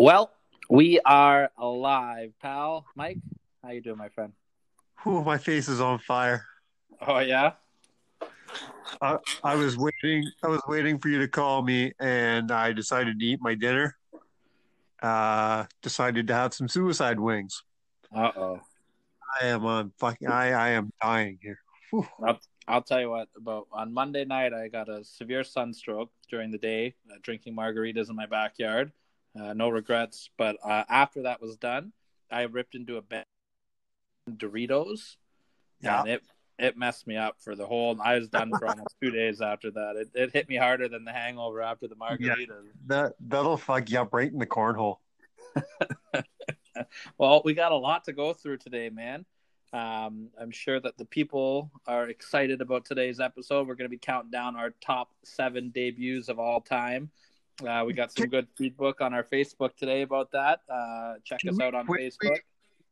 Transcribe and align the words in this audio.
Well, 0.00 0.32
we 0.70 0.98
are 1.00 1.50
alive, 1.58 2.32
pal. 2.40 2.86
Mike, 2.94 3.18
how 3.62 3.72
you 3.72 3.82
doing, 3.82 3.98
my 3.98 4.08
friend? 4.08 4.32
Whew, 5.02 5.22
my 5.22 5.36
face 5.36 5.68
is 5.68 5.78
on 5.78 5.98
fire. 5.98 6.46
Oh 7.06 7.18
yeah. 7.18 7.52
I, 9.02 9.18
I 9.44 9.56
was 9.56 9.76
waiting. 9.76 10.24
I 10.42 10.48
was 10.48 10.62
waiting 10.66 10.98
for 10.98 11.10
you 11.10 11.18
to 11.18 11.28
call 11.28 11.60
me, 11.60 11.92
and 12.00 12.50
I 12.50 12.72
decided 12.72 13.20
to 13.20 13.26
eat 13.26 13.42
my 13.42 13.54
dinner. 13.54 13.98
Uh, 15.02 15.66
decided 15.82 16.28
to 16.28 16.32
have 16.32 16.54
some 16.54 16.66
suicide 16.66 17.20
wings. 17.20 17.62
Uh 18.10 18.30
oh. 18.34 18.60
I 19.38 19.48
am 19.48 19.66
on 19.66 19.92
fucking. 19.98 20.28
I 20.28 20.52
I 20.52 20.68
am 20.70 20.90
dying 21.02 21.38
here. 21.42 21.58
Whew. 21.90 22.08
I'll, 22.26 22.40
I'll 22.66 22.82
tell 22.82 23.02
you 23.02 23.10
what. 23.10 23.28
About 23.36 23.66
on 23.70 23.92
Monday 23.92 24.24
night, 24.24 24.54
I 24.54 24.68
got 24.68 24.88
a 24.88 25.04
severe 25.04 25.44
sunstroke 25.44 26.10
during 26.30 26.50
the 26.50 26.56
day, 26.56 26.94
uh, 27.12 27.16
drinking 27.20 27.54
margaritas 27.54 28.08
in 28.08 28.16
my 28.16 28.24
backyard. 28.24 28.92
Uh, 29.38 29.52
no 29.52 29.68
regrets. 29.68 30.30
But 30.36 30.56
uh, 30.64 30.84
after 30.88 31.22
that 31.22 31.40
was 31.40 31.56
done, 31.56 31.92
I 32.30 32.42
ripped 32.42 32.74
into 32.74 32.96
a 32.96 33.02
bag 33.02 33.24
Doritos. 34.30 35.16
Yeah. 35.80 36.00
And 36.00 36.08
it 36.10 36.22
it 36.58 36.76
messed 36.76 37.06
me 37.06 37.16
up 37.16 37.36
for 37.40 37.56
the 37.56 37.66
whole. 37.66 37.98
I 38.02 38.16
was 38.16 38.28
done 38.28 38.50
for 38.58 38.68
almost 38.68 38.94
two 39.02 39.10
days 39.10 39.40
after 39.40 39.70
that. 39.70 39.96
It 39.96 40.10
it 40.14 40.32
hit 40.32 40.48
me 40.48 40.56
harder 40.56 40.88
than 40.88 41.04
the 41.04 41.12
hangover 41.12 41.62
after 41.62 41.88
the 41.88 41.96
margaritas. 41.96 42.66
That 42.86 43.14
that'll 43.20 43.56
fuck 43.56 43.90
you 43.90 44.00
up 44.00 44.12
right 44.12 44.30
in 44.30 44.38
the 44.38 44.46
cornhole. 44.46 44.98
well, 47.18 47.42
we 47.44 47.54
got 47.54 47.72
a 47.72 47.76
lot 47.76 48.04
to 48.04 48.12
go 48.12 48.32
through 48.32 48.58
today, 48.58 48.90
man. 48.90 49.24
Um, 49.72 50.30
I'm 50.38 50.50
sure 50.50 50.80
that 50.80 50.98
the 50.98 51.04
people 51.04 51.70
are 51.86 52.08
excited 52.08 52.60
about 52.60 52.84
today's 52.84 53.20
episode. 53.20 53.68
We're 53.68 53.76
going 53.76 53.88
to 53.88 53.96
be 53.96 53.98
counting 53.98 54.30
down 54.30 54.56
our 54.56 54.70
top 54.80 55.10
seven 55.24 55.70
debuts 55.70 56.28
of 56.28 56.38
all 56.40 56.60
time. 56.60 57.10
Uh, 57.66 57.84
we 57.86 57.92
got 57.92 58.12
some 58.12 58.28
good 58.28 58.48
feedback 58.56 59.00
on 59.00 59.12
our 59.12 59.24
Facebook 59.24 59.76
today 59.76 60.02
about 60.02 60.30
that. 60.32 60.60
Uh, 60.68 61.14
check 61.24 61.40
Can 61.40 61.50
us 61.50 61.60
out 61.60 61.74
on 61.74 61.86
quickly- 61.86 62.10
Facebook. 62.10 62.38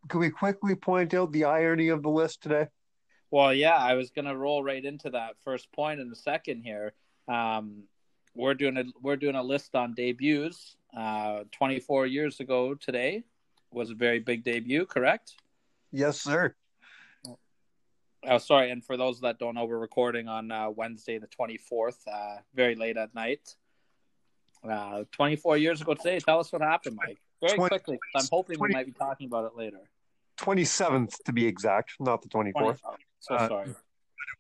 Can 0.09 0.21
we 0.21 0.31
quickly 0.31 0.75
point 0.75 1.15
out 1.15 1.33
the 1.33 1.45
irony 1.45 1.89
of 1.89 2.03
the 2.03 2.09
list 2.09 2.43
today? 2.43 2.69
Well, 3.31 3.53
yeah, 3.53 3.77
I 3.77 3.95
was 3.95 4.11
gonna 4.11 4.37
roll 4.37 4.63
right 4.63 4.83
into 4.83 5.11
that 5.11 5.37
first 5.43 5.71
point 5.73 6.01
in 6.01 6.11
a 6.11 6.15
second 6.15 6.63
here. 6.63 6.95
Um, 7.27 7.85
we're 8.35 8.55
doing 8.55 8.77
a 8.79 8.85
we're 9.03 9.17
doing 9.17 9.35
a 9.35 9.43
list 9.43 9.75
on 9.75 9.95
debuts. 9.95 10.77
Uh, 10.97 11.45
24 11.53 12.07
years 12.07 12.41
ago 12.41 12.75
today 12.75 13.23
was 13.71 13.91
a 13.91 13.95
very 13.95 14.21
big 14.21 14.45
debut, 14.45 14.87
correct? 14.87 15.35
Yes, 15.93 16.21
sir. 16.21 16.55
Oh, 18.27 18.39
sorry. 18.39 18.71
And 18.71 18.85
for 18.85 18.97
those 18.97 19.21
that 19.21 19.39
don't 19.39 19.55
know, 19.55 19.65
we're 19.67 19.79
recording 19.79 20.29
on 20.29 20.51
uh, 20.51 20.71
Wednesday, 20.71 21.19
the 21.19 21.29
24th, 21.29 21.99
uh, 22.11 22.39
very 22.55 22.75
late 22.75 22.97
at 22.97 23.15
night. 23.15 23.55
Uh, 24.69 25.05
24 25.13 25.57
years 25.57 25.81
ago 25.81 25.95
today. 25.95 26.19
Tell 26.19 26.41
us 26.41 26.53
what 26.53 26.63
happened, 26.63 26.97
Mike. 26.97 27.19
Very 27.41 27.57
20 27.57 27.69
quickly, 27.69 27.99
'cause 28.13 28.25
I'm 28.25 28.29
hoping 28.31 28.57
20 28.57 28.73
we 28.73 28.77
might 28.79 28.87
be 28.87 28.93
talking 28.93 29.27
about 29.27 29.45
it 29.45 29.57
later. 29.57 29.79
Twenty 30.37 30.65
seventh 30.65 31.23
to 31.25 31.33
be 31.33 31.47
exact, 31.47 31.93
not 32.01 32.23
the 32.23 32.29
twenty 32.29 32.53
20. 32.53 32.79
So 33.21 33.35
Uh, 33.35 33.49
sorry. 33.49 33.71
it 33.71 33.77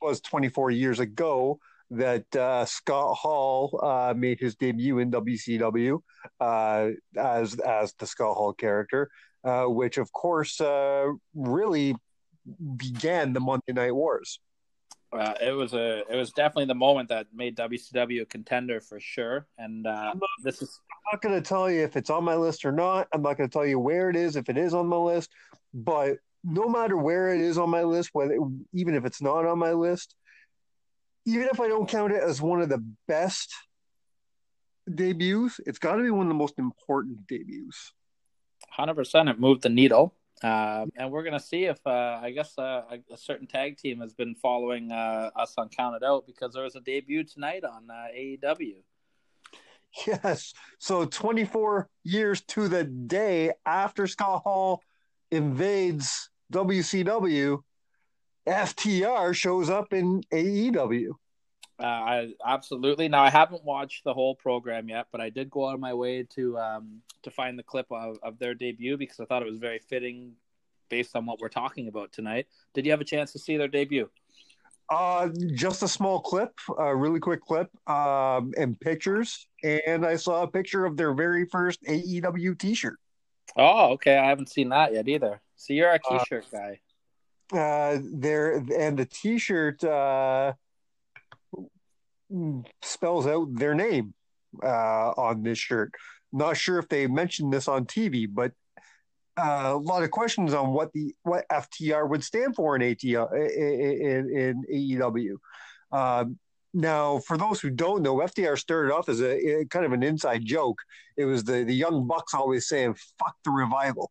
was 0.00 0.20
24 0.20 0.70
years 0.70 1.00
ago 1.00 1.58
that 1.91 2.34
uh, 2.36 2.64
Scott 2.66 3.16
Hall 3.16 3.78
uh, 3.83 4.14
made 4.16 4.38
his 4.41 4.55
debut 4.56 4.98
in 4.98 5.10
WCW 5.10 6.03
uh, 6.41 6.91
as 7.16 7.59
as 7.60 7.94
the 7.94 8.06
Scott 8.06 8.37
Hall 8.37 8.53
character, 8.53 9.10
uh, 9.44 9.64
which 9.66 9.98
of 9.98 10.12
course 10.12 10.60
uh, 10.60 11.12
really 11.34 11.97
began 12.76 13.32
the 13.32 13.41
Monday 13.41 13.72
Night 13.72 13.94
Wars. 13.94 14.41
Uh, 15.10 15.34
it 15.41 15.52
was 15.52 15.72
a 15.72 16.00
it 16.12 16.16
was 16.16 16.32
definitely 16.32 16.66
the 16.66 16.74
moment 16.74 17.08
that 17.08 17.26
made 17.32 17.56
WCW 17.56 18.22
a 18.22 18.26
contender 18.26 18.80
for 18.80 19.00
sure. 19.00 19.46
And 19.56 19.86
uh, 19.86 20.14
this 20.42 20.60
is 20.60 20.80
I'm 20.91 21.16
not 21.16 21.22
going 21.22 21.34
to 21.34 21.48
tell 21.48 21.70
you 21.70 21.82
if 21.82 21.96
it's 21.96 22.10
on 22.10 22.24
my 22.24 22.34
list 22.34 22.64
or 22.64 22.72
not. 22.72 23.08
I'm 23.12 23.22
not 23.22 23.38
going 23.38 23.48
to 23.48 23.52
tell 23.52 23.66
you 23.66 23.78
where 23.78 24.10
it 24.10 24.16
is 24.16 24.36
if 24.36 24.48
it 24.50 24.58
is 24.58 24.74
on 24.74 24.86
my 24.86 24.96
list. 24.96 25.30
But 25.72 26.19
no 26.44 26.69
matter 26.69 26.96
where 26.96 27.34
it 27.34 27.41
is 27.41 27.56
on 27.56 27.70
my 27.70 27.82
list, 27.82 28.10
whether 28.12 28.38
even 28.74 28.94
if 28.94 29.04
it's 29.06 29.22
not 29.22 29.46
on 29.46 29.58
my 29.58 29.72
list, 29.72 30.14
even 31.25 31.48
if 31.50 31.58
I 31.58 31.69
don't 31.69 31.88
count 31.88 32.12
it 32.12 32.22
as 32.22 32.42
one 32.42 32.60
of 32.60 32.69
the 32.69 32.84
best 33.06 33.54
debuts, 34.94 35.60
it's 35.66 35.78
got 35.78 35.96
to 35.96 36.02
be 36.02 36.10
one 36.10 36.26
of 36.26 36.28
the 36.28 36.34
most 36.34 36.58
important 36.58 37.26
debuts. 37.26 37.92
hundred 38.70 38.94
percent. 38.94 39.28
It 39.30 39.40
moved 39.40 39.62
the 39.62 39.70
needle, 39.70 40.14
uh, 40.43 40.87
and 40.97 41.10
we're 41.10 41.25
gonna 41.25 41.41
see 41.41 41.65
if 41.65 41.84
uh, 41.87 42.21
I 42.22 42.31
guess 42.31 42.56
uh, 42.59 42.82
a, 43.10 43.16
certain 43.16 43.47
tag 43.47 43.76
team 43.76 44.00
has 44.00 44.15
been 44.15 44.34
following 44.34 44.93
uh, 44.93 45.31
us 45.37 45.54
on 45.59 45.69
Counted 45.69 46.04
Out 46.04 46.26
because 46.26 46.54
there 46.54 46.65
was 46.65 46.76
a 46.76 46.81
debut 46.81 47.25
tonight 47.25 47.65
on 47.65 47.91
uh, 47.91 48.06
AEW. 48.16 48.76
Yes. 50.06 50.53
So 50.78 51.06
24 51.06 51.88
years 52.04 52.43
to 52.49 52.69
the 52.69 52.84
day 52.84 53.53
after 53.66 54.06
Scott 54.06 54.43
Hall 54.43 54.82
invades 55.31 56.31
WCW, 56.53 57.60
FTR 58.47 59.34
shows 59.34 59.70
up 59.70 59.93
in 59.93 60.22
AEW. 60.32 61.12
Uh, 61.81 61.84
I 61.84 62.33
absolutely. 62.44 63.09
Now 63.09 63.22
I 63.22 63.31
haven't 63.31 63.65
watched 63.65 64.05
the 64.05 64.12
whole 64.12 64.34
program 64.34 64.89
yet, 64.89 65.06
but 65.12 65.21
I 65.21 65.31
did 65.31 65.50
go 65.50 65.69
out 65.69 65.75
of 65.75 65.81
my 65.81 65.94
way 65.94 66.25
to 66.34 66.59
um, 66.59 67.03
to 67.22 67.31
find 67.31 67.59
the 67.59 67.62
clip 67.62 67.87
of, 67.91 68.19
of 68.22 68.39
their 68.39 68.55
debut 68.55 68.97
because 68.97 69.21
I 69.21 69.25
thought 69.27 69.43
it 69.43 69.49
was 69.49 69.59
very 69.59 69.78
fitting 69.78 70.33
based 70.88 71.15
on 71.15 71.27
what 71.27 71.38
we're 71.38 71.49
talking 71.49 71.87
about 71.88 72.12
tonight. 72.12 72.47
Did 72.75 72.84
you 72.84 72.91
have 72.91 73.00
a 73.00 73.05
chance 73.05 73.33
to 73.33 73.38
see 73.38 73.56
their 73.56 73.69
debut? 73.69 74.09
Uh, 74.91 75.28
just 75.55 75.83
a 75.83 75.88
small 75.88 76.19
clip, 76.19 76.59
a 76.78 76.97
really 76.97 77.21
quick 77.21 77.43
clip, 77.43 77.69
um, 77.88 78.55
and 78.56 78.81
pictures. 78.81 79.47
And 79.62 80.05
I 80.06 80.17
saw 80.17 80.43
a 80.44 80.49
picture 80.49 80.87
of 80.87 80.97
their 80.97 81.12
very 81.12 81.44
first 81.44 81.83
AEW 81.83 82.59
T-shirt. 82.59 82.99
Oh, 83.56 83.93
okay. 83.93 84.17
I 84.17 84.27
haven't 84.27 84.49
seen 84.49 84.71
that 84.71 84.94
yet 84.94 85.06
either. 85.06 85.41
So 85.56 85.75
you're 85.75 85.91
a 85.91 86.00
Uh, 86.11 86.19
t-shirt 86.19 86.47
guy. 86.50 86.81
Uh, 87.53 87.99
there 88.03 88.65
and 88.78 88.99
the 88.99 89.06
T-shirt 89.06 89.83
uh, 89.84 90.53
spells 92.83 93.27
out 93.27 93.55
their 93.55 93.75
name 93.75 94.15
uh, 94.62 95.11
on 95.16 95.43
this 95.43 95.59
shirt. 95.59 95.93
Not 96.33 96.56
sure 96.56 96.78
if 96.78 96.89
they 96.89 97.06
mentioned 97.06 97.53
this 97.53 97.69
on 97.69 97.87
TV, 97.87 98.27
but 98.31 98.53
uh, 99.39 99.72
a 99.75 99.77
lot 99.77 100.03
of 100.03 100.11
questions 100.11 100.53
on 100.53 100.72
what 100.72 100.93
the 100.93 101.15
what 101.22 101.44
FTR 101.50 102.09
would 102.09 102.25
stand 102.25 102.56
for 102.56 102.77
in 102.77 102.83
ATL 102.83 103.33
in, 103.33 104.31
in, 104.31 104.65
in 104.71 104.99
AEW. 104.99 105.37
Um, 105.93 106.38
now, 106.75 107.19
for 107.21 107.38
those 107.38 107.61
who 107.61 107.71
don't 107.71 108.03
know, 108.03 108.17
FTR 108.17 108.59
started 108.59 108.93
off 108.93 109.09
as 109.09 109.21
a, 109.21 109.61
a 109.61 109.65
kind 109.67 109.87
of 109.87 109.93
an 109.93 110.03
inside 110.03 110.44
joke. 110.44 110.78
It 111.17 111.25
was 111.25 111.44
the 111.44 111.65
the 111.65 111.75
young 111.75 112.06
bucks 112.06 112.34
always 112.34 112.69
saying 112.69 112.97
"fuck 113.19 113.37
the 113.44 113.50
revival." 113.50 114.11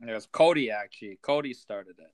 It 0.00 0.12
was 0.12 0.26
Cody 0.26 0.70
actually. 0.70 1.18
Cody 1.22 1.54
started 1.54 1.96
it. 1.98 2.10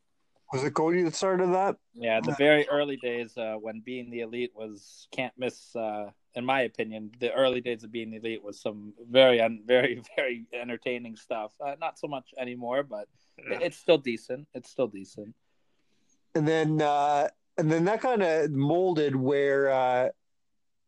Was 0.52 0.64
it 0.64 0.70
Cody 0.72 1.02
that 1.02 1.14
started 1.14 1.52
that? 1.52 1.76
Yeah, 1.94 2.20
the 2.20 2.32
very 2.32 2.66
early 2.70 2.96
days 2.96 3.36
uh, 3.36 3.56
when 3.60 3.80
being 3.80 4.10
the 4.10 4.20
elite 4.20 4.52
was 4.54 5.06
can't 5.12 5.32
miss. 5.36 5.74
Uh, 5.76 6.10
in 6.34 6.44
my 6.44 6.60
opinion, 6.62 7.10
the 7.20 7.32
early 7.34 7.60
days 7.60 7.84
of 7.84 7.90
being 7.92 8.10
the 8.10 8.16
elite 8.18 8.42
was 8.42 8.60
some 8.60 8.92
very, 9.10 9.40
un- 9.40 9.62
very, 9.66 10.00
very 10.16 10.46
entertaining 10.52 11.16
stuff. 11.16 11.52
Uh, 11.60 11.74
not 11.80 11.98
so 11.98 12.06
much 12.06 12.30
anymore, 12.38 12.82
but 12.82 13.08
it- 13.36 13.60
it's 13.62 13.76
still 13.76 13.98
decent. 13.98 14.46
It's 14.54 14.70
still 14.70 14.86
decent. 14.88 15.34
and 16.34 16.46
then 16.48 16.80
uh, 16.80 17.28
and 17.58 17.70
then 17.70 17.84
that 17.86 18.00
kind 18.00 18.22
of 18.22 18.50
molded 18.50 19.14
where 19.16 19.70
uh, 19.70 20.08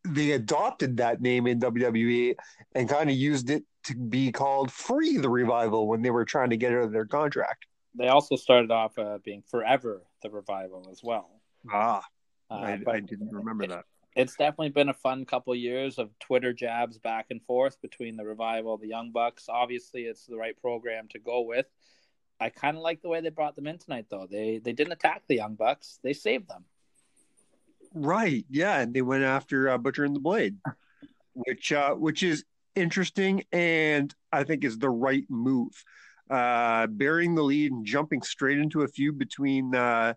they 0.07 0.31
adopted 0.31 0.97
that 0.97 1.21
name 1.21 1.45
in 1.45 1.59
WWE 1.59 2.35
and 2.73 2.89
kind 2.89 3.09
of 3.11 3.15
used 3.15 3.49
it 3.51 3.63
to 3.83 3.95
be 3.95 4.31
called 4.31 4.71
Free 4.71 5.17
the 5.17 5.29
Revival 5.29 5.87
when 5.87 6.01
they 6.01 6.09
were 6.11 6.25
trying 6.25 6.49
to 6.51 6.57
get 6.57 6.71
out 6.71 6.83
of 6.83 6.91
their 6.91 7.05
contract. 7.05 7.65
They 7.95 8.07
also 8.07 8.35
started 8.35 8.71
off 8.71 8.97
uh, 8.97 9.17
being 9.23 9.43
Forever 9.49 10.01
the 10.23 10.29
Revival 10.29 10.87
as 10.91 11.01
well. 11.03 11.41
Ah, 11.71 12.03
Uh, 12.49 12.53
I, 12.53 12.79
I 12.87 12.99
didn't 12.99 13.31
remember 13.31 13.67
that. 13.67 13.85
it's 14.15 14.35
definitely 14.35 14.69
been 14.69 14.89
a 14.89 14.93
fun 14.93 15.25
couple 15.25 15.53
years 15.55 15.97
of 15.97 16.09
Twitter 16.19 16.53
jabs 16.53 16.97
back 16.97 17.27
and 17.29 17.41
forth 17.43 17.81
between 17.81 18.17
the 18.17 18.25
revival, 18.25 18.77
the 18.77 18.87
Young 18.87 19.11
Bucks. 19.11 19.47
Obviously, 19.49 20.03
it's 20.03 20.25
the 20.25 20.37
right 20.37 20.59
program 20.61 21.07
to 21.09 21.19
go 21.19 21.41
with. 21.41 21.65
I 22.39 22.49
kind 22.49 22.75
of 22.75 22.81
like 22.83 23.01
the 23.01 23.09
way 23.09 23.21
they 23.21 23.29
brought 23.29 23.55
them 23.55 23.67
in 23.67 23.77
tonight, 23.77 24.07
though. 24.09 24.27
They 24.29 24.57
they 24.57 24.73
didn't 24.73 24.93
attack 24.93 25.23
the 25.27 25.35
Young 25.35 25.55
Bucks; 25.55 25.99
they 26.01 26.13
saved 26.13 26.47
them. 26.49 26.65
Right, 27.93 28.45
yeah, 28.49 28.79
and 28.79 28.93
they 28.93 29.01
went 29.01 29.23
after 29.23 29.69
uh, 29.69 29.77
Butcher 29.77 30.05
and 30.05 30.15
the 30.15 30.19
Blade, 30.21 30.57
which 31.33 31.71
uh, 31.71 31.93
which 31.93 32.23
is 32.23 32.45
interesting 32.73 33.43
and 33.51 34.15
I 34.31 34.43
think 34.45 34.63
is 34.63 34.77
the 34.79 34.89
right 34.89 35.25
move. 35.29 35.83
Uh, 36.31 36.87
bearing 36.87 37.35
the 37.35 37.43
lead 37.43 37.73
and 37.73 37.85
jumping 37.85 38.21
straight 38.21 38.57
into 38.57 38.83
a 38.83 38.87
feud 38.87 39.17
between 39.17 39.75
uh, 39.75 40.13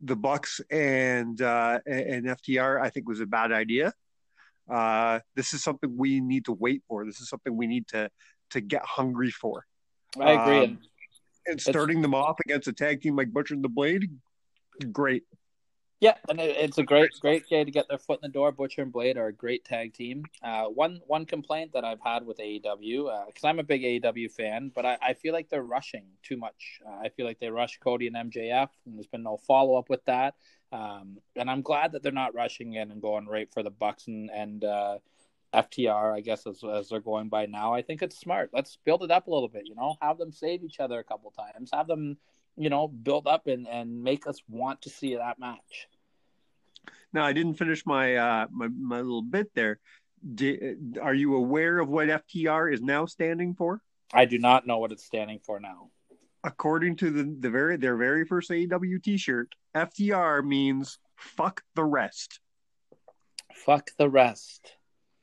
the 0.00 0.14
Bucks 0.14 0.60
and 0.70 1.42
uh, 1.42 1.80
and 1.86 2.26
FTR, 2.26 2.80
I 2.80 2.88
think 2.88 3.08
was 3.08 3.20
a 3.20 3.26
bad 3.26 3.50
idea. 3.50 3.92
Uh, 4.70 5.18
this 5.34 5.52
is 5.52 5.64
something 5.64 5.96
we 5.96 6.20
need 6.20 6.44
to 6.44 6.52
wait 6.52 6.84
for. 6.86 7.04
This 7.04 7.20
is 7.20 7.28
something 7.28 7.56
we 7.56 7.66
need 7.66 7.88
to 7.88 8.08
to 8.50 8.60
get 8.60 8.82
hungry 8.84 9.32
for. 9.32 9.64
I 10.20 10.32
agree. 10.32 10.64
Um, 10.66 10.78
and 11.46 11.60
starting 11.60 12.00
them 12.00 12.14
off 12.14 12.36
against 12.44 12.68
a 12.68 12.72
tag 12.72 13.00
team 13.00 13.16
like 13.16 13.32
Butcher 13.32 13.54
and 13.54 13.64
the 13.64 13.68
Blade, 13.68 14.08
great. 14.92 15.24
Yeah, 16.00 16.14
and 16.30 16.40
it, 16.40 16.56
it's 16.56 16.78
a 16.78 16.82
great, 16.82 17.10
great 17.20 17.46
day 17.46 17.62
to 17.62 17.70
get 17.70 17.86
their 17.88 17.98
foot 17.98 18.20
in 18.22 18.30
the 18.30 18.32
door. 18.32 18.52
Butcher 18.52 18.80
and 18.80 18.90
Blade 18.90 19.18
are 19.18 19.26
a 19.26 19.32
great 19.32 19.66
tag 19.66 19.92
team. 19.92 20.24
Uh, 20.42 20.64
one 20.64 21.00
one 21.06 21.26
complaint 21.26 21.72
that 21.74 21.84
I've 21.84 22.00
had 22.00 22.24
with 22.24 22.38
AEW, 22.38 23.26
because 23.26 23.44
uh, 23.44 23.48
I'm 23.48 23.58
a 23.58 23.62
big 23.62 23.82
AEW 23.82 24.30
fan, 24.32 24.72
but 24.74 24.86
I, 24.86 24.96
I, 25.02 25.12
feel 25.12 25.34
like 25.34 25.50
they're 25.50 25.62
rushing 25.62 26.06
too 26.22 26.38
much. 26.38 26.80
Uh, 26.86 27.00
I 27.04 27.10
feel 27.10 27.26
like 27.26 27.38
they 27.38 27.50
rush 27.50 27.78
Cody 27.80 28.06
and 28.06 28.16
MJF, 28.16 28.70
and 28.86 28.96
there's 28.96 29.08
been 29.08 29.22
no 29.22 29.36
follow 29.36 29.76
up 29.76 29.90
with 29.90 30.02
that. 30.06 30.36
Um, 30.72 31.18
and 31.36 31.50
I'm 31.50 31.60
glad 31.60 31.92
that 31.92 32.02
they're 32.02 32.12
not 32.12 32.34
rushing 32.34 32.72
in 32.74 32.90
and 32.90 33.02
going 33.02 33.26
right 33.26 33.52
for 33.52 33.62
the 33.62 33.70
Bucks 33.70 34.06
and, 34.06 34.30
and 34.30 34.64
uh, 34.64 34.98
FTR, 35.52 36.14
I 36.16 36.20
guess, 36.20 36.46
as, 36.46 36.62
as 36.64 36.88
they're 36.88 37.00
going 37.00 37.28
by 37.28 37.44
now. 37.44 37.74
I 37.74 37.82
think 37.82 38.02
it's 38.02 38.18
smart. 38.18 38.50
Let's 38.54 38.78
build 38.84 39.02
it 39.02 39.10
up 39.10 39.26
a 39.26 39.30
little 39.30 39.48
bit. 39.48 39.66
You 39.66 39.74
know, 39.74 39.96
have 40.00 40.16
them 40.16 40.32
save 40.32 40.62
each 40.62 40.80
other 40.80 40.98
a 40.98 41.04
couple 41.04 41.30
times. 41.32 41.70
Have 41.74 41.88
them 41.88 42.16
you 42.56 42.70
know, 42.70 42.88
build 42.88 43.26
up 43.26 43.46
and, 43.46 43.66
and 43.68 44.02
make 44.02 44.26
us 44.26 44.38
want 44.48 44.82
to 44.82 44.90
see 44.90 45.16
that 45.16 45.38
match. 45.38 45.88
Now, 47.12 47.24
I 47.24 47.32
didn't 47.32 47.54
finish 47.54 47.84
my 47.86 48.16
uh, 48.16 48.46
my, 48.50 48.68
my 48.68 48.98
little 48.98 49.22
bit 49.22 49.50
there. 49.54 49.80
Are 51.00 51.14
you 51.14 51.36
aware 51.36 51.78
of 51.78 51.88
what 51.88 52.08
FTR 52.08 52.72
is 52.72 52.82
now 52.82 53.06
standing 53.06 53.54
for? 53.54 53.80
I 54.12 54.24
do 54.24 54.38
not 54.38 54.66
know 54.66 54.78
what 54.78 54.92
it's 54.92 55.04
standing 55.04 55.40
for 55.44 55.60
now. 55.60 55.90
According 56.44 56.96
to 56.96 57.10
the, 57.10 57.36
the 57.38 57.50
very 57.50 57.76
their 57.76 57.96
very 57.96 58.24
first 58.24 58.50
AEW 58.50 59.02
T-shirt, 59.02 59.54
FTR 59.74 60.44
means 60.44 60.98
"fuck 61.16 61.62
the 61.74 61.84
rest." 61.84 62.40
Fuck 63.54 63.90
the 63.98 64.08
rest. 64.08 64.72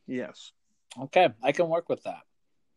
Yes. 0.05 0.51
Okay, 0.99 1.29
I 1.43 1.51
can 1.51 1.69
work 1.69 1.89
with 1.89 2.03
that. 2.03 2.21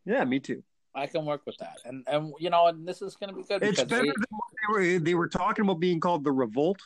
Yeah, 0.05 0.23
me 0.23 0.39
too. 0.39 0.63
I 0.93 1.07
can 1.07 1.25
work 1.25 1.41
with 1.45 1.57
that, 1.57 1.79
and 1.85 2.03
and 2.07 2.33
you 2.39 2.49
know, 2.49 2.67
and 2.67 2.87
this 2.87 3.01
is 3.01 3.15
going 3.15 3.29
to 3.29 3.35
be 3.35 3.43
good. 3.43 3.63
It's 3.63 3.83
better 3.83 4.01
they, 4.01 4.07
than 4.07 4.25
what 4.29 4.43
they 4.51 4.73
were. 4.73 4.99
They 4.99 5.15
were 5.15 5.29
talking 5.29 5.63
about 5.63 5.79
being 5.79 5.99
called 5.99 6.23
the 6.23 6.31
Revolt. 6.31 6.79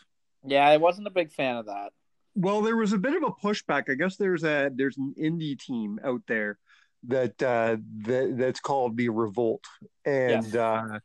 Yeah, 0.46 0.68
I 0.68 0.78
wasn't 0.78 1.07
a 1.07 1.12
big 1.12 1.31
fan 1.31 1.57
of 1.57 1.66
that. 1.66 1.92
Well, 2.36 2.62
there 2.62 2.75
was 2.75 2.94
a 2.94 2.98
bit 2.98 3.16
of 3.16 3.24
a 3.24 3.31
pushback. 3.31 3.90
I 3.90 3.96
guess 3.96 4.18
there's 4.18 4.44
a 4.44 4.69
there's 4.74 4.98
an 4.98 5.16
indie 5.19 5.60
team 5.60 6.00
out 6.04 6.22
there 6.28 6.60
that 7.07 7.42
uh, 7.42 7.78
that 8.04 8.36
that's 8.38 8.60
called 8.60 8.98
the 8.98 9.10
Revolt, 9.10 9.63
and 10.06 10.46
yes. 10.46 10.56
uh, 10.56 11.00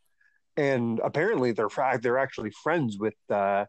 and 0.56 1.00
apparently 1.02 1.52
they're 1.52 1.68
they're 2.02 2.18
actually 2.18 2.50
friends 2.62 2.98
with 2.98 3.14
uh, 3.30 3.64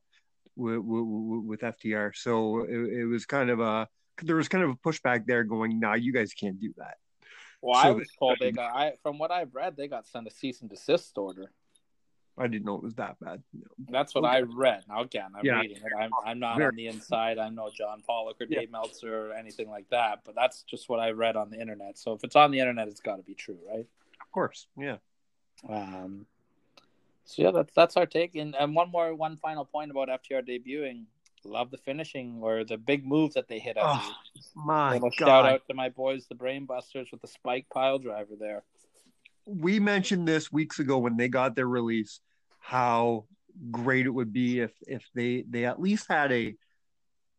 with, 0.55 0.79
with, 0.79 1.43
with 1.45 1.61
FTR. 1.61 2.11
So 2.15 2.63
it, 2.63 2.99
it 2.99 3.05
was 3.05 3.25
kind 3.25 3.49
of 3.49 3.59
a 3.59 3.87
there 4.23 4.35
was 4.35 4.47
kind 4.47 4.63
of 4.63 4.71
a 4.71 4.75
pushback 4.75 5.25
there, 5.25 5.43
going, 5.43 5.79
"Nah, 5.79 5.93
you 5.93 6.13
guys 6.13 6.33
can't 6.33 6.59
do 6.59 6.73
that." 6.77 6.95
Well, 7.61 7.81
so 7.81 7.87
I 7.87 7.91
was 7.91 8.07
told 8.17 8.37
they 8.39 8.51
got. 8.51 8.75
I 8.75 8.93
from 9.03 9.19
what 9.19 9.31
I've 9.31 9.53
read, 9.53 9.77
they 9.77 9.87
got 9.87 10.07
sent 10.07 10.27
a 10.27 10.31
cease 10.31 10.61
and 10.61 10.69
desist 10.69 11.17
order. 11.17 11.51
I 12.37 12.47
didn't 12.47 12.65
know 12.65 12.75
it 12.75 12.83
was 12.83 12.95
that 12.95 13.19
bad. 13.19 13.43
No. 13.53 13.67
That's 13.89 14.15
what 14.15 14.23
okay. 14.23 14.37
I 14.37 14.39
read. 14.41 14.83
Now 14.87 15.01
again, 15.01 15.29
I'm 15.35 15.45
yeah. 15.45 15.59
reading 15.59 15.77
it. 15.77 15.83
I'm 15.99 16.11
I'm 16.25 16.39
not 16.39 16.61
on 16.61 16.75
the 16.75 16.87
inside. 16.87 17.37
I'm 17.37 17.55
no 17.55 17.69
John 17.75 18.01
Pollock 18.05 18.37
or 18.41 18.45
Dave 18.45 18.63
yeah. 18.63 18.67
Meltzer 18.71 19.27
or 19.27 19.33
anything 19.33 19.69
like 19.69 19.89
that. 19.91 20.21
But 20.25 20.35
that's 20.35 20.63
just 20.63 20.89
what 20.89 20.99
I 20.99 21.11
read 21.11 21.35
on 21.35 21.49
the 21.49 21.59
internet. 21.59 21.99
So 21.99 22.13
if 22.13 22.23
it's 22.23 22.35
on 22.35 22.51
the 22.51 22.59
internet, 22.59 22.87
it's 22.87 23.01
got 23.01 23.17
to 23.17 23.23
be 23.23 23.35
true, 23.35 23.59
right? 23.69 23.85
Of 24.21 24.31
course, 24.31 24.67
yeah. 24.77 24.97
Um. 25.69 26.25
So 27.25 27.43
yeah, 27.43 27.51
that's 27.51 27.73
that's 27.75 27.97
our 27.97 28.05
take. 28.05 28.35
And 28.35 28.55
and 28.55 28.73
one 28.75 28.89
more, 28.89 29.13
one 29.13 29.37
final 29.37 29.65
point 29.65 29.91
about 29.91 30.07
FTR 30.07 30.47
debuting 30.47 31.05
love 31.45 31.71
the 31.71 31.77
finishing 31.77 32.39
or 32.41 32.63
the 32.63 32.77
big 32.77 33.05
move 33.05 33.33
that 33.33 33.47
they 33.47 33.59
hit 33.59 33.77
oh, 33.79 34.13
My 34.55 34.99
God. 34.99 35.13
shout 35.13 35.45
out 35.45 35.61
to 35.67 35.73
my 35.73 35.89
boys, 35.89 36.27
the 36.27 36.35
Brainbusters, 36.35 37.11
with 37.11 37.21
the 37.21 37.27
spike 37.27 37.67
pile 37.73 37.99
driver 37.99 38.33
there. 38.39 38.63
We 39.45 39.79
mentioned 39.79 40.27
this 40.27 40.51
weeks 40.51 40.79
ago 40.79 40.99
when 40.99 41.17
they 41.17 41.27
got 41.27 41.55
their 41.55 41.67
release, 41.67 42.19
how 42.59 43.25
great 43.69 44.05
it 44.05 44.11
would 44.11 44.31
be 44.31 44.59
if 44.59 44.71
if 44.87 45.03
they 45.13 45.43
they 45.49 45.65
at 45.65 45.81
least 45.81 46.07
had 46.07 46.31
a 46.31 46.55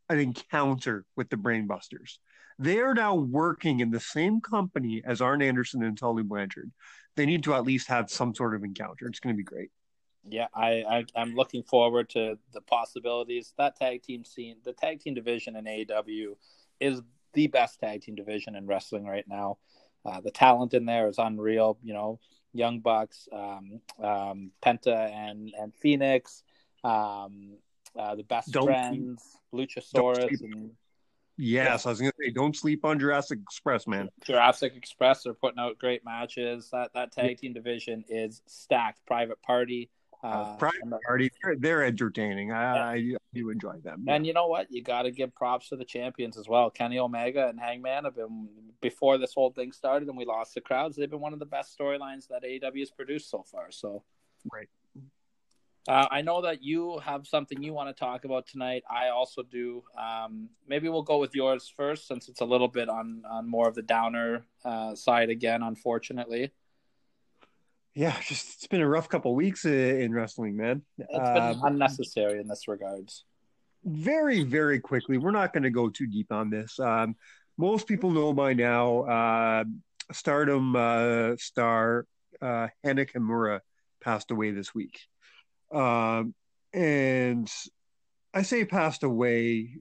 an 0.09 0.19
encounter 0.19 1.05
with 1.17 1.31
the 1.31 1.37
Brainbusters. 1.37 2.19
They 2.59 2.81
are 2.81 2.95
now 2.95 3.15
working 3.15 3.81
in 3.81 3.91
the 3.91 4.01
same 4.01 4.41
company 4.41 5.03
as 5.05 5.21
Arn 5.21 5.43
Anderson 5.43 5.83
and 5.83 5.97
Tully 5.97 6.23
Blanchard. 6.23 6.71
They 7.17 7.25
need 7.25 7.45
to 7.45 7.55
at 7.55 7.65
least 7.65 7.89
have 7.89 8.11
some 8.11 8.35
sort 8.35 8.55
of 8.55 8.63
encounter. 8.63 9.07
It's 9.07 9.21
going 9.21 9.35
to 9.35 9.39
be 9.39 9.45
great 9.45 9.71
yeah, 10.29 10.47
I, 10.55 11.05
I 11.17 11.21
am 11.21 11.35
looking 11.35 11.63
forward 11.63 12.11
to 12.11 12.39
the 12.53 12.61
possibilities. 12.61 13.55
That 13.59 13.77
tag 13.77 14.03
team 14.03 14.25
scene, 14.25 14.57
the 14.65 14.73
tag 14.73 15.01
team 15.01 15.15
division 15.15 15.57
in 15.57 15.65
AEW, 15.65 16.37
is 16.81 17.01
the 17.33 17.47
best 17.49 17.81
tag 17.81 18.03
team 18.03 18.15
division 18.15 18.55
in 18.55 18.67
wrestling 18.67 19.05
right 19.05 19.27
now. 19.29 19.59
Uh, 20.05 20.21
the 20.21 20.31
talent 20.31 20.75
in 20.75 20.85
there 20.85 21.09
is 21.09 21.19
unreal. 21.19 21.79
You 21.83 21.95
know, 21.95 22.21
Young 22.53 22.81
Bucks, 22.81 23.29
um, 23.33 23.81
um, 24.03 24.51
Penta, 24.65 25.11
and 25.11 25.53
and 25.59 25.75
Fenix, 25.75 26.43
um, 26.85 27.57
uh, 27.99 28.15
the 28.15 28.25
best 28.25 28.53
don't 28.53 28.65
friends, 28.65 29.39
Luchasaurus, 29.53 30.41
and 30.41 30.73
Yes, 31.39 31.87
I 31.87 31.91
was 31.91 32.01
gonna 32.01 32.13
say, 32.21 32.31
don't 32.31 32.55
sleep 32.55 32.85
on 32.85 32.99
Jurassic 32.99 33.41
Express, 33.43 33.87
man. 33.87 34.11
Jurassic 34.25 34.75
Express 34.77 35.27
are 35.27 35.35
putting 35.35 35.59
out 35.59 35.79
great 35.79 36.05
matches. 36.05 36.69
That 36.71 36.93
that 36.95 37.13
tag 37.13 37.39
team 37.39 37.53
division 37.53 38.05
is 38.09 38.43
stacked. 38.47 39.05
Private 39.07 39.43
Party, 39.43 39.91
uh, 40.23 40.57
Private 40.57 41.03
Party, 41.05 41.31
they're, 41.43 41.57
they're 41.57 41.85
entertaining. 41.85 42.53
I, 42.53 42.95
yeah. 42.95 43.15
I, 43.15 43.17
do 43.35 43.51
enjoy 43.51 43.79
them. 43.83 44.05
And 44.09 44.27
you 44.27 44.33
know 44.33 44.47
what? 44.47 44.71
You 44.71 44.83
got 44.83 45.03
to 45.03 45.11
give 45.11 45.35
props 45.35 45.71
to 45.71 45.77
the 45.77 45.85
champions 45.85 46.37
as 46.37 46.49
well. 46.49 46.71
Kenny 46.71 46.99
Omega 46.99 47.49
and 47.49 47.59
Hangman 47.59 48.05
have 48.05 48.15
been 48.15 48.49
before 48.81 49.19
this 49.19 49.33
whole 49.35 49.51
thing 49.51 49.73
started, 49.73 50.09
and 50.09 50.17
we 50.17 50.25
lost 50.25 50.55
the 50.55 50.61
crowds. 50.61 50.97
They've 50.97 51.11
been 51.11 51.21
one 51.21 51.33
of 51.33 51.39
the 51.39 51.47
best 51.47 51.77
storylines 51.77 52.29
that 52.29 52.45
AEW 52.45 52.79
has 52.81 52.91
produced 52.91 53.31
so 53.31 53.43
far. 53.51 53.71
So, 53.71 54.05
right. 54.53 54.69
Uh, 55.89 56.07
I 56.13 56.23
know 56.23 56.43
that 56.43 56.63
you 56.63 57.01
have 57.01 57.27
something 57.27 57.61
you 57.61 57.73
want 57.73 57.89
to 57.89 57.99
talk 57.99 58.25
about 58.25 58.47
tonight. 58.47 58.85
I 58.89 59.09
also 59.09 59.43
do. 59.43 59.83
Um, 59.99 60.49
maybe 60.69 60.89
we'll 60.89 61.03
go 61.03 61.19
with 61.19 61.35
yours 61.35 61.73
first, 61.75 62.07
since 62.07 62.29
it's 62.29 62.41
a 62.41 62.45
little 62.45 62.69
bit 62.69 62.89
on 62.89 63.23
on 63.29 63.49
more 63.49 63.67
of 63.67 63.75
the 63.75 63.83
downer 63.83 64.45
uh, 64.65 64.95
side 64.95 65.31
again. 65.31 65.63
Unfortunately 65.65 66.53
yeah, 67.95 68.19
just 68.21 68.55
it's 68.55 68.67
been 68.67 68.81
a 68.81 68.89
rough 68.89 69.09
couple 69.09 69.35
weeks 69.35 69.65
in 69.65 70.13
wrestling, 70.13 70.57
man. 70.57 70.83
It's 70.99 71.09
been 71.09 71.43
um, 71.43 71.61
unnecessary 71.65 72.41
in 72.41 72.49
this 72.49 72.67
regards. 72.69 73.25
Very, 73.85 74.45
very 74.45 74.81
quickly, 74.81 75.19
we're 75.19 75.33
not 75.33 75.53
going 75.53 75.65
to 75.65 75.71
go 75.71 75.89
too 75.89 76.07
deep 76.07 76.33
on 76.33 76.51
this. 76.51 76.79
Um, 76.79 77.17
most 77.59 77.87
people 77.87 78.11
know 78.11 78.33
by 78.33 78.55
now, 78.55 79.01
uh, 79.03 79.65
Stardom 80.13 80.75
uh, 80.75 81.37
star 81.37 82.07
uh, 82.41 82.69
Hana 82.83 83.05
Kimura 83.05 83.61
passed 84.01 84.31
away 84.31 84.53
this 84.53 84.75
week, 84.75 85.01
um, 85.73 86.35
and 86.73 87.51
I 88.33 88.43
say 88.43 88.65
passed 88.65 89.03
away 89.03 89.81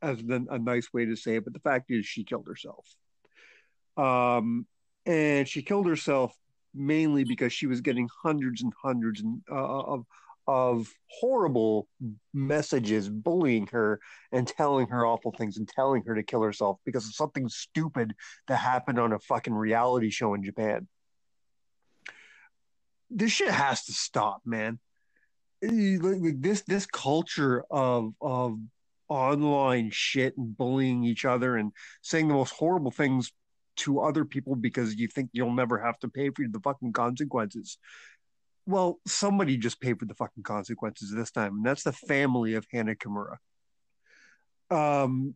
as 0.00 0.18
the, 0.22 0.46
a 0.50 0.58
nice 0.58 0.92
way 0.92 1.06
to 1.06 1.16
say 1.16 1.36
it, 1.36 1.44
but 1.44 1.52
the 1.52 1.60
fact 1.60 1.90
is 1.90 2.06
she 2.06 2.22
killed 2.24 2.46
herself. 2.46 2.86
Um, 3.96 4.66
and 5.04 5.48
she 5.48 5.62
killed 5.62 5.86
herself 5.86 6.32
mainly 6.74 7.24
because 7.24 7.52
she 7.52 7.66
was 7.66 7.80
getting 7.80 8.08
hundreds 8.22 8.62
and 8.62 8.72
hundreds 8.82 9.22
uh, 9.50 9.54
of 9.54 10.04
of 10.48 10.90
horrible 11.10 11.86
messages 12.32 13.06
bullying 13.06 13.66
her 13.66 14.00
and 14.32 14.48
telling 14.48 14.86
her 14.86 15.04
awful 15.04 15.30
things 15.30 15.58
and 15.58 15.68
telling 15.68 16.02
her 16.04 16.14
to 16.14 16.22
kill 16.22 16.40
herself 16.40 16.78
because 16.86 17.04
of 17.04 17.14
something 17.14 17.50
stupid 17.50 18.14
that 18.48 18.56
happened 18.56 18.98
on 18.98 19.12
a 19.12 19.18
fucking 19.18 19.52
reality 19.52 20.08
show 20.08 20.32
in 20.32 20.42
Japan. 20.42 20.88
This 23.10 23.30
shit 23.30 23.50
has 23.50 23.84
to 23.84 23.92
stop, 23.92 24.40
man. 24.46 24.78
Like 25.60 26.40
this 26.40 26.62
this 26.62 26.86
culture 26.86 27.64
of 27.70 28.14
of 28.20 28.58
online 29.08 29.90
shit 29.90 30.36
and 30.38 30.56
bullying 30.56 31.04
each 31.04 31.24
other 31.26 31.56
and 31.56 31.72
saying 32.02 32.28
the 32.28 32.34
most 32.34 32.52
horrible 32.52 32.90
things 32.90 33.32
to 33.78 34.00
other 34.00 34.24
people 34.24 34.54
because 34.54 34.94
you 34.96 35.08
think 35.08 35.30
you'll 35.32 35.52
never 35.52 35.78
have 35.78 35.98
to 36.00 36.08
pay 36.08 36.30
for 36.30 36.44
the 36.48 36.60
fucking 36.60 36.92
consequences. 36.92 37.78
Well, 38.66 39.00
somebody 39.06 39.56
just 39.56 39.80
paid 39.80 39.98
for 39.98 40.04
the 40.04 40.14
fucking 40.14 40.42
consequences 40.42 41.12
this 41.12 41.30
time, 41.30 41.56
and 41.56 41.66
that's 41.66 41.84
the 41.84 41.92
family 41.92 42.54
of 42.54 42.66
Hana 42.70 42.94
Kimura. 42.94 43.36
Um, 44.70 45.34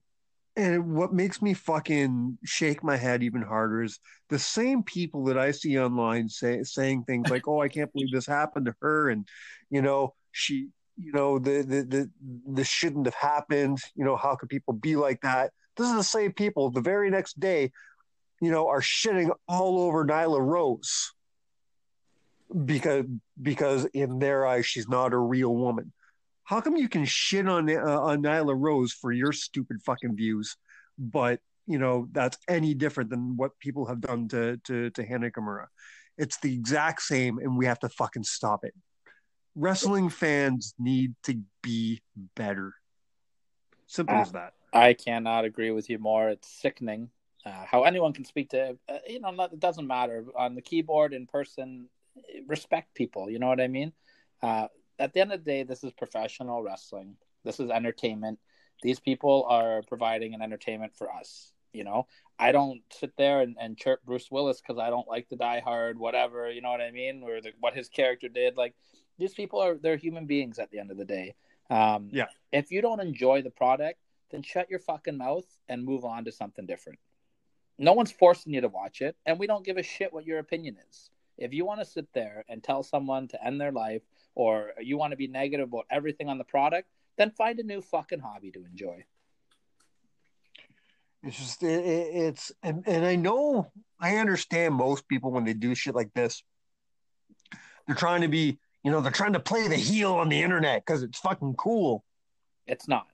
and 0.54 0.94
what 0.94 1.14
makes 1.14 1.40
me 1.40 1.54
fucking 1.54 2.38
shake 2.44 2.84
my 2.84 2.96
head 2.96 3.22
even 3.22 3.40
harder 3.40 3.82
is 3.82 3.98
the 4.28 4.38
same 4.38 4.82
people 4.82 5.24
that 5.24 5.38
I 5.38 5.50
see 5.50 5.78
online 5.78 6.28
say, 6.28 6.62
saying 6.62 7.04
things 7.04 7.30
like, 7.30 7.48
"Oh, 7.48 7.62
I 7.62 7.68
can't 7.68 7.92
believe 7.92 8.12
this 8.12 8.26
happened 8.26 8.66
to 8.66 8.74
her," 8.82 9.08
and 9.08 9.26
you 9.70 9.80
know, 9.80 10.14
she, 10.32 10.68
you 10.96 11.12
know, 11.12 11.38
the 11.38 11.62
the 11.62 11.82
the 11.84 12.10
this 12.46 12.68
shouldn't 12.68 13.06
have 13.06 13.14
happened. 13.14 13.78
You 13.94 14.04
know, 14.04 14.16
how 14.16 14.36
could 14.36 14.50
people 14.50 14.74
be 14.74 14.94
like 14.94 15.22
that? 15.22 15.52
This 15.76 15.88
is 15.88 15.94
the 15.94 16.04
same 16.04 16.32
people. 16.32 16.70
The 16.70 16.82
very 16.82 17.08
next 17.08 17.40
day, 17.40 17.72
you 18.42 18.50
know, 18.50 18.66
are 18.66 18.80
shitting 18.80 19.30
all 19.46 19.78
over 19.78 20.04
Nyla 20.04 20.40
Rose 20.44 21.12
because 22.66 23.04
because 23.40 23.84
in 23.94 24.18
their 24.18 24.44
eyes 24.44 24.66
she's 24.66 24.88
not 24.88 25.12
a 25.12 25.18
real 25.18 25.54
woman. 25.54 25.92
How 26.42 26.60
come 26.60 26.76
you 26.76 26.88
can 26.88 27.04
shit 27.04 27.48
on 27.48 27.70
uh, 27.70 28.00
on 28.00 28.24
Nyla 28.24 28.56
Rose 28.58 28.92
for 28.92 29.12
your 29.12 29.30
stupid 29.30 29.80
fucking 29.86 30.16
views, 30.16 30.56
but 30.98 31.38
you 31.68 31.78
know 31.78 32.08
that's 32.10 32.36
any 32.48 32.74
different 32.74 33.10
than 33.10 33.36
what 33.36 33.56
people 33.60 33.86
have 33.86 34.00
done 34.00 34.26
to 34.28 34.56
to 34.64 34.90
to 34.90 35.06
Hana 35.06 35.30
Kimura? 35.30 35.66
It's 36.18 36.38
the 36.38 36.52
exact 36.52 37.02
same, 37.02 37.38
and 37.38 37.56
we 37.56 37.66
have 37.66 37.78
to 37.78 37.88
fucking 37.88 38.24
stop 38.24 38.64
it. 38.64 38.74
Wrestling 39.54 40.08
fans 40.08 40.74
need 40.80 41.14
to 41.22 41.42
be 41.62 42.02
better. 42.34 42.74
Simple 43.86 44.16
Uh, 44.16 44.22
as 44.22 44.32
that. 44.32 44.54
I 44.72 44.94
cannot 44.94 45.44
agree 45.44 45.70
with 45.70 45.88
you 45.88 46.00
more. 46.00 46.28
It's 46.28 46.48
sickening 46.60 47.10
uh, 47.44 47.64
how 47.66 47.84
anyone 47.84 48.12
can 48.12 48.24
speak 48.24 48.50
to, 48.50 48.76
uh, 48.88 48.98
you 49.08 49.20
know, 49.20 49.30
not, 49.30 49.52
it 49.52 49.60
doesn't 49.60 49.86
matter 49.86 50.24
on 50.36 50.54
the 50.54 50.62
keyboard 50.62 51.12
in 51.12 51.26
person. 51.26 51.88
Respect 52.46 52.94
people. 52.94 53.30
You 53.30 53.38
know 53.38 53.48
what 53.48 53.60
I 53.60 53.68
mean? 53.68 53.92
Uh, 54.42 54.68
at 54.98 55.12
the 55.12 55.20
end 55.20 55.32
of 55.32 55.44
the 55.44 55.50
day, 55.50 55.62
this 55.62 55.82
is 55.82 55.92
professional 55.92 56.62
wrestling. 56.62 57.16
This 57.44 57.58
is 57.58 57.70
entertainment. 57.70 58.38
These 58.82 59.00
people 59.00 59.46
are 59.48 59.82
providing 59.88 60.34
an 60.34 60.42
entertainment 60.42 60.94
for 60.96 61.12
us. 61.12 61.52
You 61.72 61.84
know, 61.84 62.06
I 62.38 62.52
don't 62.52 62.82
sit 62.92 63.16
there 63.16 63.40
and, 63.40 63.56
and 63.58 63.78
chirp 63.78 64.04
Bruce 64.04 64.30
Willis 64.30 64.60
because 64.60 64.78
I 64.78 64.90
don't 64.90 65.08
like 65.08 65.28
the 65.30 65.36
Die 65.36 65.60
Hard, 65.60 65.98
whatever. 65.98 66.50
You 66.50 66.60
know 66.60 66.70
what 66.70 66.82
I 66.82 66.90
mean? 66.90 67.22
Or 67.22 67.40
the, 67.40 67.52
what 67.60 67.74
his 67.74 67.88
character 67.88 68.28
did. 68.28 68.56
Like 68.56 68.74
these 69.18 69.32
people 69.32 69.58
are 69.60 69.76
they're 69.76 69.96
human 69.96 70.26
beings 70.26 70.58
at 70.58 70.70
the 70.70 70.78
end 70.78 70.90
of 70.90 70.98
the 70.98 71.06
day. 71.06 71.34
Um, 71.70 72.10
Yeah. 72.12 72.26
If 72.52 72.70
you 72.70 72.82
don't 72.82 73.00
enjoy 73.00 73.40
the 73.40 73.50
product, 73.50 73.98
then 74.30 74.42
shut 74.42 74.68
your 74.68 74.80
fucking 74.80 75.16
mouth 75.16 75.46
and 75.68 75.82
move 75.82 76.04
on 76.04 76.26
to 76.26 76.32
something 76.32 76.66
different. 76.66 76.98
No 77.82 77.94
one's 77.94 78.12
forcing 78.12 78.54
you 78.54 78.60
to 78.60 78.68
watch 78.68 79.02
it, 79.02 79.16
and 79.26 79.40
we 79.40 79.48
don't 79.48 79.64
give 79.64 79.76
a 79.76 79.82
shit 79.82 80.12
what 80.12 80.24
your 80.24 80.38
opinion 80.38 80.76
is. 80.88 81.10
If 81.36 81.52
you 81.52 81.64
want 81.64 81.80
to 81.80 81.84
sit 81.84 82.06
there 82.14 82.44
and 82.48 82.62
tell 82.62 82.84
someone 82.84 83.26
to 83.28 83.44
end 83.44 83.60
their 83.60 83.72
life, 83.72 84.02
or 84.36 84.70
you 84.80 84.96
want 84.96 85.10
to 85.10 85.16
be 85.16 85.26
negative 85.26 85.68
about 85.68 85.86
everything 85.90 86.28
on 86.28 86.38
the 86.38 86.44
product, 86.44 86.88
then 87.18 87.32
find 87.32 87.58
a 87.58 87.64
new 87.64 87.82
fucking 87.82 88.20
hobby 88.20 88.52
to 88.52 88.64
enjoy. 88.64 89.04
It's 91.24 91.36
just 91.36 91.64
it, 91.64 91.84
it, 91.84 92.14
it's 92.14 92.52
and, 92.62 92.84
and 92.86 93.04
I 93.04 93.16
know 93.16 93.72
I 93.98 94.18
understand 94.18 94.74
most 94.74 95.08
people 95.08 95.32
when 95.32 95.44
they 95.44 95.52
do 95.52 95.74
shit 95.74 95.96
like 95.96 96.14
this. 96.14 96.44
They're 97.88 97.96
trying 97.96 98.20
to 98.20 98.28
be, 98.28 98.60
you 98.84 98.92
know, 98.92 99.00
they're 99.00 99.10
trying 99.10 99.32
to 99.32 99.40
play 99.40 99.66
the 99.66 99.76
heel 99.76 100.14
on 100.14 100.28
the 100.28 100.40
internet 100.40 100.84
because 100.86 101.02
it's 101.02 101.18
fucking 101.18 101.54
cool. 101.54 102.04
It's 102.64 102.86
not. 102.86 103.08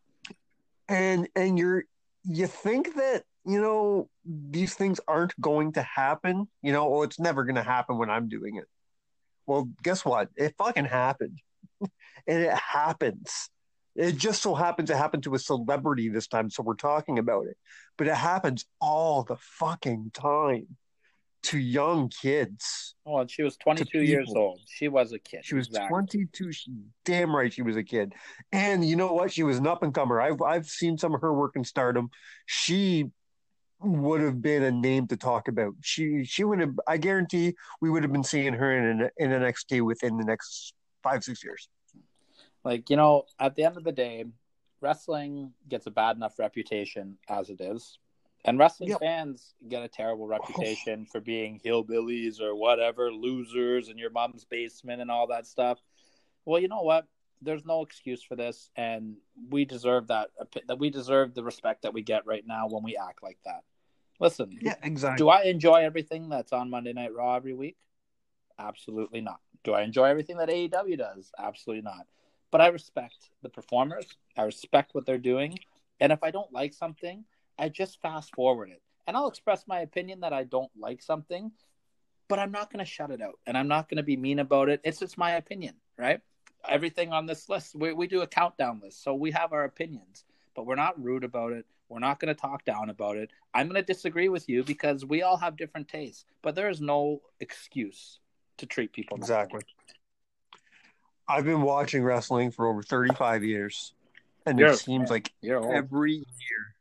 And 0.90 1.26
and 1.34 1.58
you're 1.58 1.84
you 2.24 2.46
think 2.46 2.94
that, 2.96 3.24
you 3.48 3.60
know, 3.60 4.08
these 4.24 4.74
things 4.74 5.00
aren't 5.08 5.38
going 5.40 5.72
to 5.72 5.82
happen, 5.82 6.48
you 6.62 6.72
know, 6.72 6.92
oh 6.92 7.02
it's 7.02 7.18
never 7.18 7.44
gonna 7.44 7.62
happen 7.62 7.98
when 7.98 8.10
I'm 8.10 8.28
doing 8.28 8.56
it. 8.56 8.66
Well, 9.46 9.68
guess 9.82 10.04
what? 10.04 10.28
It 10.36 10.54
fucking 10.58 10.84
happened. 10.84 11.40
and 11.80 11.90
it 12.44 12.52
happens. 12.52 13.50
It 13.96 14.16
just 14.16 14.42
so 14.42 14.54
happens 14.54 14.90
it 14.90 14.96
happened 14.96 15.24
to 15.24 15.34
a 15.34 15.38
celebrity 15.38 16.08
this 16.08 16.28
time, 16.28 16.50
so 16.50 16.62
we're 16.62 16.74
talking 16.74 17.18
about 17.18 17.46
it. 17.46 17.56
But 17.96 18.06
it 18.06 18.14
happens 18.14 18.64
all 18.80 19.24
the 19.24 19.36
fucking 19.36 20.12
time 20.14 20.76
to 21.44 21.58
young 21.58 22.08
kids. 22.08 22.94
Oh, 23.06 23.18
and 23.18 23.30
she 23.30 23.42
was 23.42 23.56
22 23.56 24.02
years 24.02 24.32
old. 24.34 24.60
She 24.66 24.88
was 24.88 25.12
a 25.12 25.18
kid. 25.18 25.44
She 25.44 25.54
was 25.54 25.68
Exactly. 25.68 25.88
22. 25.88 26.52
She, 26.52 26.72
damn 27.04 27.34
right 27.34 27.52
she 27.52 27.62
was 27.62 27.76
a 27.76 27.82
kid. 27.82 28.12
And 28.52 28.84
you 28.84 28.96
know 28.96 29.12
what? 29.12 29.32
She 29.32 29.42
was 29.42 29.58
an 29.58 29.66
up 29.66 29.82
and 29.82 29.94
comer. 29.94 30.20
I've 30.20 30.42
I've 30.42 30.66
seen 30.66 30.98
some 30.98 31.14
of 31.14 31.20
her 31.22 31.32
work 31.32 31.56
in 31.56 31.64
stardom. 31.64 32.10
She 32.46 33.10
would 33.80 34.20
have 34.20 34.42
been 34.42 34.62
a 34.62 34.70
name 34.70 35.06
to 35.08 35.16
talk 35.16 35.48
about. 35.48 35.74
She 35.82 36.24
she 36.24 36.44
would 36.44 36.60
have 36.60 36.78
I 36.86 36.96
guarantee 36.96 37.54
we 37.80 37.90
would 37.90 38.02
have 38.02 38.12
been 38.12 38.24
seeing 38.24 38.52
her 38.54 38.76
in 38.76 39.00
an, 39.00 39.10
in 39.18 39.30
NXT 39.30 39.82
within 39.82 40.16
the 40.16 40.24
next 40.24 40.74
five, 41.02 41.22
six 41.24 41.44
years. 41.44 41.68
Like, 42.64 42.90
you 42.90 42.96
know, 42.96 43.24
at 43.38 43.54
the 43.54 43.64
end 43.64 43.76
of 43.76 43.84
the 43.84 43.92
day, 43.92 44.24
wrestling 44.80 45.52
gets 45.68 45.86
a 45.86 45.90
bad 45.90 46.16
enough 46.16 46.38
reputation 46.38 47.18
as 47.28 47.50
it 47.50 47.60
is. 47.60 47.98
And 48.44 48.58
wrestling 48.58 48.90
Yep. 48.90 49.00
fans 49.00 49.54
get 49.68 49.82
a 49.82 49.88
terrible 49.88 50.24
oh. 50.24 50.28
reputation 50.28 51.06
for 51.06 51.20
being 51.20 51.60
hillbillies 51.64 52.40
or 52.40 52.54
whatever, 52.54 53.12
losers 53.12 53.88
in 53.88 53.98
your 53.98 54.10
mom's 54.10 54.44
basement 54.44 55.00
and 55.00 55.10
all 55.10 55.26
that 55.28 55.46
stuff. 55.46 55.80
Well, 56.44 56.60
you 56.60 56.68
know 56.68 56.82
what? 56.82 57.06
There's 57.40 57.64
no 57.64 57.82
excuse 57.82 58.22
for 58.22 58.36
this, 58.36 58.70
and 58.76 59.16
we 59.50 59.64
deserve 59.64 60.08
that. 60.08 60.30
That 60.66 60.78
we 60.78 60.90
deserve 60.90 61.34
the 61.34 61.44
respect 61.44 61.82
that 61.82 61.94
we 61.94 62.02
get 62.02 62.26
right 62.26 62.44
now 62.46 62.68
when 62.68 62.82
we 62.82 62.96
act 62.96 63.22
like 63.22 63.38
that. 63.44 63.62
Listen, 64.20 64.58
Yeah, 64.60 64.74
exactly. 64.82 65.18
do 65.18 65.28
I 65.28 65.42
enjoy 65.42 65.76
everything 65.84 66.28
that's 66.28 66.52
on 66.52 66.70
Monday 66.70 66.92
Night 66.92 67.14
Raw 67.14 67.36
every 67.36 67.54
week? 67.54 67.76
Absolutely 68.58 69.20
not. 69.20 69.40
Do 69.62 69.72
I 69.72 69.82
enjoy 69.82 70.06
everything 70.06 70.38
that 70.38 70.48
AEW 70.48 70.98
does? 70.98 71.30
Absolutely 71.38 71.82
not. 71.82 72.06
But 72.50 72.60
I 72.60 72.68
respect 72.68 73.30
the 73.42 73.48
performers. 73.48 74.06
I 74.36 74.42
respect 74.42 74.94
what 74.94 75.06
they're 75.06 75.18
doing. 75.18 75.58
And 76.00 76.12
if 76.12 76.22
I 76.22 76.30
don't 76.30 76.52
like 76.52 76.72
something, 76.74 77.24
I 77.58 77.68
just 77.68 78.00
fast 78.00 78.34
forward 78.34 78.70
it. 78.70 78.82
And 79.06 79.16
I'll 79.16 79.28
express 79.28 79.64
my 79.66 79.80
opinion 79.80 80.20
that 80.20 80.32
I 80.32 80.44
don't 80.44 80.70
like 80.76 81.02
something, 81.02 81.52
but 82.28 82.38
I'm 82.38 82.52
not 82.52 82.72
going 82.72 82.84
to 82.84 82.90
shut 82.90 83.10
it 83.10 83.20
out. 83.20 83.38
And 83.46 83.56
I'm 83.56 83.68
not 83.68 83.88
going 83.88 83.96
to 83.98 84.02
be 84.02 84.16
mean 84.16 84.38
about 84.38 84.68
it. 84.68 84.80
It's 84.84 84.98
just 84.98 85.18
my 85.18 85.32
opinion, 85.32 85.74
right? 85.96 86.20
Everything 86.68 87.12
on 87.12 87.26
this 87.26 87.48
list, 87.48 87.74
we, 87.74 87.92
we 87.92 88.06
do 88.06 88.22
a 88.22 88.26
countdown 88.26 88.80
list. 88.82 89.02
So 89.02 89.14
we 89.14 89.30
have 89.32 89.52
our 89.52 89.64
opinions, 89.64 90.24
but 90.54 90.66
we're 90.66 90.76
not 90.76 91.02
rude 91.02 91.24
about 91.24 91.52
it. 91.52 91.66
We're 91.88 91.98
not 92.00 92.20
going 92.20 92.34
to 92.34 92.38
talk 92.38 92.64
down 92.64 92.90
about 92.90 93.16
it. 93.16 93.30
I'm 93.54 93.68
going 93.68 93.80
to 93.80 93.86
disagree 93.86 94.28
with 94.28 94.48
you 94.48 94.62
because 94.62 95.04
we 95.04 95.22
all 95.22 95.38
have 95.38 95.56
different 95.56 95.88
tastes, 95.88 96.26
but 96.42 96.54
there 96.54 96.68
is 96.68 96.80
no 96.80 97.22
excuse 97.40 98.20
to 98.58 98.66
treat 98.66 98.92
people. 98.92 99.16
Exactly. 99.16 99.62
I've 101.26 101.44
been 101.44 101.62
watching 101.62 102.02
wrestling 102.02 102.50
for 102.50 102.66
over 102.66 102.82
35 102.82 103.44
years, 103.44 103.94
and 104.46 104.58
You're- 104.58 104.72
it 104.72 104.78
seems 104.78 105.10
like 105.10 105.32
every 105.42 106.12
year 106.12 106.74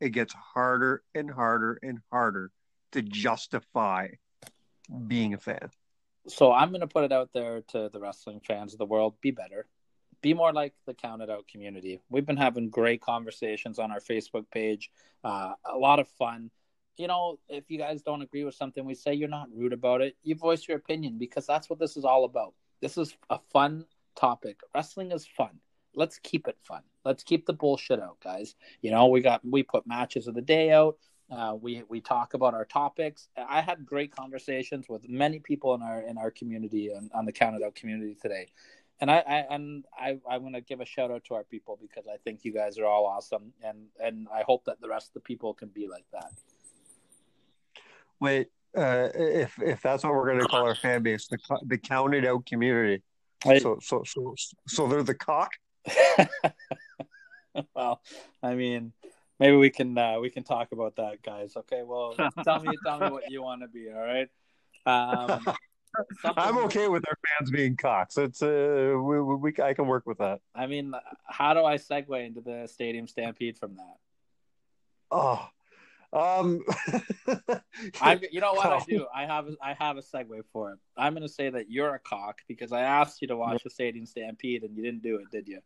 it 0.00 0.10
gets 0.10 0.34
harder 0.34 1.02
and 1.14 1.30
harder 1.30 1.78
and 1.82 2.00
harder 2.10 2.50
to 2.92 3.02
justify 3.02 4.08
being 5.06 5.34
a 5.34 5.38
fan. 5.38 5.70
So 6.28 6.52
I'm 6.52 6.70
going 6.70 6.80
to 6.80 6.86
put 6.86 7.04
it 7.04 7.12
out 7.12 7.30
there 7.32 7.62
to 7.68 7.88
the 7.92 8.00
wrestling 8.00 8.40
fans 8.40 8.72
of 8.72 8.78
the 8.78 8.86
world: 8.86 9.14
be 9.20 9.30
better, 9.30 9.66
be 10.22 10.34
more 10.34 10.52
like 10.52 10.74
the 10.86 10.94
Counted 10.94 11.30
Out 11.30 11.46
community. 11.48 12.00
We've 12.08 12.26
been 12.26 12.36
having 12.36 12.68
great 12.68 13.00
conversations 13.00 13.78
on 13.78 13.92
our 13.92 14.00
Facebook 14.00 14.50
page, 14.50 14.90
uh, 15.24 15.52
a 15.64 15.76
lot 15.76 16.00
of 16.00 16.08
fun. 16.08 16.50
You 16.96 17.08
know, 17.08 17.38
if 17.48 17.70
you 17.70 17.78
guys 17.78 18.02
don't 18.02 18.22
agree 18.22 18.44
with 18.44 18.54
something 18.54 18.84
we 18.84 18.94
say, 18.94 19.14
you're 19.14 19.28
not 19.28 19.48
rude 19.54 19.72
about 19.72 20.00
it. 20.00 20.16
You 20.22 20.34
voice 20.34 20.66
your 20.66 20.78
opinion 20.78 21.18
because 21.18 21.46
that's 21.46 21.68
what 21.68 21.78
this 21.78 21.96
is 21.96 22.04
all 22.04 22.24
about. 22.24 22.54
This 22.80 22.96
is 22.96 23.14
a 23.30 23.38
fun 23.52 23.84
topic. 24.16 24.60
Wrestling 24.74 25.12
is 25.12 25.26
fun. 25.26 25.60
Let's 25.94 26.18
keep 26.18 26.48
it 26.48 26.56
fun. 26.62 26.82
Let's 27.04 27.22
keep 27.22 27.46
the 27.46 27.52
bullshit 27.52 28.00
out, 28.00 28.18
guys. 28.22 28.54
You 28.82 28.90
know, 28.90 29.06
we 29.06 29.20
got 29.20 29.42
we 29.44 29.62
put 29.62 29.86
matches 29.86 30.26
of 30.26 30.34
the 30.34 30.42
day 30.42 30.72
out. 30.72 30.96
Uh, 31.30 31.56
we 31.60 31.82
we 31.88 32.00
talk 32.00 32.34
about 32.34 32.54
our 32.54 32.64
topics. 32.64 33.28
I 33.36 33.60
had 33.60 33.84
great 33.84 34.14
conversations 34.14 34.88
with 34.88 35.08
many 35.08 35.40
people 35.40 35.74
in 35.74 35.82
our 35.82 36.00
in 36.02 36.16
our 36.18 36.30
community 36.30 36.90
and 36.90 37.10
on 37.12 37.24
the 37.24 37.32
Counted 37.32 37.64
Out 37.64 37.74
community 37.74 38.16
today, 38.20 38.46
and 39.00 39.10
I, 39.10 39.18
I 39.26 39.34
and 39.50 39.84
I 39.98 40.18
I'm 40.30 40.42
going 40.42 40.52
to 40.52 40.60
give 40.60 40.80
a 40.80 40.84
shout 40.84 41.10
out 41.10 41.24
to 41.24 41.34
our 41.34 41.42
people 41.42 41.78
because 41.82 42.06
I 42.06 42.16
think 42.18 42.44
you 42.44 42.52
guys 42.52 42.78
are 42.78 42.86
all 42.86 43.06
awesome, 43.06 43.52
and 43.64 43.86
and 44.00 44.28
I 44.32 44.42
hope 44.42 44.64
that 44.66 44.80
the 44.80 44.88
rest 44.88 45.08
of 45.08 45.14
the 45.14 45.20
people 45.20 45.52
can 45.52 45.68
be 45.68 45.88
like 45.88 46.04
that. 46.12 46.30
Wait, 48.20 48.48
uh, 48.76 49.08
if 49.14 49.60
if 49.60 49.82
that's 49.82 50.04
what 50.04 50.14
we're 50.14 50.26
going 50.26 50.38
to 50.38 50.46
call 50.46 50.64
our 50.64 50.76
fan 50.76 51.02
base, 51.02 51.26
the 51.26 51.38
the 51.66 51.76
counted 51.78 52.24
out 52.24 52.46
community. 52.46 53.02
I- 53.44 53.58
So 53.58 53.78
so 53.82 54.04
so 54.04 54.34
so 54.68 54.86
they're 54.86 55.02
the 55.02 55.14
cock. 55.14 55.50
well, 57.74 58.00
I 58.42 58.54
mean, 58.54 58.92
maybe 59.38 59.56
we 59.56 59.70
can 59.70 59.96
uh, 59.96 60.18
we 60.20 60.30
can 60.30 60.44
talk 60.44 60.72
about 60.72 60.96
that, 60.96 61.22
guys. 61.22 61.56
Okay, 61.56 61.82
well, 61.84 62.14
tell 62.44 62.60
me 62.60 62.76
tell 62.84 63.00
me 63.00 63.10
what 63.10 63.30
you 63.30 63.42
want 63.42 63.62
to 63.62 63.68
be. 63.68 63.90
All 63.90 64.00
right. 64.00 64.28
Um, 64.86 65.40
something- 66.22 66.44
I'm 66.44 66.58
okay 66.64 66.88
with 66.88 67.04
our 67.08 67.18
fans 67.38 67.50
being 67.50 67.76
cocks. 67.76 68.18
It's 68.18 68.42
uh, 68.42 68.94
we, 68.96 69.20
we, 69.20 69.34
we 69.36 69.52
I 69.62 69.74
can 69.74 69.86
work 69.86 70.06
with 70.06 70.18
that. 70.18 70.40
I 70.54 70.66
mean, 70.66 70.92
how 71.26 71.54
do 71.54 71.64
I 71.64 71.76
segue 71.76 72.26
into 72.26 72.40
the 72.40 72.66
stadium 72.66 73.06
stampede 73.06 73.58
from 73.58 73.76
that? 73.76 73.96
Oh, 75.10 75.48
um, 76.12 76.62
I'm, 78.00 78.20
you 78.30 78.40
know 78.40 78.54
what 78.54 78.66
I 78.66 78.80
do? 78.88 79.06
I 79.14 79.26
have 79.26 79.48
I 79.62 79.74
have 79.74 79.96
a 79.96 80.02
segue 80.02 80.42
for 80.52 80.72
it. 80.72 80.78
I'm 80.96 81.12
going 81.12 81.26
to 81.26 81.32
say 81.32 81.50
that 81.50 81.70
you're 81.70 81.94
a 81.94 81.98
cock 81.98 82.40
because 82.48 82.72
I 82.72 82.82
asked 82.82 83.20
you 83.20 83.28
to 83.28 83.36
watch 83.36 83.62
the 83.62 83.70
stadium 83.70 84.06
stampede 84.06 84.62
and 84.62 84.76
you 84.76 84.82
didn't 84.82 85.02
do 85.02 85.16
it, 85.16 85.30
did 85.30 85.48
you? 85.48 85.60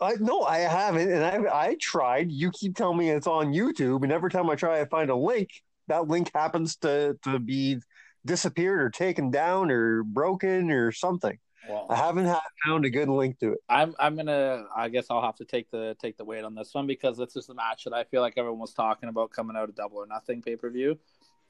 I 0.00 0.14
no, 0.20 0.42
I 0.42 0.58
haven't, 0.58 1.10
and 1.10 1.24
I 1.24 1.68
I 1.68 1.76
tried. 1.80 2.30
You 2.30 2.50
keep 2.50 2.76
telling 2.76 2.98
me 2.98 3.10
it's 3.10 3.26
on 3.26 3.52
YouTube, 3.52 4.02
and 4.02 4.12
every 4.12 4.30
time 4.30 4.50
I 4.50 4.54
try 4.54 4.80
I 4.80 4.84
find 4.86 5.10
a 5.10 5.16
link, 5.16 5.50
that 5.88 6.08
link 6.08 6.30
happens 6.34 6.76
to 6.76 7.18
to 7.24 7.38
be 7.38 7.78
disappeared 8.24 8.80
or 8.80 8.90
taken 8.90 9.30
down 9.30 9.70
or 9.70 10.02
broken 10.02 10.70
or 10.70 10.92
something. 10.92 11.38
Well, 11.68 11.86
I 11.90 11.96
haven't 11.96 12.26
ha- 12.26 12.42
found 12.64 12.84
a 12.84 12.90
good 12.90 13.08
link 13.08 13.38
to 13.40 13.52
it. 13.52 13.58
I'm 13.68 13.94
I'm 13.98 14.16
gonna 14.16 14.66
I 14.74 14.88
guess 14.88 15.06
I'll 15.10 15.22
have 15.22 15.36
to 15.36 15.44
take 15.44 15.70
the 15.70 15.96
take 16.00 16.16
the 16.16 16.24
weight 16.24 16.44
on 16.44 16.54
this 16.54 16.74
one 16.74 16.86
because 16.86 17.16
this 17.16 17.36
is 17.36 17.46
the 17.46 17.54
match 17.54 17.84
that 17.84 17.92
I 17.92 18.04
feel 18.04 18.20
like 18.20 18.34
everyone 18.36 18.60
was 18.60 18.74
talking 18.74 19.08
about 19.08 19.30
coming 19.30 19.56
out 19.56 19.68
of 19.68 19.74
Double 19.74 19.98
or 19.98 20.06
Nothing 20.06 20.42
pay 20.42 20.56
per 20.56 20.70
view. 20.70 20.98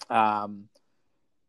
Um, 0.09 0.69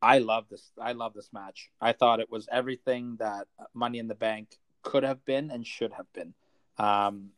I 0.02 0.20
love 0.20 0.46
this. 0.50 0.72
I 0.80 0.92
love 0.92 1.14
this 1.14 1.30
match. 1.34 1.70
I 1.82 1.92
thought 1.94 2.20
it 2.20 2.32
was 2.32 2.48
everything 2.52 3.16
that 3.20 3.48
Money 3.74 4.00
in 4.00 4.08
the 4.08 4.16
Bank 4.16 4.58
could 4.84 5.04
have 5.04 5.24
been 5.26 5.50
and 5.50 5.66
should 5.66 5.94
have 5.94 6.12
been, 6.14 6.34
um, 6.78 7.30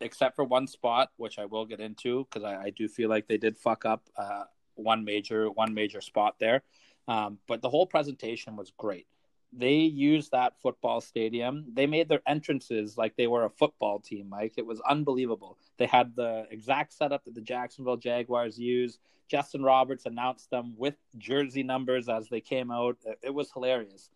except 0.00 0.36
for 0.36 0.44
one 0.44 0.66
spot, 0.66 1.10
which 1.16 1.38
I 1.38 1.44
will 1.44 1.64
get 1.66 1.80
into 1.80 2.24
because 2.24 2.44
I, 2.44 2.64
I 2.64 2.70
do 2.70 2.88
feel 2.88 3.08
like 3.08 3.28
they 3.28 3.38
did 3.38 3.56
fuck 3.56 3.84
up 3.84 4.02
uh, 4.16 4.44
one 4.74 5.04
major 5.04 5.50
one 5.50 5.74
major 5.74 6.00
spot 6.00 6.36
there. 6.40 6.62
Um, 7.08 7.38
but 7.48 7.62
the 7.62 7.68
whole 7.68 7.86
presentation 7.86 8.56
was 8.56 8.72
great. 8.76 9.06
they 9.52 9.74
used 9.74 10.30
that 10.32 10.54
football 10.62 11.00
stadium. 11.00 11.66
They 11.74 11.86
made 11.86 12.08
their 12.08 12.22
entrances 12.26 12.96
like 12.96 13.16
they 13.16 13.26
were 13.26 13.44
a 13.44 13.50
football 13.50 14.00
team, 14.00 14.28
Mike. 14.30 14.54
It 14.56 14.64
was 14.64 14.80
unbelievable. 14.88 15.58
They 15.76 15.86
had 15.86 16.16
the 16.16 16.46
exact 16.50 16.92
setup 16.94 17.24
that 17.24 17.34
the 17.34 17.42
Jacksonville 17.42 17.98
Jaguars 17.98 18.58
use. 18.58 18.98
Justin 19.28 19.62
Roberts 19.62 20.06
announced 20.06 20.50
them 20.50 20.74
with 20.76 20.94
jersey 21.18 21.62
numbers 21.62 22.08
as 22.08 22.28
they 22.28 22.40
came 22.40 22.70
out. 22.70 22.96
It 23.22 23.34
was 23.34 23.52
hilarious. 23.52 24.08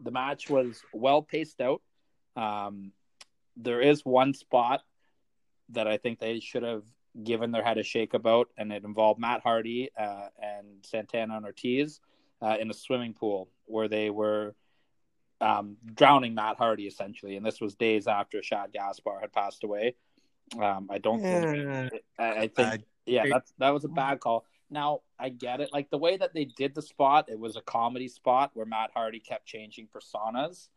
The 0.00 0.10
match 0.10 0.50
was 0.50 0.82
well 0.92 1.22
paced 1.22 1.60
out. 1.60 1.80
Um, 2.36 2.92
there 3.56 3.80
is 3.80 4.04
one 4.04 4.34
spot 4.34 4.82
that 5.70 5.86
I 5.86 5.96
think 5.96 6.18
they 6.18 6.40
should 6.40 6.62
have 6.62 6.84
given 7.22 7.50
their 7.50 7.62
head 7.62 7.78
a 7.78 7.82
shake 7.82 8.14
about, 8.14 8.48
and 8.56 8.72
it 8.72 8.84
involved 8.84 9.20
Matt 9.20 9.42
Hardy 9.42 9.90
uh, 9.98 10.28
and 10.40 10.66
Santana 10.82 11.36
and 11.36 11.44
Ortiz 11.44 12.00
uh, 12.40 12.56
in 12.60 12.70
a 12.70 12.74
swimming 12.74 13.14
pool 13.14 13.48
where 13.66 13.88
they 13.88 14.10
were 14.10 14.54
um, 15.40 15.76
drowning 15.94 16.34
Matt 16.34 16.56
Hardy 16.56 16.86
essentially, 16.86 17.36
and 17.36 17.44
this 17.44 17.60
was 17.60 17.74
days 17.74 18.06
after 18.06 18.42
Shad 18.42 18.72
Gaspard 18.72 19.20
had 19.20 19.32
passed 19.32 19.64
away. 19.64 19.96
Um, 20.60 20.88
I 20.90 20.98
don't 20.98 21.22
yeah. 21.22 21.88
think. 21.88 22.02
I, 22.18 22.32
I 22.32 22.48
think. 22.48 22.84
yeah, 23.06 23.24
that's 23.30 23.52
that 23.58 23.70
was 23.70 23.84
a 23.84 23.88
bad 23.88 24.20
call. 24.20 24.44
Now 24.70 25.00
I 25.18 25.28
get 25.28 25.60
it. 25.60 25.70
Like 25.72 25.90
the 25.90 25.98
way 25.98 26.16
that 26.16 26.32
they 26.34 26.44
did 26.44 26.74
the 26.74 26.82
spot, 26.82 27.26
it 27.28 27.38
was 27.38 27.56
a 27.56 27.60
comedy 27.62 28.08
spot 28.08 28.50
where 28.54 28.66
Matt 28.66 28.90
Hardy 28.94 29.20
kept 29.20 29.46
changing 29.46 29.88
personas. 29.88 30.68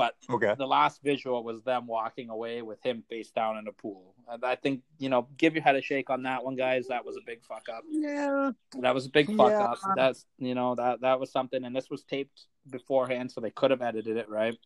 But 0.00 0.14
okay. 0.30 0.54
the 0.56 0.66
last 0.66 1.02
visual 1.02 1.44
was 1.44 1.62
them 1.62 1.86
walking 1.86 2.30
away 2.30 2.62
with 2.62 2.82
him 2.82 3.04
face 3.10 3.30
down 3.30 3.58
in 3.58 3.68
a 3.68 3.72
pool. 3.72 4.14
And 4.30 4.42
I 4.42 4.54
think, 4.54 4.80
you 4.96 5.10
know, 5.10 5.28
give 5.36 5.54
your 5.54 5.62
head 5.62 5.76
a 5.76 5.82
shake 5.82 6.08
on 6.08 6.22
that 6.22 6.42
one, 6.42 6.56
guys. 6.56 6.88
That 6.88 7.04
was 7.04 7.18
a 7.18 7.20
big 7.26 7.44
fuck 7.44 7.68
up. 7.68 7.82
Yeah. 7.90 8.52
That 8.80 8.94
was 8.94 9.04
a 9.04 9.10
big 9.10 9.26
fuck 9.36 9.50
yeah. 9.50 9.64
up. 9.64 9.78
That's 9.96 10.24
you 10.38 10.54
know, 10.54 10.74
that 10.76 11.02
that 11.02 11.20
was 11.20 11.30
something 11.30 11.62
and 11.66 11.76
this 11.76 11.90
was 11.90 12.02
taped 12.04 12.46
beforehand, 12.70 13.30
so 13.30 13.42
they 13.42 13.50
could 13.50 13.72
have 13.72 13.82
edited 13.82 14.16
it, 14.16 14.30
right? 14.30 14.56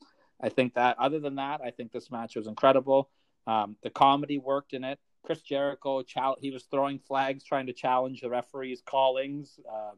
I 0.41 0.51
think 0.51 0.75
that 0.75 1.01
other 1.01 1.19
than 1.19 1.35
that, 1.35 1.61
I 1.65 1.73
think 1.73 1.91
this 1.91 2.13
match 2.13 2.37
was 2.37 2.47
incredible. 2.47 3.11
Um, 3.49 3.75
the 3.83 3.91
comedy 3.91 4.39
worked 4.39 4.73
in 4.73 4.85
it. 4.85 5.01
Chris 5.25 5.41
Jericho, 5.41 6.05
he 6.41 6.53
was 6.53 6.69
throwing 6.71 7.01
flags, 7.01 7.43
trying 7.43 7.67
to 7.67 7.73
challenge 7.73 8.21
the 8.21 8.31
referee's 8.31 8.83
callings. 8.87 9.59
Um, 9.69 9.97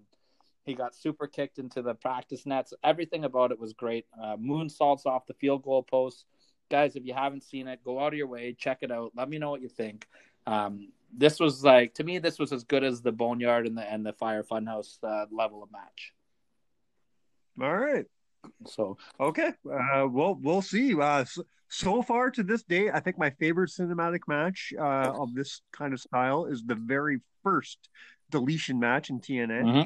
he 0.66 0.74
got 0.74 0.94
super 0.94 1.26
kicked 1.26 1.58
into 1.58 1.80
the 1.80 1.94
practice 1.94 2.44
nets. 2.44 2.74
Everything 2.84 3.24
about 3.24 3.52
it 3.52 3.58
was 3.58 3.72
great. 3.72 4.04
Uh, 4.20 4.36
moonsaults 4.36 5.06
off 5.06 5.26
the 5.26 5.34
field 5.34 5.62
goal 5.62 5.82
post. 5.82 6.26
Guys, 6.68 6.96
if 6.96 7.06
you 7.06 7.14
haven't 7.14 7.44
seen 7.44 7.68
it, 7.68 7.84
go 7.84 8.00
out 8.00 8.12
of 8.12 8.18
your 8.18 8.26
way, 8.26 8.52
check 8.52 8.78
it 8.82 8.90
out. 8.90 9.12
Let 9.16 9.28
me 9.28 9.38
know 9.38 9.50
what 9.50 9.62
you 9.62 9.68
think. 9.68 10.08
Um, 10.46 10.88
this 11.16 11.38
was 11.38 11.64
like 11.64 11.94
to 11.94 12.04
me, 12.04 12.18
this 12.18 12.38
was 12.38 12.52
as 12.52 12.64
good 12.64 12.82
as 12.82 13.00
the 13.00 13.12
Boneyard 13.12 13.66
and 13.66 13.78
the 13.78 13.82
and 13.82 14.04
the 14.04 14.12
Fire 14.12 14.42
Funhouse 14.42 14.98
uh, 15.02 15.26
level 15.30 15.62
of 15.62 15.70
match. 15.70 16.12
All 17.62 17.76
right. 17.76 18.06
So 18.66 18.98
okay, 19.20 19.52
uh, 19.70 20.06
well 20.10 20.38
we'll 20.40 20.62
see. 20.62 21.00
Uh, 21.00 21.24
so, 21.24 21.42
so, 21.68 22.02
far 22.02 22.30
to 22.30 22.42
this 22.44 22.62
day, 22.62 22.90
I 22.90 23.00
think 23.00 23.18
my 23.18 23.30
favorite 23.30 23.70
cinematic 23.70 24.20
match 24.28 24.72
uh, 24.78 25.12
of 25.18 25.34
this 25.34 25.62
kind 25.72 25.92
of 25.92 26.00
style 26.00 26.46
is 26.46 26.62
the 26.64 26.76
very 26.76 27.18
first 27.42 27.88
deletion 28.30 28.78
match 28.78 29.10
in 29.10 29.20
TNA. 29.20 29.62
Mm-hmm. 29.62 29.82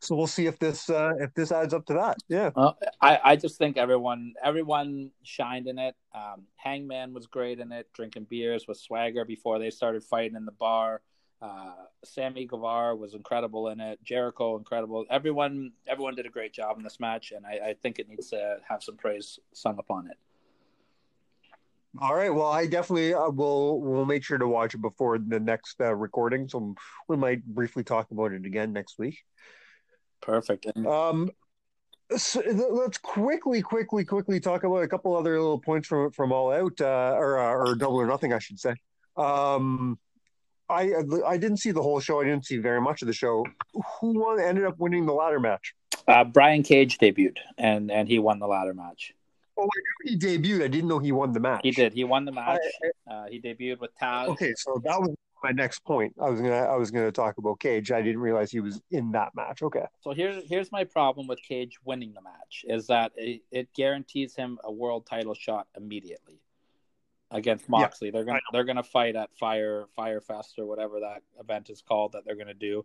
So 0.00 0.14
we'll 0.14 0.28
see 0.28 0.46
if 0.46 0.58
this 0.58 0.88
uh, 0.88 1.14
if 1.18 1.34
this 1.34 1.50
adds 1.50 1.74
up 1.74 1.86
to 1.86 1.94
that. 1.94 2.18
Yeah. 2.28 2.50
Well, 2.54 2.78
I, 3.00 3.18
I 3.24 3.36
just 3.36 3.58
think 3.58 3.76
everyone 3.76 4.34
everyone 4.42 5.10
shined 5.24 5.66
in 5.66 5.78
it. 5.78 5.96
Um, 6.14 6.44
Hangman 6.56 7.12
was 7.12 7.26
great 7.26 7.58
in 7.58 7.72
it, 7.72 7.88
drinking 7.92 8.26
beers 8.30 8.66
with 8.68 8.78
Swagger 8.78 9.24
before 9.24 9.58
they 9.58 9.70
started 9.70 10.04
fighting 10.04 10.36
in 10.36 10.44
the 10.44 10.52
bar. 10.52 11.02
Uh, 11.40 11.72
Sammy 12.04 12.46
Guevara 12.46 12.96
was 12.96 13.14
incredible 13.14 13.68
in 13.68 13.80
it. 13.80 14.02
Jericho 14.04 14.56
incredible. 14.56 15.04
Everyone 15.10 15.72
everyone 15.86 16.14
did 16.14 16.26
a 16.26 16.30
great 16.30 16.52
job 16.52 16.78
in 16.78 16.84
this 16.84 17.00
match, 17.00 17.32
and 17.32 17.44
I, 17.44 17.70
I 17.70 17.74
think 17.74 17.98
it 17.98 18.08
needs 18.08 18.30
to 18.30 18.58
have 18.68 18.82
some 18.82 18.96
praise 18.96 19.38
sung 19.52 19.78
upon 19.78 20.08
it. 20.08 20.16
All 22.00 22.14
right. 22.14 22.30
Well, 22.32 22.46
I 22.48 22.66
definitely 22.66 23.14
uh, 23.14 23.30
will. 23.30 23.80
We'll 23.80 24.04
make 24.04 24.22
sure 24.22 24.38
to 24.38 24.46
watch 24.46 24.74
it 24.74 24.82
before 24.82 25.18
the 25.18 25.40
next 25.40 25.80
uh, 25.80 25.94
recording, 25.94 26.48
so 26.48 26.74
we 27.08 27.16
might 27.16 27.44
briefly 27.44 27.82
talk 27.82 28.10
about 28.10 28.32
it 28.32 28.44
again 28.44 28.72
next 28.72 28.98
week. 28.98 29.18
Perfect. 30.20 30.66
Um, 30.86 31.30
so 32.16 32.40
let's 32.70 32.98
quickly, 32.98 33.60
quickly, 33.62 34.04
quickly 34.04 34.40
talk 34.40 34.64
about 34.64 34.82
a 34.82 34.88
couple 34.88 35.16
other 35.16 35.38
little 35.38 35.58
points 35.58 35.88
from 35.88 36.10
from 36.10 36.32
All 36.32 36.52
Out, 36.52 36.80
uh, 36.80 37.14
or 37.16 37.38
uh, 37.38 37.52
or 37.52 37.74
Double 37.74 37.96
or 37.96 38.06
Nothing, 38.06 38.32
I 38.32 38.38
should 38.38 38.58
say. 38.58 38.74
Um, 39.16 39.98
I 40.68 40.92
I 41.26 41.36
didn't 41.36 41.58
see 41.58 41.70
the 41.70 41.82
whole 41.82 42.00
show. 42.00 42.20
I 42.20 42.24
didn't 42.24 42.46
see 42.46 42.58
very 42.58 42.80
much 42.80 43.02
of 43.02 43.08
the 43.08 43.14
show. 43.14 43.44
Who 44.00 44.18
won, 44.18 44.40
ended 44.40 44.64
up 44.64 44.78
winning 44.78 45.06
the 45.06 45.12
ladder 45.12 45.40
match? 45.40 45.74
Uh, 46.06 46.24
Brian 46.24 46.62
Cage 46.62 46.98
debuted, 46.98 47.38
and 47.56 47.90
and 47.90 48.08
he 48.08 48.18
won 48.18 48.38
the 48.38 48.46
ladder 48.46 48.74
match. 48.74 49.12
Oh, 49.58 49.64
I 49.64 49.80
knew 50.04 50.12
he 50.12 50.18
debuted. 50.18 50.64
I 50.64 50.68
didn't 50.68 50.88
know 50.88 50.98
he 50.98 51.12
won 51.12 51.32
the 51.32 51.40
match. 51.40 51.60
He 51.64 51.72
did. 51.72 51.92
He 51.92 52.04
won 52.04 52.24
the 52.24 52.32
match. 52.32 52.60
I, 53.08 53.12
uh, 53.12 53.26
he 53.28 53.40
debuted 53.40 53.80
with 53.80 53.90
Taz. 54.00 54.28
Okay, 54.28 54.54
so 54.56 54.80
that 54.84 55.00
was 55.00 55.14
my 55.42 55.50
next 55.50 55.80
point. 55.80 56.14
I 56.20 56.28
was 56.30 56.40
gonna 56.40 56.54
I 56.54 56.76
was 56.76 56.90
gonna 56.90 57.12
talk 57.12 57.38
about 57.38 57.60
Cage. 57.60 57.90
I 57.92 58.02
didn't 58.02 58.20
realize 58.20 58.50
he 58.50 58.60
was 58.60 58.80
in 58.90 59.12
that 59.12 59.34
match. 59.34 59.62
Okay. 59.62 59.84
So 60.00 60.12
here's 60.12 60.48
here's 60.48 60.72
my 60.72 60.84
problem 60.84 61.26
with 61.26 61.42
Cage 61.42 61.78
winning 61.84 62.12
the 62.14 62.22
match 62.22 62.64
is 62.64 62.86
that 62.88 63.12
it, 63.16 63.42
it 63.50 63.72
guarantees 63.74 64.34
him 64.34 64.58
a 64.64 64.72
world 64.72 65.06
title 65.06 65.34
shot 65.34 65.66
immediately 65.76 66.40
against 67.30 67.68
Moxley. 67.68 68.08
Yeah, 68.08 68.12
they're 68.12 68.24
gonna 68.24 68.40
they're 68.52 68.64
gonna 68.64 68.82
fight 68.82 69.16
at 69.16 69.30
Fire 69.38 69.86
Fire 69.94 70.20
Fest 70.20 70.58
or 70.58 70.66
whatever 70.66 71.00
that 71.00 71.22
event 71.40 71.70
is 71.70 71.82
called 71.82 72.12
that 72.12 72.24
they're 72.24 72.36
gonna 72.36 72.54
do. 72.54 72.84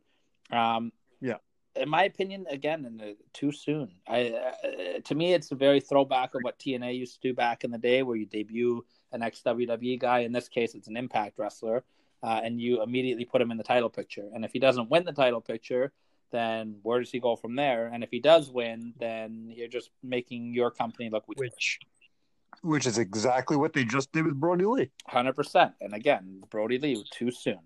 Um, 0.52 0.92
yeah. 1.22 1.38
In 1.76 1.90
my 1.90 2.04
opinion, 2.04 2.46
again, 2.52 2.84
the, 3.00 3.18
too 3.34 3.52
soon. 3.52 3.96
I 4.08 4.30
uh, 4.30 5.00
to 5.06 5.16
me, 5.16 5.34
it's 5.34 5.52
a 5.52 5.56
very 5.56 5.80
throwback 5.80 6.36
of 6.36 6.42
what 6.44 6.60
TNA 6.60 6.98
used 6.98 7.16
to 7.16 7.28
do 7.30 7.34
back 7.34 7.64
in 7.64 7.72
the 7.72 7.80
day, 7.80 8.04
where 8.04 8.16
you 8.16 8.28
debut 8.28 8.86
an 9.12 9.24
ex 9.24 9.42
WWE 9.44 10.00
guy. 10.00 10.20
In 10.20 10.32
this 10.32 10.48
case, 10.48 10.76
it's 10.76 10.88
an 10.88 10.98
Impact 10.98 11.40
wrestler 11.40 11.84
uh, 12.24 12.40
and 12.44 12.60
you 12.60 12.82
immediately 12.82 13.26
put 13.26 13.42
him 13.42 13.52
in 13.52 13.58
the 13.58 13.64
title 13.64 13.90
picture. 13.90 14.30
And 14.34 14.46
if 14.46 14.54
he 14.54 14.60
doesn't 14.60 14.90
win 14.90 15.04
the 15.04 15.12
title 15.12 15.42
picture, 15.42 15.92
then 16.32 16.78
where 16.82 17.00
does 17.00 17.12
he 17.12 17.20
go 17.20 17.36
from 17.36 17.56
there? 17.56 17.88
And 17.94 18.04
if 18.04 18.10
he 18.10 18.20
does 18.20 18.50
win, 18.50 18.94
then 19.00 19.52
you're 19.56 19.68
just 19.68 19.92
making 20.02 20.54
your 20.54 20.72
company 20.72 21.10
look 21.10 21.28
weak. 21.28 21.38
Which, 21.38 21.80
which 22.62 22.88
is 22.88 22.98
exactly 22.98 23.58
what 23.58 23.74
they 23.74 23.84
just 23.84 24.12
did 24.14 24.26
with 24.26 24.40
Brodie 24.40 24.66
Lee. 24.66 24.90
Hundred 25.08 25.36
percent. 25.36 25.74
And 25.82 25.94
again, 25.94 26.42
Brodie 26.50 26.80
Lee 26.80 27.04
too 27.12 27.30
soon. 27.30 27.60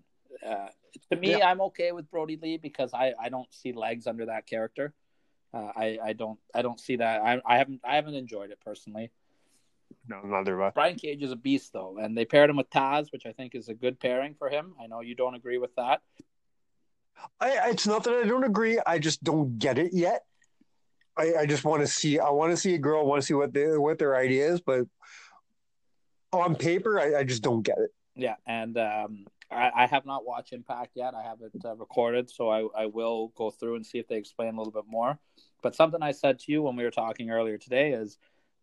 Uh, 0.44 0.68
to 1.10 1.16
me, 1.16 1.30
yeah. 1.30 1.48
I'm 1.48 1.60
okay 1.62 1.92
with 1.92 2.10
Brodie 2.10 2.38
Lee 2.42 2.58
because 2.58 2.92
I, 2.92 3.14
I 3.20 3.28
don't 3.28 3.52
see 3.52 3.72
legs 3.72 4.06
under 4.06 4.26
that 4.26 4.46
character. 4.46 4.92
Uh, 5.54 5.70
I 5.74 5.98
I 6.04 6.12
don't 6.12 6.38
I 6.54 6.62
don't 6.62 6.78
see 6.78 6.96
that. 6.96 7.22
I 7.22 7.40
I 7.46 7.58
haven't 7.58 7.80
I 7.84 7.96
haven't 7.96 8.14
enjoyed 8.14 8.50
it 8.50 8.58
personally. 8.62 9.10
No, 10.08 10.20
neither 10.22 10.54
of 10.54 10.68
us. 10.68 10.72
Brian 10.74 10.96
Cage 10.96 11.22
is 11.22 11.32
a 11.32 11.36
beast, 11.36 11.72
though, 11.72 11.98
and 11.98 12.16
they 12.16 12.24
paired 12.24 12.48
him 12.48 12.56
with 12.56 12.70
Taz, 12.70 13.12
which 13.12 13.26
I 13.26 13.32
think 13.32 13.54
is 13.54 13.68
a 13.68 13.74
good 13.74 14.00
pairing 14.00 14.34
for 14.38 14.48
him. 14.48 14.74
I 14.82 14.86
know 14.86 15.00
you 15.00 15.14
don't 15.14 15.34
agree 15.34 15.58
with 15.58 15.74
that. 15.76 16.00
I, 17.40 17.70
it's 17.70 17.86
not 17.86 18.04
that 18.04 18.14
I 18.14 18.26
don't 18.26 18.44
agree. 18.44 18.78
I 18.86 18.98
just 18.98 19.22
don't 19.22 19.58
get 19.58 19.78
it 19.78 19.92
yet. 19.92 20.24
I, 21.16 21.34
I 21.40 21.46
just 21.46 21.64
want 21.64 21.82
to 21.82 21.86
see. 21.86 22.18
I 22.18 22.30
want 22.30 22.52
to 22.52 22.56
see 22.56 22.74
a 22.74 22.78
girl. 22.78 23.00
I 23.00 23.04
want 23.04 23.20
to 23.20 23.26
see 23.26 23.34
what 23.34 23.52
they, 23.52 23.76
what 23.76 23.98
their 23.98 24.16
idea 24.16 24.50
is, 24.52 24.60
but 24.60 24.86
on 26.32 26.54
paper, 26.54 27.00
I, 27.00 27.20
I 27.20 27.24
just 27.24 27.42
don't 27.42 27.62
get 27.62 27.78
it. 27.78 27.90
Yeah, 28.14 28.36
and 28.46 28.76
um, 28.78 29.26
I, 29.50 29.70
I, 29.74 29.86
have 29.86 30.04
not 30.04 30.26
watched 30.26 30.52
Impact 30.52 30.92
yet. 30.94 31.14
I 31.14 31.22
have 31.22 31.38
it 31.40 31.52
uh, 31.64 31.76
recorded, 31.76 32.30
so 32.30 32.50
I, 32.50 32.66
I 32.82 32.86
will 32.86 33.28
go 33.36 33.50
through 33.50 33.76
and 33.76 33.86
see 33.86 33.98
if 33.98 34.08
they 34.08 34.16
explain 34.16 34.54
a 34.54 34.58
little 34.58 34.72
bit 34.72 34.84
more. 34.88 35.18
But 35.62 35.74
something 35.74 36.02
I 36.02 36.12
said 36.12 36.38
to 36.40 36.52
you 36.52 36.62
when 36.62 36.76
we 36.76 36.84
were 36.84 36.90
talking 36.90 37.30
earlier 37.30 37.58
today 37.58 37.92
is 37.92 38.18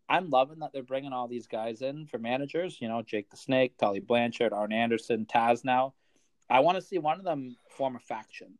I'm 0.08 0.30
loving 0.30 0.60
that 0.60 0.72
they're 0.72 0.84
bringing 0.84 1.14
all 1.14 1.28
these 1.28 1.48
guys 1.48 1.82
in 1.82 2.06
for 2.06 2.18
managers. 2.18 2.78
You 2.80 2.88
know, 2.88 3.02
Jake 3.02 3.30
the 3.30 3.38
Snake, 3.38 3.78
Tully 3.78 4.00
Blanchard, 4.00 4.54
Arn 4.54 4.72
Anderson, 4.72 5.26
Taz. 5.26 5.64
Now, 5.64 5.94
I 6.50 6.60
want 6.60 6.76
to 6.78 6.82
see 6.82 7.00
one 7.00 7.18
of 7.18 7.26
them 7.26 7.58
form 7.72 7.96
a 7.96 8.00
faction. 8.00 8.58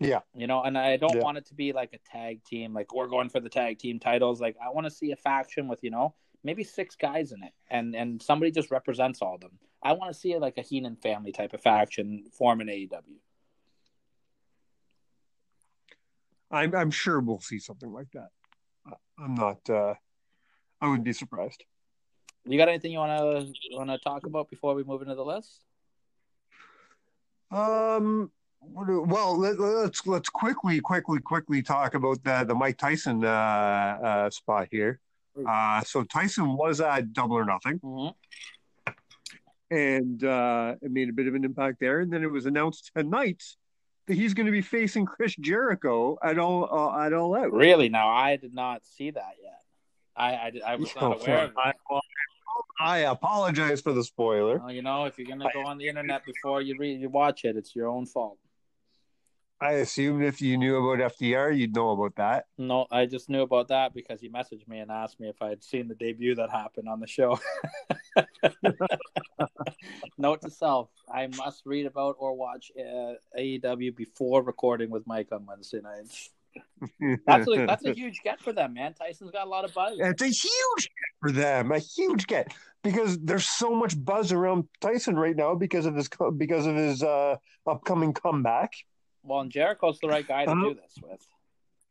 Yeah, 0.00 0.20
you 0.34 0.46
know, 0.46 0.62
and 0.62 0.76
I 0.76 0.96
don't 0.96 1.16
yeah. 1.16 1.22
want 1.22 1.38
it 1.38 1.46
to 1.46 1.54
be 1.54 1.72
like 1.72 1.92
a 1.92 1.98
tag 2.10 2.44
team. 2.44 2.72
Like 2.72 2.94
we're 2.94 3.08
going 3.08 3.28
for 3.28 3.40
the 3.40 3.48
tag 3.48 3.78
team 3.78 4.00
titles. 4.00 4.40
Like 4.40 4.56
I 4.64 4.70
want 4.70 4.86
to 4.86 4.90
see 4.90 5.12
a 5.12 5.16
faction 5.16 5.68
with 5.68 5.80
you 5.82 5.90
know 5.90 6.14
maybe 6.42 6.64
six 6.64 6.96
guys 6.96 7.32
in 7.32 7.42
it, 7.42 7.52
and 7.70 7.94
and 7.94 8.20
somebody 8.22 8.50
just 8.50 8.70
represents 8.70 9.22
all 9.22 9.34
of 9.34 9.40
them. 9.40 9.58
I 9.82 9.92
want 9.92 10.12
to 10.12 10.18
see 10.18 10.36
like 10.38 10.58
a 10.58 10.62
Heenan 10.62 10.96
family 10.96 11.30
type 11.32 11.52
of 11.52 11.60
faction 11.60 12.24
form 12.36 12.60
in 12.60 12.68
AEW. 12.68 13.02
I'm 16.50 16.74
I'm 16.74 16.90
sure 16.90 17.20
we'll 17.20 17.40
see 17.40 17.58
something 17.58 17.92
like 17.92 18.10
that. 18.12 18.28
I'm 19.18 19.34
not. 19.34 19.68
Uh, 19.68 19.94
I 20.80 20.88
wouldn't 20.88 21.04
be 21.04 21.12
surprised. 21.12 21.62
You 22.44 22.58
got 22.58 22.68
anything 22.68 22.92
you 22.92 22.98
want 22.98 23.18
to 23.18 23.76
want 23.76 23.90
to 23.90 23.98
talk 23.98 24.26
about 24.26 24.50
before 24.50 24.74
we 24.74 24.82
move 24.82 25.02
into 25.02 25.14
the 25.14 25.24
list? 25.24 25.60
Um. 27.50 28.30
Well, 28.64 29.36
let, 29.38 29.58
us 29.58 30.06
let's 30.06 30.28
quickly, 30.28 30.80
quickly, 30.80 31.18
quickly 31.18 31.62
talk 31.62 31.94
about 31.94 32.22
the 32.22 32.44
the 32.46 32.54
Mike 32.54 32.78
Tyson 32.78 33.24
uh, 33.24 33.28
uh, 33.28 34.30
spot 34.30 34.68
here. 34.70 35.00
Uh, 35.48 35.80
so 35.82 36.04
Tyson 36.04 36.56
was 36.56 36.80
at 36.80 37.12
Double 37.12 37.36
or 37.36 37.44
Nothing, 37.44 37.80
mm-hmm. 37.80 38.92
and 39.70 40.22
uh, 40.22 40.74
it 40.80 40.92
made 40.92 41.08
a 41.08 41.12
bit 41.12 41.26
of 41.26 41.34
an 41.34 41.44
impact 41.44 41.80
there. 41.80 42.00
And 42.00 42.12
then 42.12 42.22
it 42.22 42.30
was 42.30 42.46
announced 42.46 42.92
tonight 42.94 43.42
he's 44.06 44.34
going 44.34 44.46
to 44.46 44.52
be 44.52 44.62
facing 44.62 45.06
Chris 45.06 45.34
Jericho 45.36 46.18
at 46.22 46.38
all 46.38 46.68
uh, 46.70 47.04
at 47.04 47.12
all 47.12 47.34
out. 47.34 47.52
Really? 47.52 47.88
Now 47.88 48.08
I 48.08 48.36
did 48.36 48.54
not 48.54 48.84
see 48.84 49.10
that 49.10 49.34
yet. 49.42 49.60
I 50.16 50.32
I, 50.32 50.52
I 50.66 50.76
was 50.76 50.94
not 50.94 51.22
aware. 51.22 51.44
Of 51.44 51.52
I, 51.56 51.72
I 52.80 52.98
apologize 52.98 53.80
for 53.80 53.92
the 53.92 54.04
spoiler. 54.04 54.58
Well, 54.58 54.72
you 54.72 54.82
know, 54.82 55.04
if 55.04 55.18
you're 55.18 55.28
gonna 55.28 55.48
go 55.52 55.64
on 55.66 55.78
the 55.78 55.88
internet 55.88 56.24
before 56.24 56.62
you 56.62 56.76
read 56.78 57.00
you 57.00 57.08
watch 57.08 57.44
it, 57.44 57.56
it's 57.56 57.74
your 57.74 57.88
own 57.88 58.06
fault. 58.06 58.38
I 59.62 59.74
assumed 59.74 60.24
if 60.24 60.42
you 60.42 60.58
knew 60.58 60.76
about 60.76 61.12
FTR, 61.12 61.56
you'd 61.56 61.74
know 61.74 61.90
about 61.90 62.16
that. 62.16 62.46
No, 62.58 62.88
I 62.90 63.06
just 63.06 63.30
knew 63.30 63.42
about 63.42 63.68
that 63.68 63.94
because 63.94 64.20
he 64.20 64.28
messaged 64.28 64.66
me 64.66 64.80
and 64.80 64.90
asked 64.90 65.20
me 65.20 65.28
if 65.28 65.40
I 65.40 65.50
had 65.50 65.62
seen 65.62 65.86
the 65.86 65.94
debut 65.94 66.34
that 66.34 66.50
happened 66.50 66.88
on 66.88 66.98
the 66.98 67.06
show. 67.06 67.38
Note 70.18 70.42
to 70.42 70.50
self: 70.50 70.90
I 71.08 71.28
must 71.28 71.62
read 71.64 71.86
about 71.86 72.16
or 72.18 72.34
watch 72.34 72.72
uh, 72.76 73.12
AEW 73.38 73.94
before 73.94 74.42
recording 74.42 74.90
with 74.90 75.06
Mike 75.06 75.28
on 75.30 75.46
Wednesday 75.46 75.80
nights. 75.80 76.30
That's 77.24 77.46
a, 77.46 77.64
that's 77.64 77.84
a 77.84 77.92
huge 77.94 78.20
get 78.24 78.40
for 78.40 78.52
them, 78.52 78.74
man. 78.74 78.94
Tyson's 78.94 79.30
got 79.30 79.46
a 79.46 79.50
lot 79.50 79.64
of 79.64 79.72
buzz. 79.72 79.96
It's 79.96 80.22
a 80.22 80.26
huge 80.26 80.82
get 80.82 81.20
for 81.20 81.30
them, 81.30 81.70
a 81.70 81.78
huge 81.78 82.26
get 82.26 82.52
because 82.82 83.16
there's 83.20 83.46
so 83.46 83.76
much 83.76 83.94
buzz 84.04 84.32
around 84.32 84.64
Tyson 84.80 85.16
right 85.16 85.36
now 85.36 85.54
because 85.54 85.86
of 85.86 85.94
his 85.94 86.10
because 86.36 86.66
of 86.66 86.74
his 86.74 87.04
uh, 87.04 87.36
upcoming 87.64 88.12
comeback. 88.12 88.72
Well, 89.24 89.40
and 89.40 89.50
Jericho's 89.50 89.98
the 90.00 90.08
right 90.08 90.26
guy 90.26 90.44
to 90.44 90.50
um, 90.50 90.62
do 90.62 90.74
this 90.74 90.94
with. 91.02 91.26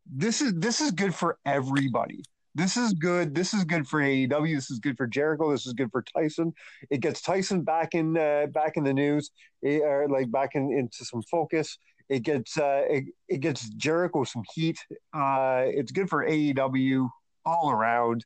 This 0.06 0.42
is 0.42 0.54
this 0.56 0.82
is 0.82 0.92
good 0.92 1.16
for 1.16 1.38
everybody. 1.46 2.24
This 2.54 2.76
is 2.76 2.94
good. 2.94 3.34
This 3.34 3.54
is 3.54 3.64
good 3.64 3.88
for 3.88 4.02
AEW. 4.02 4.56
This 4.56 4.72
is 4.72 4.80
good 4.80 4.98
for 4.98 5.08
Jericho. 5.08 5.52
This 5.52 5.66
is 5.66 5.74
good 5.74 5.90
for 5.92 6.04
Tyson. 6.04 6.54
It 6.90 7.00
gets 7.00 7.22
Tyson 7.22 7.62
back 7.62 7.94
in 7.94 8.18
uh, 8.18 8.48
back 8.48 8.76
in 8.76 8.84
the 8.84 8.94
news, 8.94 9.32
or 9.64 10.08
like 10.10 10.30
back 10.32 10.56
in, 10.56 10.72
into 10.74 11.06
some 11.06 11.22
focus. 11.24 11.78
It 12.10 12.24
gets 12.24 12.58
uh, 12.58 12.84
it, 12.90 13.06
it 13.30 13.40
gets 13.40 13.70
Jericho 13.70 14.26
some 14.26 14.44
heat. 14.54 14.78
Uh, 15.14 15.64
it's 15.66 15.94
good 15.94 16.10
for 16.10 16.26
AEW 16.26 17.10
all 17.46 17.72
around. 17.72 18.26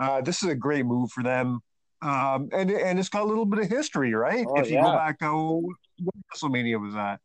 Uh, 0.00 0.20
this 0.20 0.42
is 0.42 0.48
a 0.48 0.54
great 0.56 0.84
move 0.84 1.12
for 1.12 1.22
them, 1.22 1.60
um, 2.02 2.48
and 2.52 2.72
and 2.72 2.98
it's 2.98 3.08
got 3.08 3.22
a 3.22 3.26
little 3.26 3.46
bit 3.46 3.60
of 3.60 3.68
history, 3.68 4.14
right? 4.14 4.44
Oh, 4.48 4.60
if 4.60 4.68
you 4.68 4.76
yeah. 4.76 4.82
go 4.82 4.92
back 4.94 5.20
to 5.20 5.32
what 6.00 6.14
WrestleMania 6.34 6.80
was 6.80 6.94
that? 6.94 7.20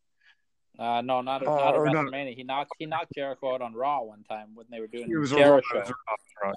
Uh, 0.77 1.01
no, 1.01 1.21
not, 1.21 1.41
Uh, 1.41 1.55
not 1.55 1.67
at 1.69 1.75
or 1.75 1.85
not- 1.89 2.05
WrestleMania. 2.07 2.35
He 2.35 2.43
knocked 2.43 2.71
he 2.77 2.85
knocked 2.85 3.13
Jericho 3.15 3.53
out 3.53 3.61
on 3.61 3.73
Raw 3.73 4.01
one 4.03 4.23
time 4.23 4.55
when 4.55 4.65
they 4.69 4.79
were 4.79 4.87
doing 4.87 5.09
It 5.09 5.15
was 5.17 5.31
a 5.31 5.35
Jericho. 5.35 5.77
it 5.79 5.87
was 5.87 5.89
a- 6.43 6.53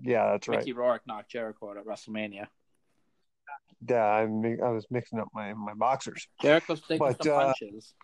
Yeah, 0.00 0.30
that's 0.32 0.46
right. 0.48 0.58
Mickey 0.58 0.72
Rourke 0.72 1.06
knocked 1.06 1.30
Jericho 1.30 1.70
out 1.70 1.76
at 1.76 1.84
WrestleMania. 1.84 2.46
Yeah, 3.88 4.04
I, 4.04 4.22
I 4.22 4.68
was 4.70 4.86
mixing 4.90 5.18
up 5.20 5.28
my, 5.32 5.54
my 5.54 5.74
boxers. 5.74 6.26
Jericho's 6.42 6.80
taking 6.82 6.98
But, 6.98 7.22
some 7.22 7.32
uh, 7.32 7.44
punches. 7.46 7.94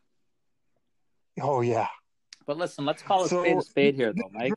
Oh 1.41 1.61
yeah, 1.63 1.89
But 2.47 2.57
listen, 2.59 2.85
let's 2.85 3.03
call 3.03 3.25
a 3.25 3.29
So- 3.29 3.43
spade 3.43 3.57
a 3.57 3.63
spade 3.63 3.95
here, 3.97 4.13
though, 4.13 4.31
Mike. 4.33 4.53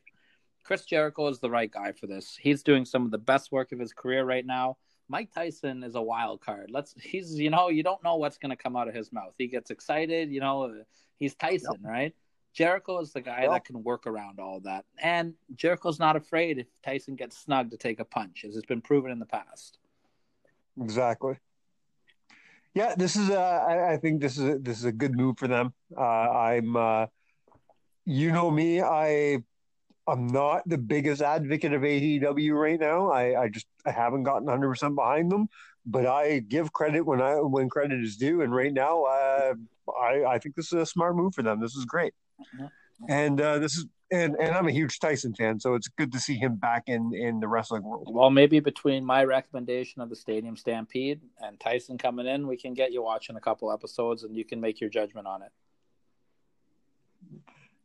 Chris 0.63 0.85
Jericho 0.85 1.27
is 1.27 1.39
the 1.39 1.49
right 1.49 1.71
guy 1.71 1.93
for 1.93 2.07
this. 2.07 2.35
He's 2.35 2.61
doing 2.61 2.83
some 2.85 3.05
of 3.05 3.11
the 3.11 3.17
best 3.17 3.51
work 3.53 3.71
of 3.71 3.79
his 3.79 3.93
career 3.93 4.25
right 4.25 4.45
now. 4.45 4.77
Mike 5.09 5.31
Tyson 5.33 5.83
is 5.83 5.95
a 5.95 6.01
wild 6.01 6.41
card. 6.41 6.69
Let's 6.71 6.93
he's 7.01 7.39
you 7.39 7.49
know 7.49 7.69
you 7.69 7.83
don't 7.83 8.03
know 8.03 8.15
what's 8.17 8.37
going 8.37 8.49
to 8.49 8.55
come 8.55 8.75
out 8.75 8.87
of 8.87 8.93
his 8.93 9.11
mouth. 9.13 9.33
He 9.37 9.47
gets 9.47 9.71
excited, 9.71 10.31
you 10.31 10.39
know. 10.39 10.83
He's 11.17 11.33
Tyson, 11.35 11.79
right? 11.81 12.13
Jericho 12.53 12.99
is 12.99 13.13
the 13.13 13.21
guy 13.21 13.41
Yep. 13.43 13.51
that 13.51 13.65
can 13.65 13.83
work 13.83 14.07
around 14.07 14.39
all 14.39 14.59
that, 14.61 14.85
and 15.01 15.33
Jericho's 15.55 15.99
not 15.99 16.15
afraid 16.15 16.57
if 16.57 16.67
Tyson 16.83 17.15
gets 17.15 17.37
snug 17.37 17.69
to 17.71 17.77
take 17.77 17.99
a 17.99 18.05
punch, 18.05 18.45
as 18.47 18.55
it's 18.55 18.65
been 18.65 18.81
proven 18.81 19.11
in 19.11 19.19
the 19.19 19.25
past. 19.25 19.77
exactly. 20.81 21.35
Yeah, 22.73 22.93
this 22.95 23.15
is 23.15 23.29
a. 23.29 23.39
I, 23.39 23.93
I 23.93 23.97
think 23.97 24.21
this 24.21 24.37
is 24.37 24.43
a, 24.43 24.57
this 24.59 24.77
is 24.77 24.85
a 24.85 24.91
good 24.91 25.15
move 25.15 25.37
for 25.39 25.47
them. 25.47 25.73
Uh, 25.95 26.01
I'm. 26.01 26.75
Uh, 26.75 27.05
you 28.05 28.31
know 28.31 28.51
me. 28.51 28.81
I. 28.81 29.39
I'm 30.07 30.27
not 30.27 30.67
the 30.67 30.77
biggest 30.77 31.21
advocate 31.21 31.73
of 31.73 31.81
AEW 31.81 32.53
right 32.53 32.79
now. 32.79 33.11
I, 33.11 33.43
I 33.43 33.49
just 33.49 33.67
I 33.85 33.91
haven't 33.91 34.23
gotten 34.23 34.45
100 34.45 34.69
percent 34.69 34.95
behind 34.95 35.31
them, 35.31 35.49
but 35.85 36.05
I 36.05 36.39
give 36.39 36.71
credit 36.71 37.01
when 37.01 37.21
I 37.21 37.35
when 37.35 37.69
credit 37.69 38.01
is 38.01 38.15
due. 38.15 38.41
And 38.41 38.53
right 38.55 38.73
now, 38.73 39.03
uh, 39.03 39.53
I 40.01 40.23
I 40.25 40.39
think 40.39 40.55
this 40.55 40.67
is 40.67 40.79
a 40.79 40.85
smart 40.85 41.15
move 41.15 41.35
for 41.35 41.43
them. 41.43 41.59
This 41.59 41.75
is 41.75 41.85
great, 41.85 42.13
Mhm. 42.57 42.69
and 43.09 43.41
uh, 43.41 43.59
this 43.59 43.75
is 43.77 43.85
and 44.09 44.37
and 44.39 44.55
I'm 44.55 44.67
a 44.67 44.71
huge 44.71 44.99
Tyson 44.99 45.33
fan, 45.35 45.59
so 45.59 45.73
it's 45.75 45.89
good 45.89 46.13
to 46.13 46.19
see 46.19 46.35
him 46.35 46.55
back 46.55 46.83
in 46.87 47.13
in 47.13 47.41
the 47.41 47.47
wrestling 47.49 47.83
world. 47.83 48.07
Well, 48.09 48.29
maybe 48.29 48.61
between 48.61 49.03
my 49.03 49.25
recommendation 49.25 50.01
of 50.01 50.09
the 50.09 50.15
Stadium 50.15 50.55
Stampede 50.55 51.19
and 51.41 51.59
Tyson 51.59 51.97
coming 51.97 52.27
in, 52.27 52.47
we 52.47 52.55
can 52.55 52.73
get 52.73 52.93
you 52.93 53.03
watching 53.03 53.35
a 53.35 53.41
couple 53.41 53.71
episodes, 53.71 54.23
and 54.23 54.35
you 54.37 54.45
can 54.45 54.61
make 54.61 54.79
your 54.79 54.89
judgment 54.89 55.27
on 55.27 55.41
it. 55.41 55.51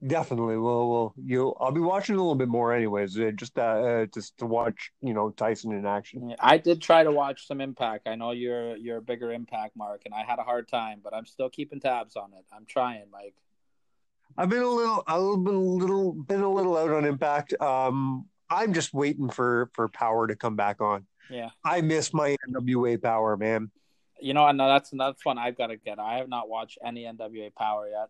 Definitely, 0.05 0.59
we'll, 0.59 0.91
we'll 0.91 1.15
you. 1.25 1.55
I'll 1.61 1.71
be 1.71 1.81
watching 1.81 2.17
a 2.17 2.19
little 2.19 2.35
bit 2.35 2.49
more, 2.49 2.73
anyways, 2.75 3.17
uh, 3.21 3.31
just 3.37 3.57
uh, 3.57 3.62
uh, 3.62 4.07
just 4.07 4.37
to 4.38 4.47
watch, 4.47 4.91
you 5.01 5.15
know, 5.15 5.31
Tyson 5.31 5.73
in 5.73 5.87
action. 5.87 6.31
Yeah, 6.31 6.37
I 6.41 6.59
did 6.59 6.83
try 6.83 7.05
to 7.05 7.12
watch 7.12 7.47
some 7.47 7.61
Impact. 7.61 8.09
I 8.09 8.17
know 8.17 8.33
you're 8.33 8.77
you're 8.77 8.97
a 8.97 9.03
bigger 9.03 9.31
Impact 9.33 9.77
mark, 9.77 10.03
and 10.05 10.12
I 10.12 10.25
had 10.25 10.41
a 10.41 10.43
hard 10.43 10.67
time, 10.67 11.01
but 11.05 11.15
I'm 11.15 11.25
still 11.25 11.49
keeping 11.49 11.79
tabs 11.79 12.17
on 12.17 12.33
it. 12.33 12.45
I'm 12.53 12.67
trying, 12.67 13.05
Mike. 13.12 13.37
I've 14.37 14.49
been 14.49 14.62
a 14.62 14.69
little, 14.69 15.05
a 15.07 15.21
little 15.21 15.38
bit, 15.38 15.55
a 15.55 15.59
little, 15.59 16.12
been 16.15 16.41
a 16.41 16.53
little 16.53 16.77
out 16.77 16.91
on 16.91 17.05
Impact. 17.05 17.55
Um, 17.61 18.27
I'm 18.51 18.73
just 18.73 18.93
waiting 18.93 19.31
for 19.31 19.71
for 19.73 19.88
Power 19.88 20.27
to 20.27 20.35
come 20.35 20.57
back 20.57 20.81
on. 20.81 21.07
Yeah, 21.31 21.51
I 21.65 21.81
miss 21.81 22.12
my 22.12 22.37
NWA 22.49 23.01
Power, 23.01 23.37
man. 23.37 23.71
you 24.21 24.35
know, 24.35 24.45
I 24.45 24.51
know 24.51 24.67
that's 24.67 24.93
another 24.93 25.17
one 25.23 25.38
I've 25.38 25.57
got 25.57 25.69
to 25.69 25.77
get. 25.77 26.01
I 26.01 26.17
have 26.17 26.29
not 26.29 26.49
watched 26.49 26.79
any 26.85 27.05
NWA 27.05 27.55
Power 27.55 27.88
yet. 27.88 28.09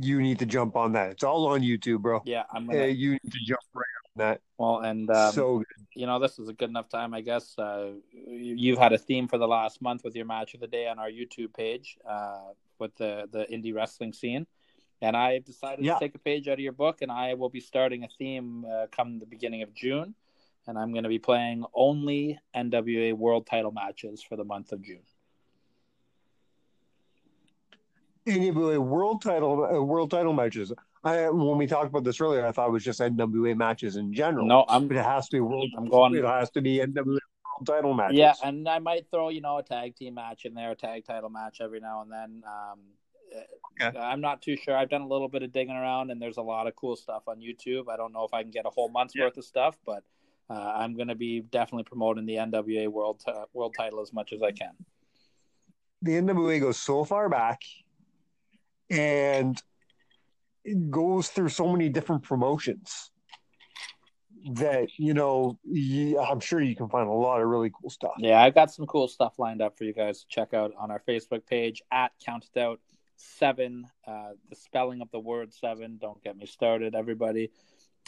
You 0.00 0.20
need 0.22 0.38
to 0.38 0.46
jump 0.46 0.76
on 0.76 0.92
that. 0.92 1.10
It's 1.12 1.22
all 1.24 1.46
on 1.48 1.60
YouTube, 1.60 2.00
bro. 2.00 2.22
Yeah, 2.24 2.44
I'm 2.52 2.66
gonna. 2.66 2.86
you 2.86 3.12
need 3.12 3.30
to 3.32 3.38
jump 3.46 3.60
right 3.74 3.84
on 4.06 4.12
that. 4.26 4.40
Well, 4.58 4.78
and 4.80 5.10
um, 5.10 5.32
so 5.32 5.58
good. 5.58 5.66
you 5.94 6.06
know, 6.06 6.18
this 6.18 6.38
is 6.38 6.48
a 6.48 6.52
good 6.52 6.70
enough 6.70 6.88
time, 6.88 7.12
I 7.12 7.20
guess. 7.20 7.54
Uh, 7.58 7.92
you- 8.12 8.54
you've 8.56 8.78
had 8.78 8.92
a 8.92 8.98
theme 8.98 9.28
for 9.28 9.36
the 9.38 9.46
last 9.48 9.82
month 9.82 10.02
with 10.04 10.14
your 10.16 10.24
match 10.24 10.54
of 10.54 10.60
the 10.60 10.66
day 10.66 10.88
on 10.88 10.98
our 10.98 11.10
YouTube 11.10 11.52
page 11.54 11.98
uh, 12.08 12.52
with 12.78 12.94
the 12.96 13.28
the 13.32 13.44
indie 13.52 13.74
wrestling 13.74 14.12
scene, 14.14 14.46
and 15.02 15.14
I've 15.16 15.44
decided 15.44 15.84
Yeah. 15.84 15.94
to 15.94 16.00
take 16.00 16.14
a 16.14 16.18
page 16.18 16.48
out 16.48 16.54
of 16.54 16.60
your 16.60 16.72
book, 16.72 17.02
and 17.02 17.12
I 17.12 17.34
will 17.34 17.50
be 17.50 17.60
starting 17.60 18.04
a 18.04 18.08
theme 18.08 18.64
uh, 18.64 18.86
come 18.90 19.18
the 19.18 19.26
beginning 19.26 19.62
of 19.62 19.74
June, 19.74 20.14
and 20.66 20.78
I'm 20.78 20.92
going 20.92 21.04
to 21.04 21.08
be 21.10 21.18
playing 21.18 21.64
only 21.74 22.38
NWA 22.56 23.12
World 23.12 23.46
Title 23.46 23.72
matches 23.72 24.22
for 24.22 24.36
the 24.36 24.44
month 24.44 24.72
of 24.72 24.80
June. 24.82 25.02
NWA 28.26 28.78
world 28.78 29.22
title 29.22 29.64
uh, 29.64 29.82
world 29.82 30.10
title 30.10 30.32
matches. 30.32 30.72
I 31.04 31.28
when 31.30 31.58
we 31.58 31.66
talked 31.66 31.88
about 31.88 32.04
this 32.04 32.20
earlier, 32.20 32.46
I 32.46 32.52
thought 32.52 32.68
it 32.68 32.72
was 32.72 32.84
just 32.84 33.00
NWA 33.00 33.56
matches 33.56 33.96
in 33.96 34.12
general. 34.12 34.46
No, 34.46 34.64
I'm 34.68 34.86
but 34.88 34.96
it 34.98 35.04
has 35.04 35.28
to 35.30 35.36
be 35.36 35.40
world. 35.40 35.70
I'm 35.76 35.88
going- 35.88 36.14
It 36.14 36.24
has 36.24 36.50
to 36.50 36.60
be 36.60 36.78
NWA 36.78 37.04
world 37.06 37.66
title 37.66 37.94
matches. 37.94 38.18
Yeah, 38.18 38.34
and 38.44 38.68
I 38.68 38.78
might 38.78 39.06
throw 39.10 39.28
you 39.28 39.40
know 39.40 39.58
a 39.58 39.62
tag 39.62 39.96
team 39.96 40.14
match 40.14 40.44
in 40.44 40.54
there, 40.54 40.70
a 40.70 40.76
tag 40.76 41.04
title 41.04 41.30
match 41.30 41.60
every 41.60 41.80
now 41.80 42.02
and 42.02 42.12
then. 42.12 42.42
Um, 42.46 42.78
Okay. 43.80 43.98
I'm 43.98 44.20
not 44.20 44.42
too 44.42 44.56
sure. 44.58 44.76
I've 44.76 44.90
done 44.90 45.00
a 45.00 45.06
little 45.08 45.26
bit 45.26 45.42
of 45.42 45.52
digging 45.52 45.74
around, 45.74 46.10
and 46.10 46.20
there's 46.20 46.36
a 46.36 46.42
lot 46.42 46.66
of 46.66 46.76
cool 46.76 46.96
stuff 46.96 47.22
on 47.26 47.40
YouTube. 47.40 47.88
I 47.88 47.96
don't 47.96 48.12
know 48.12 48.24
if 48.24 48.34
I 48.34 48.42
can 48.42 48.50
get 48.50 48.66
a 48.66 48.68
whole 48.68 48.90
month's 48.90 49.14
Yeah. 49.16 49.24
worth 49.24 49.38
of 49.38 49.44
stuff, 49.46 49.78
but 49.86 50.04
uh, 50.50 50.52
I'm 50.76 50.94
going 50.94 51.08
to 51.08 51.14
be 51.14 51.40
definitely 51.40 51.84
promoting 51.84 52.26
the 52.26 52.34
NWA 52.36 52.88
world 52.88 53.22
t- 53.24 53.32
world 53.54 53.74
title 53.74 54.02
as 54.02 54.12
much 54.12 54.34
as 54.34 54.42
I 54.42 54.52
can. 54.52 54.72
the 56.02 56.12
NWA 56.12 56.60
goes 56.60 56.76
so 56.76 57.04
far 57.04 57.30
back, 57.30 57.62
and 58.92 59.60
it 60.64 60.90
goes 60.90 61.28
through 61.28 61.48
so 61.48 61.68
many 61.68 61.88
different 61.88 62.22
promotions 62.22 63.10
that 64.54 64.88
you 64.98 65.14
know. 65.14 65.58
Yeah, 65.64 66.20
I'm 66.20 66.40
sure 66.40 66.60
you 66.60 66.76
can 66.76 66.88
find 66.88 67.08
a 67.08 67.12
lot 67.12 67.40
of 67.40 67.48
really 67.48 67.70
cool 67.70 67.90
stuff. 67.90 68.12
Yeah, 68.18 68.42
I've 68.42 68.54
got 68.54 68.72
some 68.72 68.86
cool 68.86 69.08
stuff 69.08 69.38
lined 69.38 69.62
up 69.62 69.76
for 69.76 69.84
you 69.84 69.92
guys 69.92 70.20
to 70.20 70.26
check 70.28 70.54
out 70.54 70.72
on 70.78 70.90
our 70.90 71.02
Facebook 71.08 71.46
page 71.46 71.82
at 71.90 72.12
Counted 72.24 72.56
Out 72.58 72.80
Seven. 73.16 73.86
Uh, 74.06 74.30
the 74.50 74.56
spelling 74.56 75.00
of 75.00 75.10
the 75.10 75.20
word 75.20 75.52
seven. 75.52 75.98
Don't 76.00 76.22
get 76.22 76.36
me 76.36 76.46
started, 76.46 76.94
everybody. 76.94 77.50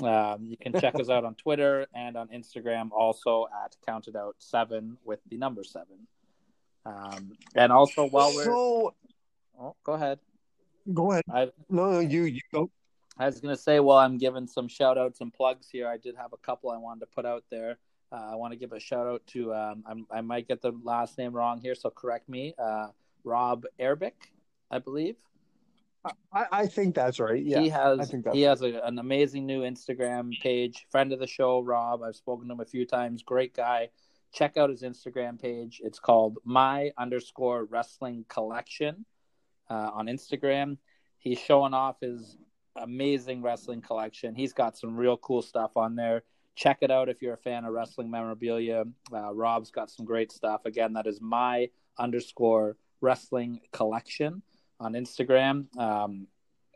Um, 0.02 0.44
you 0.44 0.56
can 0.56 0.78
check 0.80 0.96
us 0.98 1.08
out 1.10 1.24
on 1.24 1.34
Twitter 1.36 1.86
and 1.94 2.16
on 2.16 2.28
Instagram, 2.28 2.90
also 2.90 3.46
at 3.64 3.76
Counted 3.86 4.16
Out 4.16 4.36
Seven 4.38 4.98
with 5.04 5.20
the 5.30 5.38
number 5.38 5.64
seven. 5.64 6.06
Um, 6.84 7.32
and 7.54 7.72
also, 7.72 8.06
while 8.08 8.34
we're 8.34 8.44
So 8.44 8.94
oh, 9.60 9.76
go 9.84 9.92
ahead. 9.92 10.18
Go 10.92 11.12
ahead. 11.12 11.24
I 11.32 11.50
No, 11.68 11.92
no, 11.92 12.00
you 12.00 12.22
you 12.24 12.40
go. 12.52 12.70
I 13.18 13.26
was 13.26 13.40
gonna 13.40 13.56
say, 13.56 13.80
while 13.80 13.98
I'm 13.98 14.18
giving 14.18 14.46
some 14.46 14.68
shout 14.68 14.98
outs 14.98 15.20
and 15.20 15.32
plugs 15.32 15.68
here, 15.70 15.88
I 15.88 15.96
did 15.96 16.16
have 16.16 16.32
a 16.32 16.36
couple 16.38 16.70
I 16.70 16.76
wanted 16.76 17.00
to 17.00 17.06
put 17.06 17.24
out 17.24 17.44
there. 17.50 17.78
Uh, 18.12 18.32
I 18.32 18.34
want 18.36 18.52
to 18.52 18.58
give 18.58 18.72
a 18.72 18.80
shout 18.80 19.06
out 19.06 19.22
to 19.28 19.54
um, 19.54 19.84
I'm, 19.86 20.06
I 20.10 20.20
might 20.20 20.48
get 20.48 20.62
the 20.62 20.72
last 20.82 21.18
name 21.18 21.32
wrong 21.32 21.60
here, 21.60 21.74
so 21.74 21.90
correct 21.90 22.28
me. 22.28 22.54
Uh, 22.58 22.88
Rob 23.24 23.64
Erbick, 23.80 24.12
I 24.70 24.78
believe. 24.78 25.16
I, 26.32 26.46
I 26.52 26.66
think 26.66 26.94
that's 26.94 27.18
right. 27.18 27.42
Yeah, 27.42 27.60
he 27.60 27.70
has 27.70 27.98
I 27.98 28.04
think 28.04 28.24
that's 28.24 28.36
he 28.36 28.42
has 28.42 28.60
a, 28.60 28.80
an 28.84 28.98
amazing 28.98 29.46
new 29.46 29.62
Instagram 29.62 30.38
page. 30.40 30.86
Friend 30.90 31.12
of 31.12 31.18
the 31.18 31.26
show, 31.26 31.60
Rob. 31.60 32.02
I've 32.02 32.16
spoken 32.16 32.48
to 32.48 32.52
him 32.52 32.60
a 32.60 32.66
few 32.66 32.84
times. 32.84 33.22
Great 33.22 33.54
guy. 33.54 33.88
Check 34.32 34.56
out 34.56 34.68
his 34.68 34.82
Instagram 34.82 35.40
page. 35.40 35.80
It's 35.82 35.98
called 35.98 36.38
my 36.44 36.90
underscore 36.98 37.64
wrestling 37.64 38.26
collection 38.28 39.06
uh, 39.70 39.90
on 39.94 40.06
Instagram. 40.06 40.78
He's 41.18 41.38
showing 41.38 41.74
off 41.74 42.00
his 42.00 42.36
amazing 42.76 43.42
wrestling 43.42 43.80
collection. 43.80 44.34
He's 44.34 44.52
got 44.52 44.76
some 44.76 44.96
real 44.96 45.16
cool 45.16 45.42
stuff 45.42 45.76
on 45.76 45.96
there. 45.96 46.22
Check 46.56 46.78
it 46.82 46.90
out 46.90 47.08
if 47.08 47.20
you're 47.22 47.34
a 47.34 47.38
fan 47.38 47.64
of 47.64 47.72
wrestling 47.72 48.10
memorabilia. 48.10 48.84
Uh, 49.12 49.34
Rob's 49.34 49.70
got 49.70 49.90
some 49.90 50.04
great 50.04 50.30
stuff. 50.30 50.66
Again, 50.66 50.92
that 50.92 51.06
is 51.06 51.20
my 51.20 51.68
underscore 51.98 52.76
wrestling 53.00 53.60
collection 53.72 54.42
on 54.80 54.92
Instagram. 54.92 55.74
Um, 55.78 56.26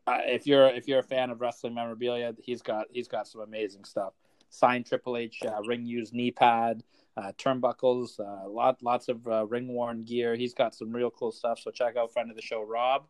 if 0.07 0.46
you're 0.46 0.68
if 0.68 0.88
you're 0.88 1.01
a 1.01 1.05
fan 1.05 1.31
of 1.31 1.40
wrestling 1.40 1.74
memorabilia, 1.74 2.35
he's 2.42 2.62
got 2.62 2.87
he's 2.90 3.09
got 3.09 3.29
some 3.29 3.42
amazing 3.42 3.85
stuff. 3.85 4.14
Signed 4.51 4.87
Triple 4.87 5.17
H 5.17 5.41
uh, 5.47 5.61
ring 5.67 5.85
used 5.85 6.15
knee 6.15 6.31
pad, 6.31 6.83
uh, 7.17 7.33
turnbuckles, 7.39 8.19
uh, 8.21 8.49
lot 8.49 8.83
lots 8.83 9.09
of 9.09 9.27
uh, 9.27 9.47
ring 9.47 9.69
worn 9.69 10.05
gear. 10.05 10.35
He's 10.35 10.55
got 10.55 10.75
some 10.75 10.93
real 10.93 11.11
cool 11.11 11.33
stuff. 11.33 11.59
So 11.61 11.71
check 11.71 11.97
out 11.97 12.13
friend 12.13 12.31
of 12.31 12.37
the 12.37 12.43
show 12.43 12.63
Rob. 12.63 13.05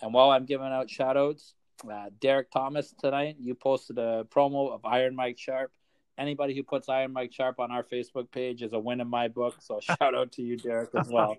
And 0.00 0.12
while 0.12 0.30
I'm 0.30 0.46
giving 0.46 0.66
out 0.66 0.90
shout 0.90 1.16
outs, 1.16 1.54
uh, 1.90 2.06
Derek 2.20 2.50
Thomas 2.50 2.94
tonight, 2.98 3.36
you 3.40 3.54
posted 3.54 3.98
a 3.98 4.26
promo 4.30 4.72
of 4.72 4.84
Iron 4.84 5.14
Mike 5.14 5.38
Sharpe. 5.38 5.72
Anybody 6.18 6.54
who 6.54 6.62
puts 6.62 6.88
Iron 6.88 7.12
Mike 7.12 7.32
Sharpe 7.32 7.58
on 7.58 7.70
our 7.70 7.82
Facebook 7.82 8.30
page 8.30 8.62
is 8.62 8.72
a 8.72 8.78
win 8.78 9.00
in 9.00 9.08
my 9.08 9.28
book. 9.28 9.56
So 9.60 9.80
shout 9.82 10.14
out 10.14 10.32
to 10.32 10.42
you, 10.42 10.56
Derek, 10.56 10.90
as 10.94 11.08
well. 11.08 11.36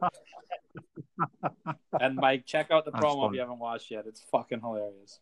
and 2.00 2.16
Mike, 2.16 2.46
check 2.46 2.72
out 2.72 2.86
the 2.86 2.92
That's 2.92 3.04
promo 3.04 3.28
if 3.28 3.34
you 3.34 3.42
haven't 3.42 3.60
watched 3.60 3.92
yet. 3.92 4.06
It's 4.08 4.22
fucking 4.32 4.62
hilarious. 4.62 5.20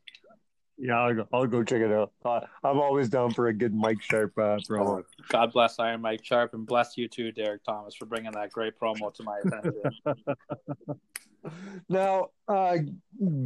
Yeah, 0.82 1.00
I'll 1.00 1.14
go, 1.14 1.28
I'll 1.32 1.46
go 1.46 1.64
check 1.64 1.82
it 1.82 1.92
out. 1.92 2.12
Uh, 2.26 2.40
I'm 2.64 2.80
always 2.80 3.08
down 3.08 3.34
for 3.34 3.48
a 3.48 3.54
good 3.54 3.74
Mike 3.74 4.02
Sharpe 4.02 4.36
uh, 4.38 4.58
promo. 4.68 5.04
God 5.30 5.54
bless 5.54 5.78
Iron 5.78 6.02
Mike 6.02 6.26
Sharpe 6.26 6.56
and 6.56 6.66
bless 6.66 6.98
you 6.98 7.08
too, 7.08 7.32
Derek 7.32 7.64
Thomas, 7.64 7.94
for 7.94 8.06
bringing 8.08 8.32
that 8.32 8.52
great 8.52 8.80
promo 8.80 9.14
to 9.14 9.24
my 9.24 9.40
attention. 9.46 11.00
now, 11.90 12.30
uh, 12.48 12.78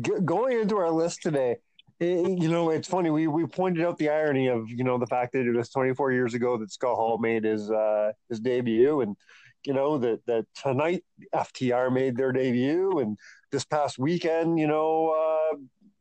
g- 0.02 0.12
going 0.24 0.62
into 0.62 0.78
our 0.78 0.90
list 0.90 1.24
today, 1.24 1.58
it, 2.00 2.42
you 2.42 2.50
know, 2.50 2.70
it's 2.70 2.88
funny. 2.88 3.10
We 3.10 3.28
we 3.28 3.46
pointed 3.46 3.86
out 3.86 3.98
the 3.98 4.10
irony 4.10 4.48
of 4.48 4.70
you 4.70 4.86
know 4.86 4.98
the 4.98 5.08
fact 5.08 5.34
that 5.34 5.46
it 5.46 5.56
was 5.56 5.70
24 5.70 6.14
years 6.14 6.34
ago 6.34 6.58
that 6.58 6.72
Scott 6.72 6.96
Hall 6.96 7.18
made 7.18 7.44
his 7.44 7.70
uh, 7.70 8.14
his 8.30 8.40
debut, 8.40 9.02
and 9.02 9.18
you 9.66 9.74
know 9.74 9.98
that 9.98 10.26
that 10.26 10.46
tonight 10.62 11.04
FTR 11.34 11.92
made 11.92 12.16
their 12.16 12.32
debut, 12.32 13.00
and 13.00 13.18
this 13.52 13.66
past 13.66 13.98
weekend, 13.98 14.60
you 14.60 14.68
know, 14.68 15.10
uh, 15.10 15.58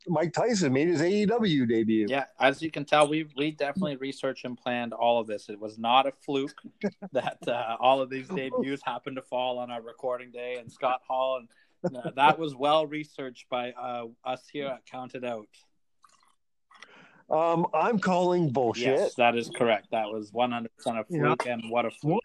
Mike 0.06 0.32
Tyson 0.32 0.72
made 0.72 0.88
his 0.88 1.00
AEW 1.00 1.68
debut. 1.68 2.06
Yeah, 2.08 2.24
as 2.38 2.62
you 2.62 2.70
can 2.70 2.84
tell, 2.84 3.08
we 3.08 3.26
we 3.36 3.50
definitely 3.50 3.96
researched 3.96 4.44
and 4.44 4.56
planned 4.56 4.92
all 4.92 5.20
of 5.20 5.26
this. 5.26 5.48
It 5.48 5.60
was 5.60 5.78
not 5.78 6.06
a 6.06 6.12
fluke 6.24 6.54
that 7.12 7.38
uh, 7.46 7.76
all 7.80 8.00
of 8.00 8.10
these 8.10 8.28
debuts 8.28 8.82
happened 8.84 9.16
to 9.16 9.22
fall 9.22 9.58
on 9.58 9.70
our 9.70 9.82
recording 9.82 10.30
day, 10.30 10.56
and 10.58 10.70
Scott 10.70 11.00
Hall, 11.06 11.40
and 11.84 11.96
uh, 11.96 12.10
that 12.16 12.38
was 12.38 12.54
well 12.54 12.86
researched 12.86 13.48
by 13.48 13.72
uh, 13.72 14.06
us 14.24 14.42
here 14.52 14.68
at 14.68 14.86
Counted 14.86 15.24
Out. 15.24 15.48
Um, 17.30 17.66
I'm 17.72 17.98
calling 17.98 18.50
bullshit. 18.50 18.98
Yes, 18.98 19.14
that 19.14 19.36
is 19.36 19.50
correct. 19.50 19.88
That 19.92 20.08
was 20.10 20.30
100% 20.30 20.66
a 20.86 21.04
fluke, 21.04 21.46
and 21.46 21.70
what 21.70 21.86
a 21.86 21.90
fluke. 21.90 22.20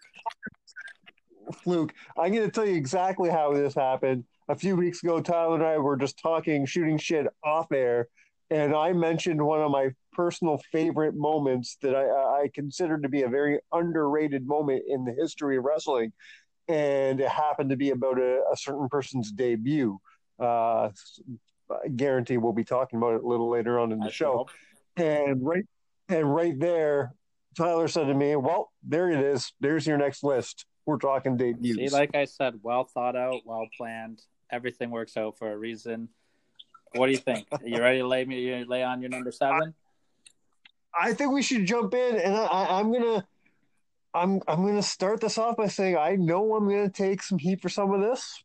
Fluke. 1.64 1.94
I'm 2.16 2.32
going 2.32 2.44
to 2.44 2.50
tell 2.50 2.66
you 2.66 2.76
exactly 2.76 3.30
how 3.30 3.54
this 3.54 3.74
happened. 3.74 4.24
A 4.50 4.56
few 4.56 4.74
weeks 4.74 5.00
ago, 5.04 5.20
Tyler 5.20 5.54
and 5.54 5.64
I 5.64 5.78
were 5.78 5.96
just 5.96 6.18
talking, 6.18 6.66
shooting 6.66 6.98
shit 6.98 7.24
off 7.44 7.70
air, 7.70 8.08
and 8.50 8.74
I 8.74 8.92
mentioned 8.92 9.40
one 9.40 9.60
of 9.60 9.70
my 9.70 9.90
personal 10.12 10.60
favorite 10.72 11.14
moments 11.14 11.76
that 11.82 11.94
I, 11.94 12.08
I 12.08 12.50
consider 12.52 12.98
to 12.98 13.08
be 13.08 13.22
a 13.22 13.28
very 13.28 13.60
underrated 13.72 14.44
moment 14.44 14.82
in 14.88 15.04
the 15.04 15.12
history 15.12 15.56
of 15.56 15.62
wrestling. 15.62 16.12
And 16.66 17.20
it 17.20 17.28
happened 17.28 17.70
to 17.70 17.76
be 17.76 17.90
about 17.90 18.18
a, 18.18 18.42
a 18.52 18.56
certain 18.56 18.88
person's 18.88 19.30
debut. 19.30 20.00
Uh, 20.40 20.90
I 21.70 21.88
guarantee 21.94 22.36
we'll 22.36 22.52
be 22.52 22.64
talking 22.64 22.96
about 22.96 23.14
it 23.14 23.22
a 23.22 23.26
little 23.26 23.50
later 23.50 23.78
on 23.78 23.92
in 23.92 24.00
the 24.00 24.06
I 24.06 24.10
show. 24.10 24.32
Hope. 24.38 24.50
And 24.96 25.46
right 25.46 25.64
and 26.08 26.34
right 26.34 26.58
there, 26.58 27.14
Tyler 27.56 27.86
said 27.86 28.08
to 28.08 28.14
me, 28.14 28.34
Well, 28.34 28.72
there 28.82 29.10
it 29.10 29.20
is. 29.20 29.52
There's 29.60 29.86
your 29.86 29.96
next 29.96 30.24
list. 30.24 30.66
We're 30.86 30.98
talking 30.98 31.36
debuts. 31.36 31.76
See, 31.76 31.88
like 31.88 32.16
I 32.16 32.24
said, 32.24 32.54
well 32.62 32.82
thought 32.82 33.14
out, 33.14 33.42
well 33.44 33.68
planned. 33.76 34.20
Everything 34.52 34.90
works 34.90 35.16
out 35.16 35.38
for 35.38 35.52
a 35.52 35.56
reason. 35.56 36.08
What 36.94 37.06
do 37.06 37.12
you 37.12 37.18
think? 37.18 37.46
Are 37.52 37.60
you 37.64 37.78
ready 37.80 37.98
to 37.98 38.06
lay 38.06 38.24
me 38.24 38.64
lay 38.64 38.82
on 38.82 39.00
your 39.00 39.10
number 39.10 39.30
seven? 39.30 39.74
I, 40.94 41.10
I 41.10 41.14
think 41.14 41.32
we 41.32 41.42
should 41.42 41.66
jump 41.66 41.94
in, 41.94 42.16
and 42.16 42.34
I, 42.34 42.78
I'm 42.78 42.92
gonna, 42.92 43.26
I'm 44.12 44.40
I'm 44.48 44.66
gonna 44.66 44.82
start 44.82 45.20
this 45.20 45.38
off 45.38 45.56
by 45.56 45.68
saying 45.68 45.96
I 45.96 46.16
know 46.16 46.54
I'm 46.54 46.68
gonna 46.68 46.90
take 46.90 47.22
some 47.22 47.38
heat 47.38 47.60
for 47.60 47.68
some 47.68 47.92
of 47.92 48.00
this 48.00 48.42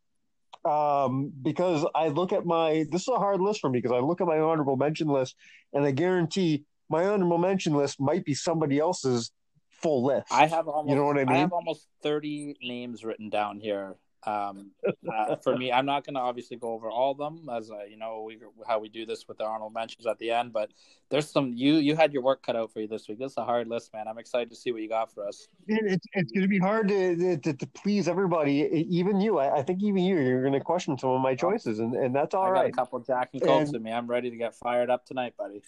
um, 0.66 1.32
because 1.42 1.86
I 1.96 2.10
look 2.10 2.34
at 2.34 2.46
my 2.46 2.86
this 2.92 3.04
is 3.04 3.08
a 3.08 3.18
hard 3.18 3.40
list 3.40 3.62
for 3.62 3.70
me 3.70 3.80
because 3.80 3.96
I 3.96 4.00
look 4.00 4.22
at 4.22 4.28
my 4.28 4.40
honorable 4.40 4.76
mention 4.78 5.08
list 5.08 5.36
and 5.74 5.86
I 5.86 5.92
guarantee 5.92 6.66
my 6.90 7.06
honorable 7.06 7.38
mention 7.38 7.74
list 7.74 8.00
might 8.00 8.26
be 8.26 8.34
somebody 8.34 8.80
else's 8.80 9.32
full 9.70 10.06
list. 10.06 10.32
I 10.32 10.48
have 10.48 10.68
almost 10.68 10.90
you 10.90 10.96
know 10.96 11.06
what 11.06 11.18
I 11.18 11.26
mean. 11.26 11.36
I 11.36 11.40
have 11.40 11.54
almost 11.54 11.88
thirty 12.02 12.56
names 12.62 13.04
written 13.04 13.30
down 13.30 13.60
here 13.60 13.96
um, 14.26 14.72
uh, 15.14 15.36
for 15.36 15.56
me, 15.56 15.72
I'm 15.72 15.86
not 15.86 16.06
going 16.06 16.16
to 16.16 16.20
obviously 16.20 16.58
go 16.58 16.74
over 16.74 16.90
all 16.90 17.12
of 17.12 17.18
them 17.18 17.48
as 17.52 17.70
uh, 17.70 17.84
you 17.84 17.98
know 17.98 18.24
we, 18.26 18.38
how 18.68 18.80
we 18.80 18.90
do 18.90 19.06
this 19.06 19.28
with 19.28 19.38
the 19.38 19.46
Arnold 19.46 19.74
mentions 19.74 20.06
at 20.08 20.18
the 20.20 20.32
end. 20.32 20.54
But 20.54 20.72
there's 21.10 21.30
some 21.30 21.54
you 21.54 21.76
you 21.76 21.96
had 21.96 22.14
your 22.14 22.24
work 22.24 22.44
cut 22.44 22.56
out 22.56 22.72
for 22.72 22.80
you 22.80 22.88
this 22.88 23.08
week. 23.08 23.20
This 23.20 23.34
is 23.34 23.38
a 23.38 23.46
hard 23.46 23.68
list, 23.68 23.94
man. 23.94 24.08
I'm 24.08 24.18
excited 24.18 24.50
to 24.50 24.56
see 24.56 24.72
what 24.72 24.82
you 24.82 24.90
got 24.90 25.14
for 25.14 25.28
us. 25.28 25.48
It's 25.68 26.06
it's 26.14 26.32
going 26.32 26.44
to 26.44 26.48
be 26.48 26.60
hard 26.60 26.88
to, 26.88 27.38
to, 27.38 27.54
to 27.54 27.68
please 27.68 28.08
everybody, 28.08 28.68
even 28.90 29.22
you. 29.22 29.38
I, 29.38 29.60
I 29.60 29.62
think 29.64 29.84
even 29.84 30.04
you, 30.04 30.20
you're 30.20 30.42
going 30.42 30.54
to 30.54 30.60
question 30.60 30.98
some 30.98 31.12
of 31.12 31.22
my 31.22 31.36
choices, 31.36 31.80
and, 31.80 31.94
and 31.96 32.16
that's 32.16 32.34
all 32.34 32.46
I 32.46 32.50
right. 32.50 32.70
a 32.70 32.72
couple 32.72 33.00
Jack 33.00 33.30
and 33.34 33.42
Cokes 33.42 33.72
in 33.72 33.84
me. 33.84 33.92
I'm 33.92 34.08
ready 34.08 34.30
to 34.30 34.38
get 34.38 34.56
fired 34.56 34.90
up 34.90 35.06
tonight, 35.06 35.34
buddy. 35.38 35.62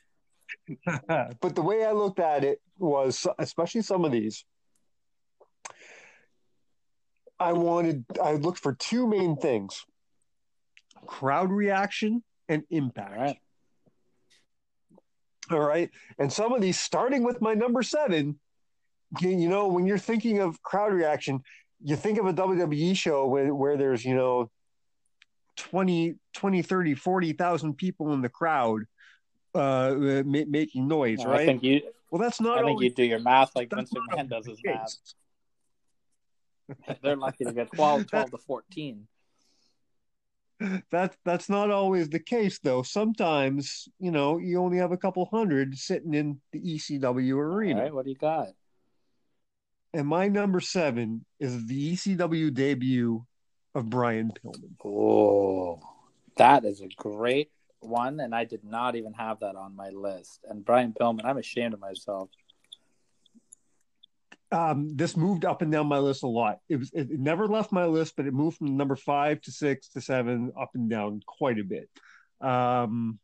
but 1.42 1.56
the 1.56 1.62
way 1.62 1.86
I 1.86 1.92
looked 1.92 2.20
at 2.20 2.44
it 2.44 2.62
was, 2.80 3.28
especially 3.40 3.82
some 3.82 4.06
of 4.06 4.12
these 4.12 4.46
I 7.40 7.54
wanted, 7.54 8.06
I 8.22 8.34
looked 8.34 8.60
for 8.60 8.74
two 8.74 9.08
main 9.08 9.38
things 9.38 9.86
crowd 11.06 11.52
reaction 11.52 12.24
and 12.50 12.64
impact. 12.70 13.14
All 13.14 13.20
right. 13.20 13.40
All 15.52 15.60
right. 15.60 15.90
And 16.20 16.32
some 16.32 16.54
of 16.54 16.62
these, 16.62 16.80
starting 16.80 17.24
with 17.24 17.42
my 17.42 17.54
number 17.54 17.82
seven, 17.82 18.40
you 19.22 19.48
know, 19.48 19.68
when 19.68 19.86
you're 19.86 19.98
thinking 19.98 20.40
of 20.40 20.62
crowd 20.62 20.94
reaction, 20.94 21.42
you 21.82 21.96
think 21.96 22.20
of 22.20 22.26
a 22.26 22.34
WWE 22.34 22.96
show 22.98 23.28
where, 23.28 23.54
where 23.54 23.78
there's, 23.78 24.04
you 24.04 24.16
know, 24.16 24.50
20, 25.58 26.16
20, 26.34 26.62
30, 26.62 26.96
40,000 26.96 27.74
people 27.76 28.14
in 28.14 28.22
the 28.22 28.30
crowd 28.30 28.82
uh, 29.56 30.24
ma- 30.26 30.44
making 30.48 30.88
noise, 30.88 31.26
right? 31.26 31.42
I 31.42 31.46
think 31.46 31.64
you, 31.64 31.82
well, 32.12 32.22
that's 32.22 32.42
not. 32.42 32.60
I 32.60 32.66
think 32.66 32.82
you 32.82 32.90
do 32.90 33.04
your 33.04 33.20
math 33.20 33.56
like 33.56 33.70
Vince 33.74 33.92
McMahon 33.92 34.30
does 34.30 34.46
his 34.46 34.60
math. 34.64 34.96
They're 37.02 37.16
lucky 37.16 37.46
to 37.46 37.54
get 37.54 37.72
12, 37.72 38.08
12 38.08 38.32
to 38.32 38.38
14. 38.38 39.08
That 40.90 41.16
that's 41.24 41.50
not 41.50 41.70
always 41.70 42.10
the 42.10 42.20
case 42.20 42.58
though. 42.58 42.82
Sometimes, 42.82 43.88
you 44.00 44.10
know, 44.10 44.40
you 44.40 44.60
only 44.60 44.80
have 44.80 44.92
a 44.92 44.98
couple 44.98 45.26
hundred 45.26 45.78
sitting 45.78 46.16
in 46.16 46.42
the 46.52 46.60
ECW 46.60 47.36
arena. 47.38 47.84
Right, 47.84 47.94
what 47.94 48.06
do 48.06 48.10
you 48.10 48.18
got? 48.18 48.48
And 49.94 50.08
my 50.08 50.28
number 50.28 50.60
seven 50.60 51.26
is 51.40 51.68
the 51.68 51.94
ECW 51.94 52.54
debut 52.54 53.24
of 53.76 53.90
Brian 53.90 54.32
Pillman. 54.32 54.76
Oh, 54.84 55.80
that 56.38 56.66
is 56.66 56.82
a 56.82 56.88
great 56.98 57.52
one, 57.80 58.20
and 58.20 58.34
I 58.34 58.46
did 58.46 58.64
not 58.64 58.96
even 58.96 59.14
have 59.14 59.40
that 59.42 59.56
on 59.56 59.76
my 59.76 59.90
list. 59.90 60.40
And 60.50 60.66
Brian 60.66 60.94
Pillman, 61.00 61.26
I'm 61.26 61.38
ashamed 61.38 61.76
of 61.76 61.80
myself 61.80 62.30
um, 64.52 64.96
this 64.96 65.18
moved 65.18 65.46
up 65.46 65.62
and 65.62 65.72
down 65.72 65.88
my 65.88 66.00
list 66.00 66.24
a 66.24 66.28
lot. 66.28 66.60
It 66.70 66.78
was 66.78 66.92
it 66.94 67.10
never 67.12 67.48
left 67.48 67.72
my 67.72 67.86
list, 67.86 68.16
but 68.16 68.26
it 68.26 68.34
moved 68.34 68.58
from 68.58 68.78
number 68.78 68.96
five 68.96 69.42
to 69.42 69.52
six 69.52 69.90
to 69.90 70.02
seven, 70.02 70.52
up 70.60 70.72
and 70.74 70.90
down 70.90 71.22
quite 71.26 71.60
a 71.60 71.64
bit. 71.64 71.90
Um, 72.40 73.20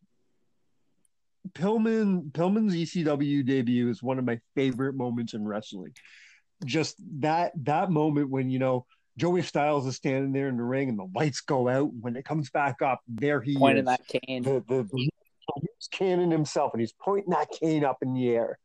Pillman 1.53 2.31
Pillman's 2.31 2.73
ECW 2.73 3.45
debut 3.45 3.89
is 3.89 4.03
one 4.03 4.19
of 4.19 4.25
my 4.25 4.39
favorite 4.55 4.95
moments 4.95 5.33
in 5.33 5.45
wrestling. 5.45 5.93
Just 6.65 6.95
that 7.19 7.53
that 7.63 7.89
moment 7.89 8.29
when 8.29 8.49
you 8.49 8.59
know 8.59 8.86
Joey 9.17 9.43
Styles 9.43 9.86
is 9.86 9.95
standing 9.95 10.33
there 10.33 10.49
in 10.49 10.57
the 10.57 10.63
ring 10.63 10.89
and 10.89 10.99
the 10.99 11.07
lights 11.15 11.41
go 11.41 11.69
out. 11.69 11.91
When 11.93 12.15
it 12.15 12.25
comes 12.25 12.49
back 12.49 12.81
up, 12.81 13.01
there 13.07 13.41
he 13.41 13.57
pointing 13.57 13.83
is, 13.83 13.86
that 13.86 14.01
cane. 14.07 14.43
The, 14.43 14.63
the, 14.67 14.83
the 14.83 15.09
he's 15.62 15.88
canning 15.91 16.31
himself 16.31 16.73
and 16.73 16.81
he's 16.81 16.93
pointing 16.93 17.31
that 17.31 17.49
cane 17.51 17.86
up 17.86 17.97
in 18.01 18.13
the 18.13 18.29
air 18.29 18.57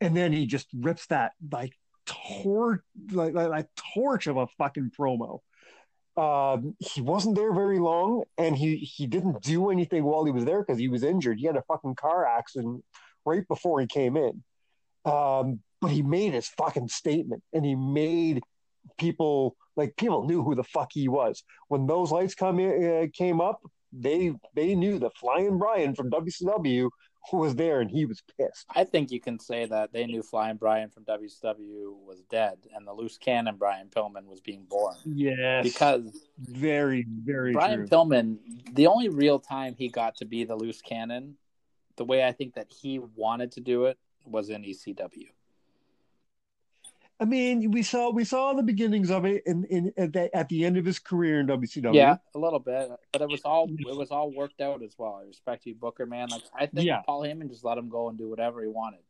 and 0.00 0.16
then 0.16 0.32
he 0.32 0.46
just 0.46 0.68
rips 0.74 1.06
that 1.06 1.32
like 1.50 1.72
torch 2.06 2.80
like, 3.12 3.34
like, 3.34 3.48
like 3.48 3.68
torch 3.94 4.26
of 4.26 4.36
a 4.36 4.46
fucking 4.58 4.90
promo. 4.98 5.40
Um, 6.16 6.74
he 6.80 7.00
wasn't 7.00 7.36
there 7.36 7.52
very 7.52 7.78
long, 7.78 8.24
and 8.36 8.56
he 8.56 8.76
he 8.76 9.06
didn't 9.06 9.42
do 9.42 9.70
anything 9.70 10.04
while 10.04 10.24
he 10.24 10.32
was 10.32 10.44
there 10.44 10.62
because 10.62 10.78
he 10.78 10.88
was 10.88 11.04
injured. 11.04 11.38
He 11.38 11.46
had 11.46 11.56
a 11.56 11.62
fucking 11.62 11.94
car 11.94 12.26
accident 12.26 12.84
right 13.24 13.46
before 13.46 13.80
he 13.80 13.86
came 13.86 14.16
in. 14.16 14.42
Um, 15.04 15.60
but 15.80 15.92
he 15.92 16.02
made 16.02 16.32
his 16.32 16.48
fucking 16.48 16.88
statement, 16.88 17.42
and 17.52 17.64
he 17.64 17.76
made 17.76 18.40
people 18.98 19.56
like 19.76 19.96
people 19.96 20.26
knew 20.26 20.42
who 20.42 20.54
the 20.56 20.64
fuck 20.64 20.90
he 20.92 21.08
was 21.08 21.44
when 21.68 21.86
those 21.86 22.10
lights 22.10 22.34
come 22.34 22.58
in, 22.58 22.84
uh, 22.84 23.06
came 23.12 23.40
up. 23.40 23.60
they 23.92 24.34
they 24.54 24.74
knew 24.74 24.98
the 24.98 25.10
Flying 25.10 25.56
Brian 25.58 25.94
from 25.94 26.10
WCW 26.10 26.90
was 27.36 27.54
there, 27.54 27.80
and 27.80 27.90
he 27.90 28.04
was 28.04 28.22
pissed. 28.36 28.66
I 28.74 28.84
think 28.84 29.10
you 29.10 29.20
can 29.20 29.38
say 29.38 29.66
that 29.66 29.92
they 29.92 30.06
knew 30.06 30.22
Flying 30.22 30.56
Brian 30.56 30.90
from 30.90 31.04
WCW 31.04 31.94
was 32.06 32.22
dead, 32.30 32.58
and 32.74 32.86
the 32.86 32.92
loose 32.92 33.18
cannon 33.18 33.56
Brian 33.56 33.88
Pillman 33.88 34.26
was 34.26 34.40
being 34.40 34.64
born. 34.68 34.96
Yes, 35.04 35.64
because 35.64 36.26
very 36.38 37.06
very 37.08 37.52
Brian 37.52 37.80
true. 37.80 37.86
Pillman, 37.88 38.38
the 38.72 38.86
only 38.86 39.08
real 39.08 39.38
time 39.38 39.74
he 39.76 39.88
got 39.88 40.16
to 40.16 40.24
be 40.24 40.44
the 40.44 40.56
loose 40.56 40.80
cannon, 40.80 41.36
the 41.96 42.04
way 42.04 42.24
I 42.24 42.32
think 42.32 42.54
that 42.54 42.68
he 42.70 42.98
wanted 42.98 43.52
to 43.52 43.60
do 43.60 43.84
it 43.86 43.98
was 44.24 44.50
in 44.50 44.62
ECW. 44.62 45.28
I 47.20 47.24
mean, 47.24 47.72
we 47.72 47.82
saw 47.82 48.10
we 48.10 48.24
saw 48.24 48.52
the 48.54 48.62
beginnings 48.62 49.10
of 49.10 49.24
it 49.24 49.42
in, 49.44 49.64
in 49.64 49.92
at, 49.96 50.12
the, 50.12 50.36
at 50.36 50.48
the 50.48 50.64
end 50.64 50.76
of 50.76 50.84
his 50.84 51.00
career 51.00 51.40
in 51.40 51.48
WCW. 51.48 51.94
Yeah, 51.94 52.16
a 52.34 52.38
little 52.38 52.60
bit, 52.60 52.90
but 53.12 53.22
it 53.22 53.28
was 53.28 53.42
all 53.44 53.68
it 53.68 53.96
was 53.96 54.10
all 54.10 54.32
worked 54.32 54.60
out 54.60 54.82
as 54.84 54.94
well. 54.96 55.20
I 55.20 55.26
respect 55.26 55.66
you, 55.66 55.74
Booker, 55.74 56.06
man. 56.06 56.28
Like 56.28 56.42
I 56.54 56.66
think 56.66 56.86
Yeah. 56.86 57.02
Paul 57.04 57.22
Heyman 57.22 57.48
just 57.48 57.64
let 57.64 57.76
him 57.76 57.88
go 57.88 58.08
and 58.08 58.16
do 58.16 58.28
whatever 58.28 58.62
he 58.62 58.68
wanted. 58.68 59.00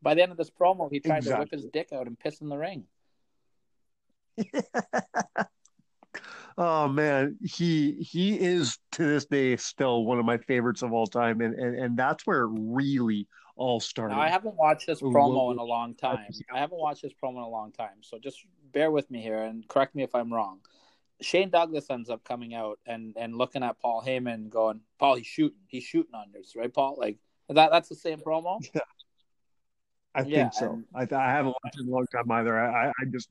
By 0.00 0.14
the 0.14 0.22
end 0.22 0.30
of 0.30 0.38
this 0.38 0.50
promo, 0.50 0.88
he 0.90 1.00
tried 1.00 1.24
to 1.24 1.36
whip 1.36 1.50
his 1.50 1.64
dick 1.64 1.88
out 1.92 2.06
and 2.06 2.16
piss 2.16 2.40
in 2.40 2.48
the 2.48 2.56
ring. 2.58 2.84
oh 6.58 6.86
man, 6.86 7.36
he 7.42 7.94
he 7.94 8.38
is 8.38 8.78
to 8.92 9.04
this 9.04 9.26
day 9.26 9.56
still 9.56 10.04
one 10.04 10.20
of 10.20 10.24
my 10.24 10.38
favorites 10.38 10.82
of 10.82 10.92
all 10.92 11.08
time, 11.08 11.40
and 11.40 11.54
and, 11.54 11.76
and 11.76 11.96
that's 11.96 12.24
where 12.26 12.42
it 12.42 12.50
really 12.54 13.26
all 13.56 13.80
started. 13.80 14.14
Now, 14.14 14.20
I 14.20 14.28
haven't 14.28 14.54
watched 14.56 14.86
this 14.86 15.00
promo 15.00 15.52
in 15.52 15.58
a 15.58 15.64
long 15.64 15.94
time. 15.94 16.18
I 16.52 16.58
haven't 16.58 16.78
watched 16.78 17.02
this 17.02 17.12
promo 17.12 17.38
in 17.38 17.42
a 17.42 17.48
long 17.48 17.72
time, 17.72 18.02
so 18.02 18.18
just 18.18 18.44
bear 18.72 18.90
with 18.90 19.10
me 19.10 19.20
here 19.20 19.42
and 19.42 19.66
correct 19.68 19.94
me 19.94 20.02
if 20.02 20.14
I'm 20.14 20.32
wrong. 20.32 20.60
Shane 21.22 21.48
Douglas 21.48 21.88
ends 21.90 22.10
up 22.10 22.22
coming 22.24 22.54
out 22.54 22.78
and 22.86 23.14
and 23.16 23.34
looking 23.36 23.62
at 23.62 23.80
Paul 23.80 24.02
Heyman, 24.06 24.50
going, 24.50 24.80
"Paul, 24.98 25.16
he's 25.16 25.26
shooting, 25.26 25.58
he's 25.66 25.84
shooting 25.84 26.14
on 26.14 26.26
this, 26.32 26.54
right, 26.54 26.72
Paul? 26.72 26.96
Like 26.98 27.16
that. 27.48 27.70
That's 27.72 27.88
the 27.88 27.96
same 27.96 28.20
promo." 28.20 28.60
Yeah. 28.74 28.80
I 30.14 30.22
Yeah, 30.22 30.42
think 30.44 30.54
so. 30.54 30.82
and- 30.94 31.12
I, 31.12 31.14
I 31.14 31.30
haven't 31.30 31.54
watched 31.62 31.78
it 31.78 31.82
in 31.82 31.88
a 31.88 31.90
long 31.90 32.06
time 32.10 32.30
either. 32.30 32.58
I, 32.58 32.86
I, 32.86 32.88
I 32.88 33.04
just 33.10 33.28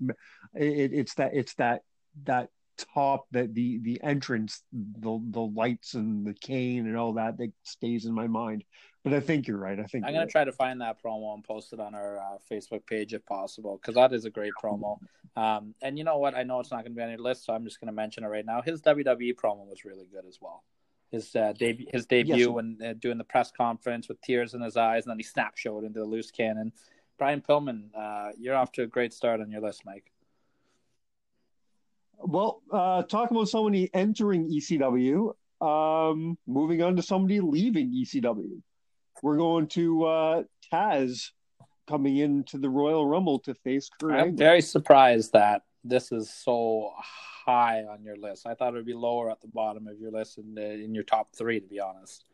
it, 0.53 0.93
it's 0.93 1.15
that 1.15 1.31
it's 1.33 1.55
that 1.55 1.81
that 2.25 2.49
top 2.93 3.25
that 3.31 3.53
the 3.55 3.79
the 3.79 4.01
entrance, 4.03 4.61
the 4.71 5.19
the 5.31 5.41
lights 5.41 5.95
and 5.95 6.25
the 6.25 6.33
cane 6.35 6.85
and 6.85 6.95
all 6.97 7.13
that 7.13 7.37
that 7.37 7.51
stays 7.63 8.05
in 8.05 8.13
my 8.13 8.27
mind. 8.27 8.63
But 9.05 9.13
I 9.13 9.19
think 9.19 9.47
you're 9.47 9.59
right. 9.59 9.79
I 9.79 9.83
think 9.83 10.03
I'm 10.03 10.13
gonna 10.13 10.25
try 10.25 10.43
to 10.43 10.51
find 10.51 10.81
that 10.81 10.97
promo 11.01 11.35
and 11.35 11.43
post 11.43 11.71
it 11.73 11.79
on 11.79 11.93
our 11.93 12.17
uh, 12.17 12.37
Facebook 12.51 12.87
page 12.87 13.13
if 13.13 13.23
possible, 13.27 13.77
because 13.79 13.93
that 13.93 14.11
is 14.13 14.25
a 14.25 14.31
great 14.31 14.51
promo. 14.61 14.97
Um, 15.35 15.75
and 15.83 15.95
you 15.95 16.03
know 16.03 16.17
what? 16.17 16.33
I 16.33 16.41
know 16.41 16.59
it's 16.59 16.71
not 16.71 16.83
gonna 16.83 16.95
be 16.95 17.03
on 17.03 17.09
your 17.09 17.19
list, 17.19 17.45
so 17.45 17.53
I'm 17.53 17.65
just 17.65 17.79
gonna 17.79 17.91
mention 17.91 18.23
it 18.23 18.29
right 18.29 18.43
now. 18.43 18.63
His 18.63 18.81
WWE 18.81 19.35
promo 19.35 19.67
was 19.67 19.85
really 19.85 20.07
good 20.11 20.25
as 20.27 20.39
well. 20.41 20.63
His 21.11 21.35
uh, 21.35 21.53
debut, 21.55 21.85
his 21.93 22.07
debut 22.07 22.35
Yes. 22.35 22.47
when 22.47 22.79
uh, 22.83 22.93
doing 22.93 23.19
the 23.19 23.23
press 23.23 23.51
conference 23.51 24.09
with 24.09 24.19
tears 24.21 24.55
in 24.55 24.61
his 24.61 24.75
eyes, 24.75 25.05
and 25.05 25.11
then 25.11 25.19
he 25.19 25.23
snap 25.23 25.55
showed 25.55 25.83
into 25.83 25.99
the 25.99 26.05
loose 26.05 26.31
cannon. 26.31 26.71
Brian 27.19 27.41
Pillman, 27.41 27.89
uh, 27.95 28.31
you're 28.39 28.55
off 28.55 28.71
to 28.71 28.81
a 28.81 28.87
great 28.87 29.13
start 29.13 29.39
on 29.39 29.51
your 29.51 29.61
list, 29.61 29.83
Mike. 29.85 30.11
Well, 32.17 32.63
uh, 32.71 33.03
talk 33.03 33.29
about 33.29 33.49
somebody 33.49 33.87
entering 33.93 34.49
ECW. 34.49 35.35
Um, 35.61 36.39
moving 36.47 36.81
on 36.81 36.95
to 36.95 37.03
somebody 37.03 37.39
leaving 37.39 37.91
ECW. 37.91 38.61
We're 39.21 39.37
going 39.37 39.67
to 39.69 40.05
uh, 40.05 40.43
Taz 40.71 41.31
coming 41.87 42.17
into 42.17 42.57
the 42.57 42.69
Royal 42.69 43.07
Rumble 43.07 43.39
to 43.39 43.53
face 43.53 43.89
Kurt 43.99 44.11
I'm 44.13 44.19
Angle. 44.19 44.37
very 44.37 44.61
surprised 44.61 45.33
that 45.33 45.63
this 45.83 46.11
is 46.11 46.29
so 46.33 46.91
high 47.45 47.83
on 47.83 48.03
your 48.03 48.17
list. 48.17 48.47
I 48.47 48.55
thought 48.55 48.73
it 48.73 48.77
would 48.77 48.85
be 48.85 48.93
lower 48.93 49.29
at 49.29 49.39
the 49.41 49.47
bottom 49.47 49.87
of 49.87 49.99
your 49.99 50.11
list 50.11 50.37
in, 50.37 50.55
the, 50.55 50.71
in 50.73 50.93
your 50.95 51.03
top 51.03 51.29
three, 51.35 51.59
to 51.59 51.67
be 51.67 51.79
honest. 51.79 52.25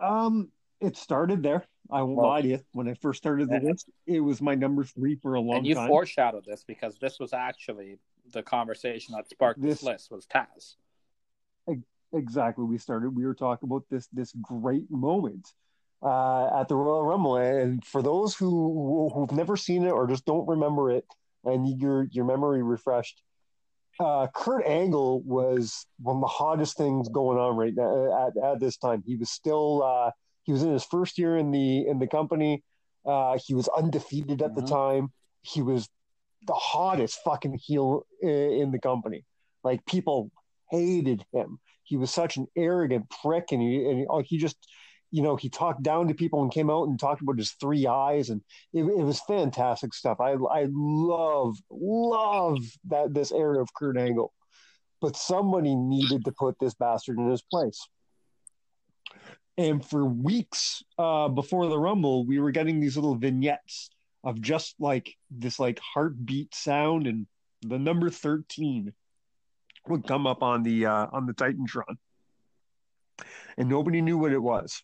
Um, 0.00 0.48
it 0.80 0.96
started 0.96 1.42
there. 1.42 1.64
I 1.90 2.02
won't 2.02 2.16
Well- 2.16 2.28
lie 2.28 2.42
to 2.42 2.48
you. 2.48 2.60
When 2.72 2.88
I 2.88 2.94
first 2.94 3.18
started 3.18 3.48
the 3.48 3.60
list, 3.60 3.88
it 4.06 4.20
was 4.20 4.40
my 4.42 4.54
number 4.54 4.84
three 4.84 5.14
for 5.16 5.34
a 5.34 5.40
long 5.40 5.50
time. 5.50 5.58
and 5.58 5.66
you 5.66 5.74
time. 5.74 5.88
foreshadowed 5.88 6.44
this 6.44 6.64
because 6.64 6.98
this 6.98 7.18
was 7.18 7.32
actually 7.32 7.98
the 8.32 8.42
conversation 8.42 9.14
that 9.16 9.28
sparked 9.28 9.60
this, 9.60 9.80
This- 9.80 9.82
list 9.84 10.10
was 10.10 10.26
Taz. 10.26 10.76
Exactly. 12.12 12.64
We 12.64 12.78
started. 12.78 13.10
We 13.16 13.24
were 13.26 13.34
talking 13.34 13.68
about 13.68 13.84
this 13.90 14.06
this 14.12 14.32
great 14.40 14.90
moment 14.90 15.52
uh, 16.02 16.60
at 16.60 16.68
the 16.68 16.76
Royal 16.76 17.02
Rumble, 17.04 17.36
and 17.36 17.84
for 17.84 18.02
those 18.02 18.34
who 18.34 19.10
who've 19.14 19.32
never 19.32 19.56
seen 19.56 19.84
it 19.84 19.90
or 19.90 20.06
just 20.06 20.24
don't 20.24 20.46
remember 20.48 20.90
it, 20.90 21.04
and 21.44 21.80
your 21.80 22.04
your 22.10 22.24
memory 22.24 22.62
refreshed, 22.62 23.22
uh, 23.98 24.26
Kurt 24.34 24.66
Angle 24.66 25.22
was 25.22 25.86
one 26.00 26.16
of 26.16 26.22
the 26.22 26.26
hottest 26.26 26.76
things 26.76 27.08
going 27.08 27.38
on 27.38 27.56
right 27.56 27.74
now 27.74 28.26
at, 28.28 28.52
at 28.52 28.60
this 28.60 28.76
time. 28.76 29.02
He 29.06 29.16
was 29.16 29.30
still 29.30 29.82
uh, 29.82 30.10
he 30.42 30.52
was 30.52 30.62
in 30.62 30.72
his 30.72 30.84
first 30.84 31.18
year 31.18 31.36
in 31.36 31.50
the 31.50 31.86
in 31.86 31.98
the 31.98 32.06
company. 32.06 32.62
Uh, 33.06 33.38
he 33.46 33.54
was 33.54 33.68
undefeated 33.68 34.42
at 34.42 34.54
the 34.54 34.60
Mhm. 34.62 34.68
time. 34.68 35.12
He 35.42 35.62
was 35.62 35.88
the 36.46 36.54
hottest 36.54 37.18
fucking 37.24 37.58
heel 37.62 38.06
in 38.22 38.70
the 38.70 38.78
company. 38.78 39.24
Like 39.64 39.84
people 39.86 40.30
hated 40.70 41.24
him. 41.32 41.58
He 41.90 41.96
was 41.96 42.12
such 42.12 42.36
an 42.36 42.46
arrogant 42.56 43.10
prick, 43.20 43.50
and 43.50 43.60
he 43.60 43.84
and 43.84 43.98
he, 43.98 44.06
oh, 44.08 44.22
he 44.22 44.38
just, 44.38 44.56
you 45.10 45.24
know, 45.24 45.34
he 45.34 45.48
talked 45.48 45.82
down 45.82 46.06
to 46.06 46.14
people 46.14 46.40
and 46.40 46.52
came 46.52 46.70
out 46.70 46.86
and 46.86 47.00
talked 47.00 47.20
about 47.20 47.36
his 47.36 47.50
three 47.50 47.88
eyes, 47.88 48.30
and 48.30 48.42
it, 48.72 48.84
it 48.84 49.04
was 49.04 49.20
fantastic 49.22 49.92
stuff. 49.92 50.20
I 50.20 50.34
I 50.34 50.68
love 50.70 51.56
love 51.68 52.58
that 52.84 53.12
this 53.12 53.32
era 53.32 53.60
of 53.60 53.74
Kurt 53.74 53.98
Angle, 53.98 54.32
but 55.00 55.16
somebody 55.16 55.74
needed 55.74 56.24
to 56.26 56.32
put 56.32 56.60
this 56.60 56.74
bastard 56.74 57.18
in 57.18 57.28
his 57.28 57.42
place. 57.42 57.88
And 59.58 59.84
for 59.84 60.04
weeks 60.04 60.84
uh, 60.96 61.26
before 61.26 61.66
the 61.66 61.78
Rumble, 61.78 62.24
we 62.24 62.38
were 62.38 62.52
getting 62.52 62.78
these 62.78 62.96
little 62.96 63.16
vignettes 63.16 63.90
of 64.22 64.40
just 64.40 64.76
like 64.78 65.12
this 65.28 65.58
like 65.58 65.80
heartbeat 65.80 66.54
sound 66.54 67.08
and 67.08 67.26
the 67.62 67.80
number 67.80 68.10
13 68.10 68.92
would 69.88 70.06
come 70.06 70.26
up 70.26 70.42
on 70.42 70.62
the 70.62 70.86
uh, 70.86 71.06
on 71.12 71.26
the 71.26 71.34
Titantron. 71.34 71.96
And 73.56 73.68
nobody 73.68 74.00
knew 74.00 74.18
what 74.18 74.32
it 74.32 74.42
was. 74.42 74.82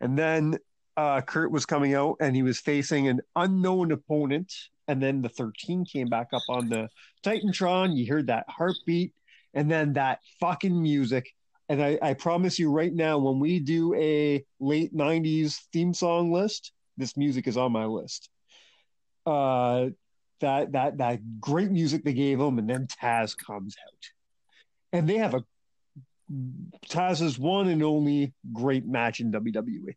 And 0.00 0.18
then 0.18 0.58
uh, 0.96 1.20
Kurt 1.20 1.50
was 1.50 1.66
coming 1.66 1.94
out 1.94 2.16
and 2.20 2.34
he 2.34 2.42
was 2.42 2.60
facing 2.60 3.08
an 3.08 3.20
unknown 3.36 3.92
opponent. 3.92 4.52
And 4.88 5.02
then 5.02 5.22
the 5.22 5.28
13 5.28 5.84
came 5.84 6.08
back 6.08 6.28
up 6.32 6.42
on 6.48 6.68
the 6.68 6.88
Titantron. 7.24 7.96
You 7.96 8.06
heard 8.06 8.28
that 8.28 8.44
heartbeat 8.48 9.12
and 9.54 9.70
then 9.70 9.92
that 9.94 10.20
fucking 10.40 10.80
music. 10.80 11.32
And 11.68 11.82
I, 11.82 11.98
I 12.02 12.14
promise 12.14 12.58
you 12.58 12.70
right 12.70 12.92
now, 12.92 13.18
when 13.18 13.38
we 13.38 13.60
do 13.60 13.94
a 13.94 14.44
late 14.58 14.94
90s 14.94 15.58
theme 15.72 15.94
song 15.94 16.32
list, 16.32 16.72
this 16.96 17.16
music 17.16 17.46
is 17.46 17.56
on 17.56 17.72
my 17.72 17.84
list. 17.84 18.28
Uh, 19.24 19.90
that 20.40 20.72
that 20.72 20.98
that 20.98 21.40
great 21.40 21.70
music 21.70 22.04
they 22.04 22.12
gave 22.12 22.40
him, 22.40 22.58
and 22.58 22.68
then 22.68 22.86
Taz 22.86 23.36
comes 23.36 23.76
out, 23.86 24.10
and 24.92 25.08
they 25.08 25.18
have 25.18 25.34
a 25.34 25.44
Taz's 26.88 27.38
one 27.38 27.68
and 27.68 27.82
only 27.82 28.32
great 28.52 28.86
match 28.86 29.20
in 29.20 29.32
WWE. 29.32 29.94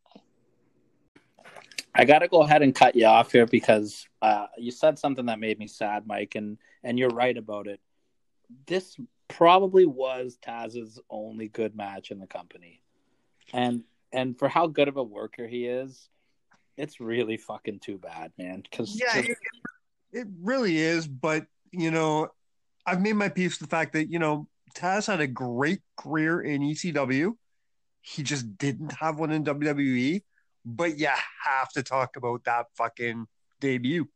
I 1.96 2.06
got 2.06 2.20
to 2.20 2.28
go 2.28 2.42
ahead 2.42 2.64
and 2.64 2.74
cut 2.74 2.96
you 2.96 3.06
off 3.06 3.32
here 3.32 3.46
because 3.46 4.08
uh, 4.22 4.48
you 4.58 4.72
said 4.72 4.98
something 4.98 5.28
that 5.28 5.40
made 5.40 5.60
me 5.60 5.68
sad, 5.68 6.08
Mike, 6.08 6.36
and 6.36 6.58
and 6.84 6.98
you're 6.98 7.10
right 7.10 7.38
about 7.38 7.68
it. 7.68 7.80
This 8.66 8.98
probably 9.28 9.86
was 9.86 10.38
Taz's 10.46 11.00
only 11.10 11.48
good 11.48 11.76
match 11.76 12.12
in 12.12 12.20
the 12.20 12.28
company, 12.28 12.82
and 13.54 13.84
and 14.12 14.38
for 14.38 14.48
how 14.48 14.68
good 14.68 14.88
of 14.88 14.98
a 14.98 15.04
worker 15.04 15.48
he 15.48 15.66
is, 15.66 16.10
it's 16.78 17.00
really 17.00 17.38
fucking 17.38 17.80
too 17.80 17.98
bad, 18.00 18.32
man. 18.38 18.64
Because 18.64 19.00
Yeah, 19.00 19.20
it, 19.20 19.38
it 20.14 20.28
really 20.42 20.78
is. 20.78 21.08
But 21.08 21.46
you 21.72 21.92
know, 21.92 22.30
I've 22.86 23.02
made 23.02 23.14
my 23.14 23.30
peace 23.30 23.60
with 23.60 23.70
the 23.70 23.76
fact 23.76 23.94
that 23.94 24.10
you 24.10 24.20
know 24.20 24.48
Taz 24.76 25.08
had 25.08 25.20
a 25.20 25.28
great 25.28 25.80
career 25.98 26.42
in 26.42 26.62
ECW. 26.62 27.34
He 28.02 28.24
just 28.24 28.58
didn't 28.58 28.94
have 28.94 29.20
one 29.20 29.32
in 29.32 29.44
WWE. 29.44 30.22
But 30.66 30.98
you 30.98 31.10
have 31.44 31.70
to 31.74 31.84
talk 31.84 32.16
about 32.16 32.46
that 32.46 32.68
fucking 32.78 33.28
debut. 33.60 34.08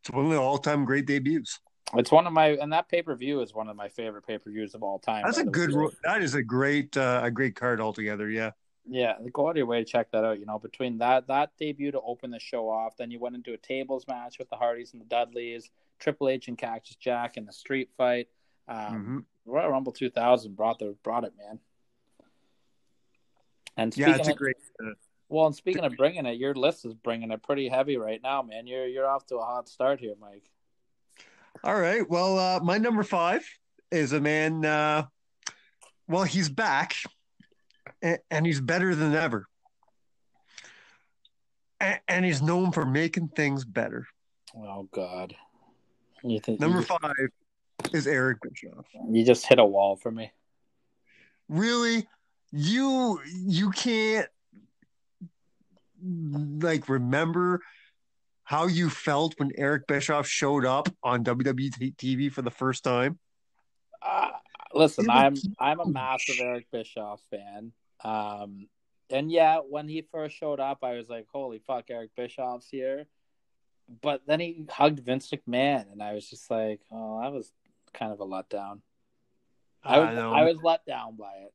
It's 0.00 0.10
one 0.10 0.24
of 0.24 0.30
the 0.32 0.40
all-time 0.40 0.84
great 0.84 1.06
debuts. 1.06 1.60
it's 1.94 2.10
one 2.10 2.26
of 2.26 2.32
my 2.32 2.48
and 2.48 2.72
that 2.72 2.88
pay 2.88 3.02
per 3.02 3.14
view 3.14 3.40
is 3.40 3.54
one 3.54 3.68
of 3.68 3.76
my 3.76 3.88
favorite 3.88 4.26
pay 4.26 4.38
per 4.38 4.50
views 4.50 4.74
of 4.74 4.82
all 4.82 4.98
time. 4.98 5.22
That's 5.24 5.38
a 5.38 5.44
good. 5.44 5.72
That 6.02 6.22
is 6.22 6.34
a 6.34 6.42
great, 6.42 6.96
uh, 6.96 7.20
a 7.22 7.30
great 7.30 7.54
card 7.54 7.80
altogether. 7.80 8.28
Yeah. 8.28 8.50
Yeah, 8.88 9.14
go 9.32 9.46
out 9.46 9.50
of 9.52 9.56
your 9.58 9.66
way 9.66 9.78
to 9.78 9.84
check 9.84 10.10
that 10.10 10.24
out. 10.24 10.40
You 10.40 10.46
know, 10.46 10.58
between 10.58 10.98
that 10.98 11.28
that 11.28 11.52
debut 11.58 11.92
to 11.92 12.00
open 12.00 12.30
the 12.30 12.40
show 12.40 12.68
off, 12.68 12.96
then 12.96 13.10
you 13.10 13.20
went 13.20 13.36
into 13.36 13.52
a 13.52 13.56
tables 13.56 14.06
match 14.08 14.38
with 14.38 14.50
the 14.50 14.56
Hardys 14.56 14.92
and 14.92 15.00
the 15.00 15.06
Dudleys, 15.06 15.70
Triple 16.00 16.28
H 16.28 16.48
and 16.48 16.58
Cactus 16.58 16.96
Jack 16.96 17.36
in 17.36 17.44
the 17.46 17.52
street 17.52 17.90
fight. 17.96 18.28
Um, 18.68 19.26
Mhm. 19.46 19.50
Royal 19.52 19.70
Rumble 19.70 19.92
2000 19.92 20.56
brought 20.56 20.78
the 20.78 20.96
brought 21.02 21.24
it, 21.24 21.32
man. 21.36 21.60
And 23.76 23.96
Yeah, 23.96 24.16
it's 24.16 24.28
a 24.28 24.34
great. 24.34 24.56
Uh, 24.82 24.90
well, 25.28 25.46
and 25.46 25.54
speaking 25.54 25.84
of 25.84 25.96
bringing 25.96 26.26
it, 26.26 26.38
your 26.38 26.54
list 26.54 26.84
is 26.84 26.94
bringing 26.94 27.30
it 27.30 27.42
pretty 27.42 27.68
heavy 27.68 27.96
right 27.96 28.20
now, 28.22 28.42
man. 28.42 28.66
You're 28.66 28.86
you're 28.86 29.06
off 29.06 29.26
to 29.26 29.36
a 29.36 29.44
hot 29.44 29.68
start 29.68 30.00
here, 30.00 30.14
Mike. 30.20 30.50
all 31.64 31.78
right. 31.78 32.08
Well, 32.08 32.38
uh, 32.38 32.60
my 32.62 32.78
number 32.78 33.02
five 33.02 33.48
is 33.90 34.12
a 34.12 34.20
man. 34.20 34.64
Uh, 34.64 35.06
Well, 36.08 36.24
he's 36.24 36.48
back, 36.50 36.96
and 38.02 38.46
he's 38.46 38.60
better 38.60 38.94
than 38.94 39.14
ever, 39.14 39.46
and 41.80 42.24
he's 42.24 42.42
known 42.42 42.72
for 42.72 42.84
making 42.84 43.28
things 43.28 43.64
better. 43.64 44.06
Oh 44.56 44.88
God! 44.92 45.34
You 46.22 46.40
think 46.40 46.60
number 46.60 46.82
five 46.82 47.28
is 47.92 48.06
Eric 48.06 48.38
Bischoff? 48.42 48.86
You 49.10 49.24
just 49.24 49.46
hit 49.46 49.58
a 49.58 49.64
wall 49.64 49.96
for 49.96 50.10
me. 50.10 50.32
Really, 51.48 52.06
you 52.52 53.20
you 53.24 53.70
can't 53.70 54.28
like 56.04 56.88
remember 56.88 57.60
how 58.44 58.66
you 58.66 58.90
felt 58.90 59.34
when 59.38 59.50
Eric 59.56 59.86
Bischoff 59.86 60.26
showed 60.26 60.66
up 60.66 60.88
on 61.02 61.24
WWE 61.24 61.96
TV 61.96 62.30
for 62.30 62.42
the 62.42 62.50
first 62.50 62.84
time? 62.84 63.18
Uh, 64.02 64.30
listen, 64.74 65.08
I'm 65.08 65.34
I'm 65.58 65.80
a 65.80 65.88
massive 65.88 66.36
Eric 66.40 66.66
Bischoff 66.70 67.20
fan. 67.30 67.72
Um, 68.04 68.68
and 69.10 69.30
yeah, 69.30 69.58
when 69.58 69.88
he 69.88 70.02
first 70.10 70.36
showed 70.36 70.60
up, 70.60 70.78
I 70.82 70.94
was 70.94 71.08
like, 71.08 71.26
"Holy 71.32 71.58
fuck, 71.58 71.90
Eric 71.90 72.10
Bischoff's 72.16 72.68
here!" 72.68 73.06
But 74.00 74.22
then 74.26 74.40
he 74.40 74.66
hugged 74.70 75.00
Vince 75.00 75.30
McMahon, 75.30 75.92
and 75.92 76.02
I 76.02 76.14
was 76.14 76.28
just 76.28 76.50
like, 76.50 76.80
"Oh, 76.90 77.20
that 77.20 77.32
was 77.32 77.52
kind 77.92 78.12
of 78.12 78.20
a 78.20 78.26
letdown." 78.26 78.80
I 79.84 79.98
was, 79.98 80.18
I, 80.18 80.22
I 80.22 80.44
was 80.44 80.56
let 80.62 80.86
down 80.86 81.16
by 81.16 81.32
it 81.44 81.52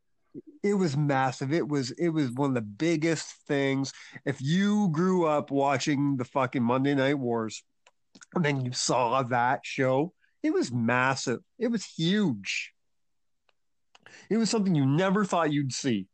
it 0.63 0.73
was 0.73 0.97
massive. 0.97 1.53
It 1.53 1.67
was 1.67 1.91
it 1.91 2.09
was 2.09 2.31
one 2.31 2.49
of 2.49 2.55
the 2.55 2.61
biggest 2.61 3.27
things. 3.47 3.93
If 4.25 4.41
you 4.41 4.89
grew 4.89 5.25
up 5.25 5.51
watching 5.51 6.17
the 6.17 6.25
fucking 6.25 6.63
Monday 6.63 6.95
Night 6.95 7.17
Wars, 7.17 7.63
and 8.35 8.43
then 8.43 8.65
you 8.65 8.73
saw 8.73 9.23
that 9.23 9.61
show, 9.63 10.13
it 10.43 10.51
was 10.53 10.71
massive. 10.71 11.39
It 11.59 11.69
was 11.69 11.85
huge. 11.85 12.73
It 14.29 14.37
was 14.37 14.49
something 14.49 14.75
you 14.75 14.85
never 14.85 15.25
thought 15.25 15.53
you'd 15.53 15.73
see. 15.73 16.07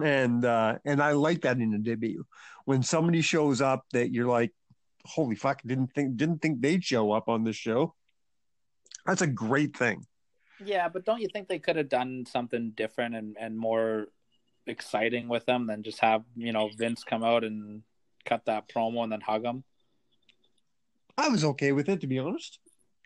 And 0.00 0.44
uh 0.44 0.78
and 0.84 1.02
I 1.02 1.12
like 1.12 1.42
that 1.42 1.58
in 1.58 1.74
a 1.74 1.78
debut. 1.78 2.24
When 2.64 2.82
somebody 2.82 3.20
shows 3.20 3.60
up 3.60 3.84
that 3.92 4.12
you're 4.12 4.28
like, 4.28 4.52
holy 5.04 5.36
fuck, 5.36 5.60
didn't 5.64 5.92
think 5.94 6.16
didn't 6.16 6.40
think 6.40 6.60
they'd 6.60 6.84
show 6.84 7.12
up 7.12 7.28
on 7.28 7.44
this 7.44 7.56
show. 7.56 7.94
That's 9.06 9.22
a 9.22 9.26
great 9.26 9.76
thing. 9.76 10.06
Yeah, 10.64 10.88
but 10.88 11.04
don't 11.04 11.20
you 11.20 11.28
think 11.32 11.48
they 11.48 11.58
could 11.58 11.76
have 11.76 11.88
done 11.88 12.24
something 12.26 12.72
different 12.76 13.14
and, 13.14 13.36
and 13.38 13.58
more 13.58 14.06
exciting 14.66 15.28
with 15.28 15.44
them 15.46 15.66
than 15.66 15.82
just 15.82 16.00
have, 16.00 16.22
you 16.36 16.52
know, 16.52 16.70
Vince 16.76 17.04
come 17.04 17.24
out 17.24 17.44
and 17.44 17.82
cut 18.24 18.44
that 18.46 18.68
promo 18.68 19.02
and 19.02 19.12
then 19.12 19.20
hug 19.20 19.44
him? 19.44 19.64
I 21.18 21.28
was 21.28 21.44
okay 21.44 21.72
with 21.72 21.88
it, 21.88 22.00
to 22.02 22.06
be 22.06 22.18
honest. 22.18 22.58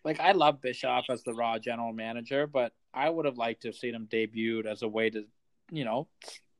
Like, 0.05 0.20
I 0.20 0.32
love 0.32 0.61
Bischoff 0.61 1.07
as 1.11 1.22
the 1.24 1.34
Raw 1.34 1.59
general 1.59 1.93
manager, 1.93 2.47
but 2.47 2.72
I 2.95 3.09
would 3.11 3.26
have 3.26 3.39
liked 3.39 3.62
to 3.62 3.68
have 3.68 3.74
seen 3.74 3.95
him 3.95 4.07
debuted 4.11 4.66
as 4.66 4.82
a 4.82 4.89
way 4.89 5.11
to, 5.11 5.24
you 5.70 5.84
know, 5.84 6.09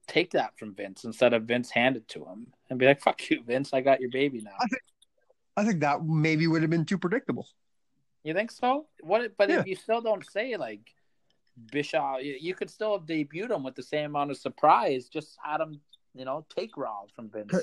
take 0.07 0.31
that 0.33 0.59
from 0.59 0.75
Vince 0.75 1.05
instead 1.05 1.33
of 1.33 1.45
Vince 1.45 1.71
hand 1.71 1.97
it 1.97 2.09
to 2.09 2.25
him 2.25 2.49
and 2.71 2.79
be 2.79 2.87
like, 2.87 3.01
fuck 3.01 3.31
you, 3.31 3.43
Vince, 3.43 3.73
I 3.73 3.81
got 3.81 4.01
your 4.01 4.11
baby 4.11 4.41
now. 4.41 4.57
I 4.61 4.67
think, 4.67 4.83
I 5.57 5.65
think 5.65 5.81
that 5.81 6.05
maybe 6.05 6.47
would 6.47 6.63
have 6.63 6.71
been 6.71 6.85
too 6.85 6.99
predictable. 6.99 7.49
You 8.23 8.35
think 8.35 8.51
so? 8.51 8.87
What? 9.01 9.37
But 9.37 9.49
yeah. 9.49 9.61
if 9.61 9.67
you 9.67 9.77
still 9.77 10.01
don't 10.01 10.29
say 10.29 10.57
like 10.57 10.81
Bischoff, 11.71 12.23
you, 12.23 12.37
you, 12.41 12.55
could 12.55 12.71
still 12.71 12.99
have 12.99 13.07
debuted 13.07 13.51
him 13.51 13.63
with 13.63 13.77
the 13.77 13.83
same 13.83 14.07
amount 14.07 14.33
of 14.33 14.37
surprise. 14.37 15.09
Just 15.09 15.39
had 15.43 15.61
him, 15.61 15.81
you 16.15 16.25
know, 16.25 16.45
take 16.55 16.77
Raw 16.77 17.03
from 17.15 17.31
Vince. 17.31 17.55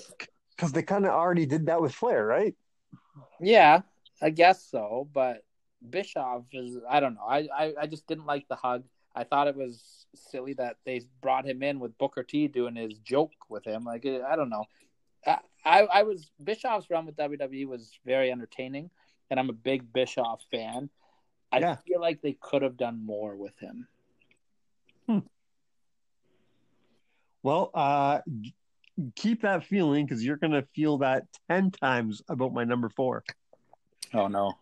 Because 0.56 0.72
they 0.72 0.82
kind 0.84 1.06
of 1.06 1.12
already 1.12 1.46
did 1.46 1.66
that 1.66 1.82
with 1.82 1.94
Flair, 1.94 2.26
right? 2.26 2.56
Yeah, 3.42 3.82
I 4.22 4.30
guess 4.30 4.64
so. 4.64 5.10
But 5.14 5.44
Bischoff 5.88 6.44
is, 6.54 6.78
I 6.90 7.00
don't 7.00 7.16
know. 7.16 7.26
I, 7.28 7.48
I, 7.56 7.74
I 7.82 7.88
just 7.88 8.08
didn't 8.08 8.26
like 8.26 8.48
the 8.48 8.56
hug. 8.56 8.84
I 9.16 9.24
thought 9.24 9.48
it 9.48 9.56
was 9.56 10.06
silly 10.16 10.54
that 10.54 10.78
they 10.86 11.02
brought 11.22 11.46
him 11.46 11.64
in 11.64 11.80
with 11.80 11.98
Booker 11.98 12.24
T 12.24 12.48
doing 12.48 12.76
his 12.76 12.98
joke 13.00 13.34
with 13.50 13.66
him. 13.66 13.84
Like 13.84 14.06
I 14.06 14.36
don't 14.36 14.50
know. 14.50 14.66
I, 15.26 15.38
I, 15.66 15.80
I 15.82 16.04
was 16.04 16.32
Bischoff's 16.44 16.90
run 16.90 17.06
with 17.06 17.16
WWE 17.16 17.68
was 17.68 17.98
very 18.06 18.32
entertaining 18.32 18.90
and 19.30 19.40
I'm 19.40 19.50
a 19.50 19.54
big 19.54 19.92
Bischoff 19.94 20.42
fan. 20.52 20.90
I 21.52 21.60
yeah. 21.60 21.76
feel 21.88 22.02
like 22.02 22.22
they 22.22 22.38
could 22.40 22.62
have 22.62 22.78
done 22.78 23.06
more 23.06 23.36
with 23.36 23.58
him. 23.60 23.88
Hmm. 25.08 25.20
Well, 27.44 27.72
uh, 27.74 28.20
keep 29.16 29.42
that 29.42 29.66
feeling 29.66 30.06
because 30.06 30.24
you're 30.24 30.38
going 30.38 30.54
to 30.54 30.66
feel 30.76 31.00
that 31.00 31.26
10 31.50 31.72
times 31.72 32.22
about 32.30 32.54
my 32.54 32.64
number 32.64 32.90
four. 32.90 33.24
Oh, 34.14 34.28
no. 34.28 34.54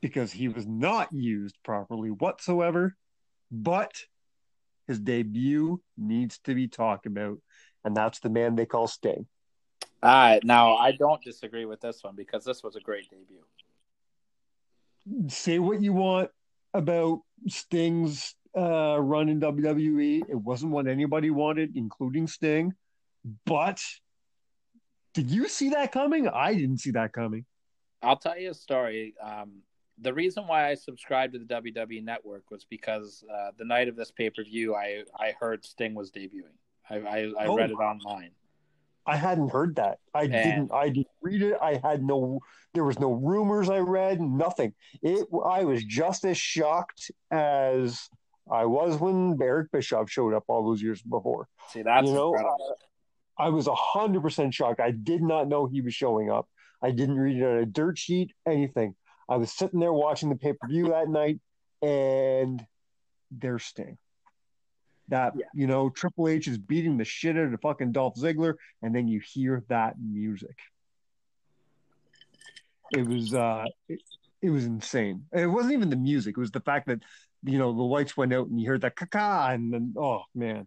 Because 0.00 0.32
he 0.32 0.48
was 0.48 0.66
not 0.66 1.12
used 1.12 1.56
properly 1.62 2.10
whatsoever, 2.10 2.96
but 3.50 3.92
his 4.86 4.98
debut 4.98 5.80
needs 5.96 6.38
to 6.40 6.54
be 6.54 6.68
talked 6.68 7.06
about, 7.06 7.38
and 7.84 7.96
that's 7.96 8.20
the 8.20 8.30
man 8.30 8.56
they 8.56 8.66
call 8.66 8.86
Sting. 8.86 9.26
All 10.02 10.10
right. 10.10 10.42
Now, 10.42 10.76
I 10.76 10.92
don't 10.92 11.22
disagree 11.22 11.66
with 11.66 11.80
this 11.80 12.02
one 12.02 12.16
because 12.16 12.44
this 12.44 12.62
was 12.62 12.74
a 12.76 12.80
great 12.80 13.08
debut 13.10 13.44
say 15.28 15.58
what 15.58 15.82
you 15.82 15.92
want 15.92 16.30
about 16.74 17.20
Sting's 17.48 18.34
uh, 18.56 18.98
run 19.00 19.28
in 19.28 19.40
WWE. 19.40 20.22
It 20.28 20.34
wasn't 20.34 20.72
what 20.72 20.86
anybody 20.86 21.30
wanted, 21.30 21.76
including 21.76 22.26
Sting. 22.26 22.72
But 23.46 23.82
did 25.14 25.30
you 25.30 25.48
see 25.48 25.70
that 25.70 25.92
coming? 25.92 26.28
I 26.28 26.54
didn't 26.54 26.78
see 26.78 26.92
that 26.92 27.12
coming. 27.12 27.44
I'll 28.02 28.16
tell 28.16 28.38
you 28.38 28.50
a 28.50 28.54
story. 28.54 29.14
Um, 29.22 29.62
the 30.00 30.12
reason 30.12 30.46
why 30.46 30.68
I 30.68 30.74
subscribed 30.74 31.34
to 31.34 31.38
the 31.38 31.44
WWE 31.44 32.04
Network 32.04 32.50
was 32.50 32.64
because 32.64 33.24
uh, 33.32 33.50
the 33.58 33.64
night 33.64 33.88
of 33.88 33.96
this 33.96 34.10
pay 34.10 34.30
per 34.30 34.42
view, 34.42 34.74
I 34.74 35.04
I 35.18 35.34
heard 35.38 35.64
Sting 35.64 35.94
was 35.94 36.10
debuting. 36.10 36.56
I 36.88 36.96
I, 36.96 37.18
I 37.38 37.46
oh. 37.46 37.56
read 37.56 37.70
it 37.70 37.74
online. 37.74 38.30
I 39.06 39.16
hadn't 39.16 39.50
heard 39.50 39.76
that. 39.76 39.98
I 40.14 40.22
and... 40.22 40.32
didn't. 40.32 40.72
I 40.72 40.88
didn't 40.88 41.08
read 41.20 41.42
it. 41.42 41.56
I 41.60 41.80
had 41.82 42.02
no. 42.02 42.40
There 42.74 42.84
was 42.84 42.98
no 42.98 43.12
rumors. 43.12 43.68
I 43.68 43.78
read 43.78 44.20
nothing. 44.20 44.72
It. 45.02 45.26
I 45.44 45.64
was 45.64 45.84
just 45.84 46.24
as 46.24 46.38
shocked 46.38 47.10
as 47.30 48.08
I 48.50 48.66
was 48.66 48.98
when 48.98 49.38
Eric 49.40 49.72
Bischoff 49.72 50.10
showed 50.10 50.34
up 50.34 50.44
all 50.48 50.64
those 50.64 50.82
years 50.82 51.02
before. 51.02 51.48
See, 51.68 51.82
that's 51.82 52.06
you 52.06 52.14
know. 52.14 52.34
Incredible. 52.34 52.76
I 53.38 53.48
was 53.48 53.68
hundred 53.72 54.20
percent 54.20 54.52
shocked. 54.52 54.80
I 54.80 54.90
did 54.90 55.22
not 55.22 55.48
know 55.48 55.66
he 55.66 55.80
was 55.80 55.94
showing 55.94 56.30
up. 56.30 56.48
I 56.82 56.90
didn't 56.90 57.16
read 57.16 57.36
it 57.36 57.44
on 57.44 57.56
a 57.58 57.66
dirt 57.66 57.98
sheet. 57.98 58.32
Anything. 58.46 58.94
I 59.30 59.36
was 59.36 59.52
sitting 59.52 59.80
there 59.80 59.92
watching 59.92 60.28
the 60.28 60.36
pay 60.36 60.52
per 60.52 60.68
view 60.68 60.88
that 60.88 61.08
night, 61.08 61.40
and 61.80 62.64
there's 63.30 63.64
Sting 63.64 63.96
that 65.10 65.34
yeah. 65.36 65.46
you 65.54 65.66
know 65.66 65.90
Triple 65.90 66.28
H 66.28 66.48
is 66.48 66.58
beating 66.58 66.96
the 66.96 67.04
shit 67.04 67.36
out 67.36 67.52
of 67.52 67.60
fucking 67.60 67.92
Dolph 67.92 68.16
Ziggler, 68.16 68.54
and 68.82 68.94
then 68.94 69.06
you 69.06 69.20
hear 69.20 69.62
that 69.68 69.94
music. 70.00 70.56
It 72.92 73.06
was 73.06 73.34
uh, 73.34 73.66
it, 73.88 74.00
it 74.42 74.50
was 74.50 74.64
insane. 74.64 75.26
It 75.32 75.46
wasn't 75.46 75.74
even 75.74 75.90
the 75.90 75.96
music; 75.96 76.36
it 76.36 76.40
was 76.40 76.50
the 76.50 76.60
fact 76.60 76.88
that 76.88 77.00
you 77.44 77.58
know 77.58 77.72
the 77.72 77.82
lights 77.82 78.16
went 78.16 78.32
out 78.32 78.48
and 78.48 78.60
you 78.60 78.68
heard 78.68 78.80
that 78.80 78.96
caca, 78.96 79.54
and 79.54 79.72
then 79.72 79.94
oh 79.96 80.22
man. 80.34 80.66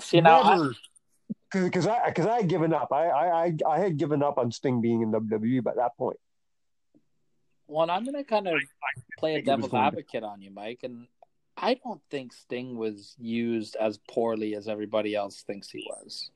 See 0.00 0.20
now, 0.20 0.70
because 1.52 1.86
I 1.86 2.08
because 2.08 2.26
I, 2.26 2.34
I 2.34 2.36
had 2.38 2.48
given 2.48 2.72
up. 2.72 2.92
I, 2.92 3.08
I 3.08 3.56
I 3.68 3.78
had 3.78 3.96
given 3.96 4.22
up 4.22 4.38
on 4.38 4.52
Sting 4.52 4.80
being 4.80 5.02
in 5.02 5.12
WWE 5.12 5.62
by 5.62 5.74
that 5.74 5.96
point. 5.96 6.18
Well, 7.72 7.90
I'm 7.90 8.04
going 8.04 8.16
to 8.16 8.24
kind 8.24 8.46
of 8.46 8.54
play 9.18 9.36
a 9.36 9.42
devil's 9.42 9.72
advocate 9.72 10.22
on 10.22 10.42
you, 10.42 10.50
Mike, 10.50 10.80
and 10.82 11.06
I 11.56 11.74
don't 11.82 12.02
think 12.10 12.34
Sting 12.34 12.76
was 12.76 13.14
used 13.18 13.76
as 13.76 13.98
poorly 14.10 14.54
as 14.54 14.68
everybody 14.68 15.14
else 15.14 15.42
thinks 15.46 15.70
he 15.70 15.82
was. 15.88 16.30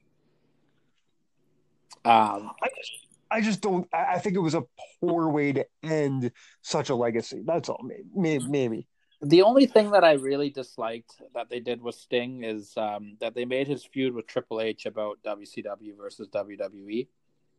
Um, 2.07 2.53
I 2.63 2.69
just, 2.75 2.93
I 3.31 3.41
just 3.43 3.61
don't. 3.61 3.87
I 3.93 4.19
think 4.19 4.35
it 4.35 4.41
was 4.41 4.55
a 4.55 4.63
poor 5.01 5.29
way 5.29 5.53
to 5.53 5.67
end 5.83 6.33
such 6.63 6.89
a 6.89 6.95
legacy. 6.95 7.43
That's 7.45 7.69
all. 7.69 7.87
Maybe, 8.15 8.47
maybe. 8.49 8.89
The 9.21 9.43
only 9.43 9.67
thing 9.67 9.91
that 9.91 10.05
I 10.05 10.13
really 10.13 10.49
disliked 10.49 11.21
that 11.35 11.51
they 11.51 11.61
did 11.61 11.83
with 11.83 11.97
Sting 11.97 12.45
is 12.45 12.73
um, 12.79 13.19
that 13.21 13.35
they 13.35 13.45
made 13.45 13.69
his 13.69 13.85
feud 13.85 14.15
with 14.15 14.27
Triple 14.27 14.63
H 14.63 14.87
about 14.87 15.19
WCW 15.23 15.99
versus 15.99 16.29
WWE. 16.29 17.09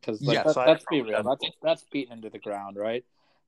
Because 0.00 0.20
like, 0.20 0.34
yes, 0.34 0.56
let's 0.56 0.84
be 0.90 1.02
real, 1.02 1.22
that's 1.22 1.44
that's 1.62 1.84
beaten 1.92 2.14
into 2.14 2.30
the 2.30 2.38
ground, 2.40 2.76
right? 2.76 3.04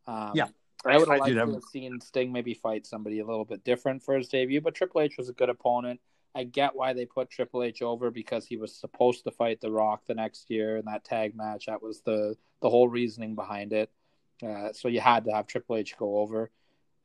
Um, 0.07 0.33
yeah. 0.35 0.47
I 0.85 0.97
would 0.97 1.09
have 1.09 1.19
liked 1.21 1.35
to 1.35 1.41
have 1.41 1.63
seen 1.71 2.01
Sting 2.01 2.33
maybe 2.33 2.55
fight 2.55 2.87
somebody 2.87 3.21
a 3.21 3.27
little 3.27 3.45
bit 3.45 3.65
different 3.65 4.03
for 4.03 4.17
his 4.17 4.29
debut, 4.29 4.63
but 4.63 4.75
Triple 4.75 5.03
H 5.03 5.19
was 5.19 5.29
a 5.29 5.35
good 5.35 5.51
opponent. 5.51 6.01
I 6.35 6.45
get 6.45 6.75
why 6.75 6.93
they 6.93 7.05
put 7.05 7.29
Triple 7.29 7.63
H 7.63 7.83
over 7.83 8.11
because 8.11 8.47
he 8.47 8.57
was 8.57 8.75
supposed 8.75 9.25
to 9.25 9.31
fight 9.31 9.61
The 9.61 9.71
Rock 9.71 10.03
the 10.07 10.15
next 10.15 10.49
year 10.49 10.77
in 10.77 10.85
that 10.87 11.05
tag 11.05 11.37
match. 11.37 11.67
That 11.67 11.83
was 11.83 12.01
the 12.03 12.37
the 12.63 12.71
whole 12.71 12.89
reasoning 12.89 13.35
behind 13.35 13.73
it. 13.73 13.91
Uh, 14.43 14.73
so 14.73 14.89
you 14.89 15.01
had 15.01 15.25
to 15.25 15.33
have 15.33 15.47
Triple 15.47 15.77
H 15.77 15.97
go 15.99 16.19
over. 16.19 16.51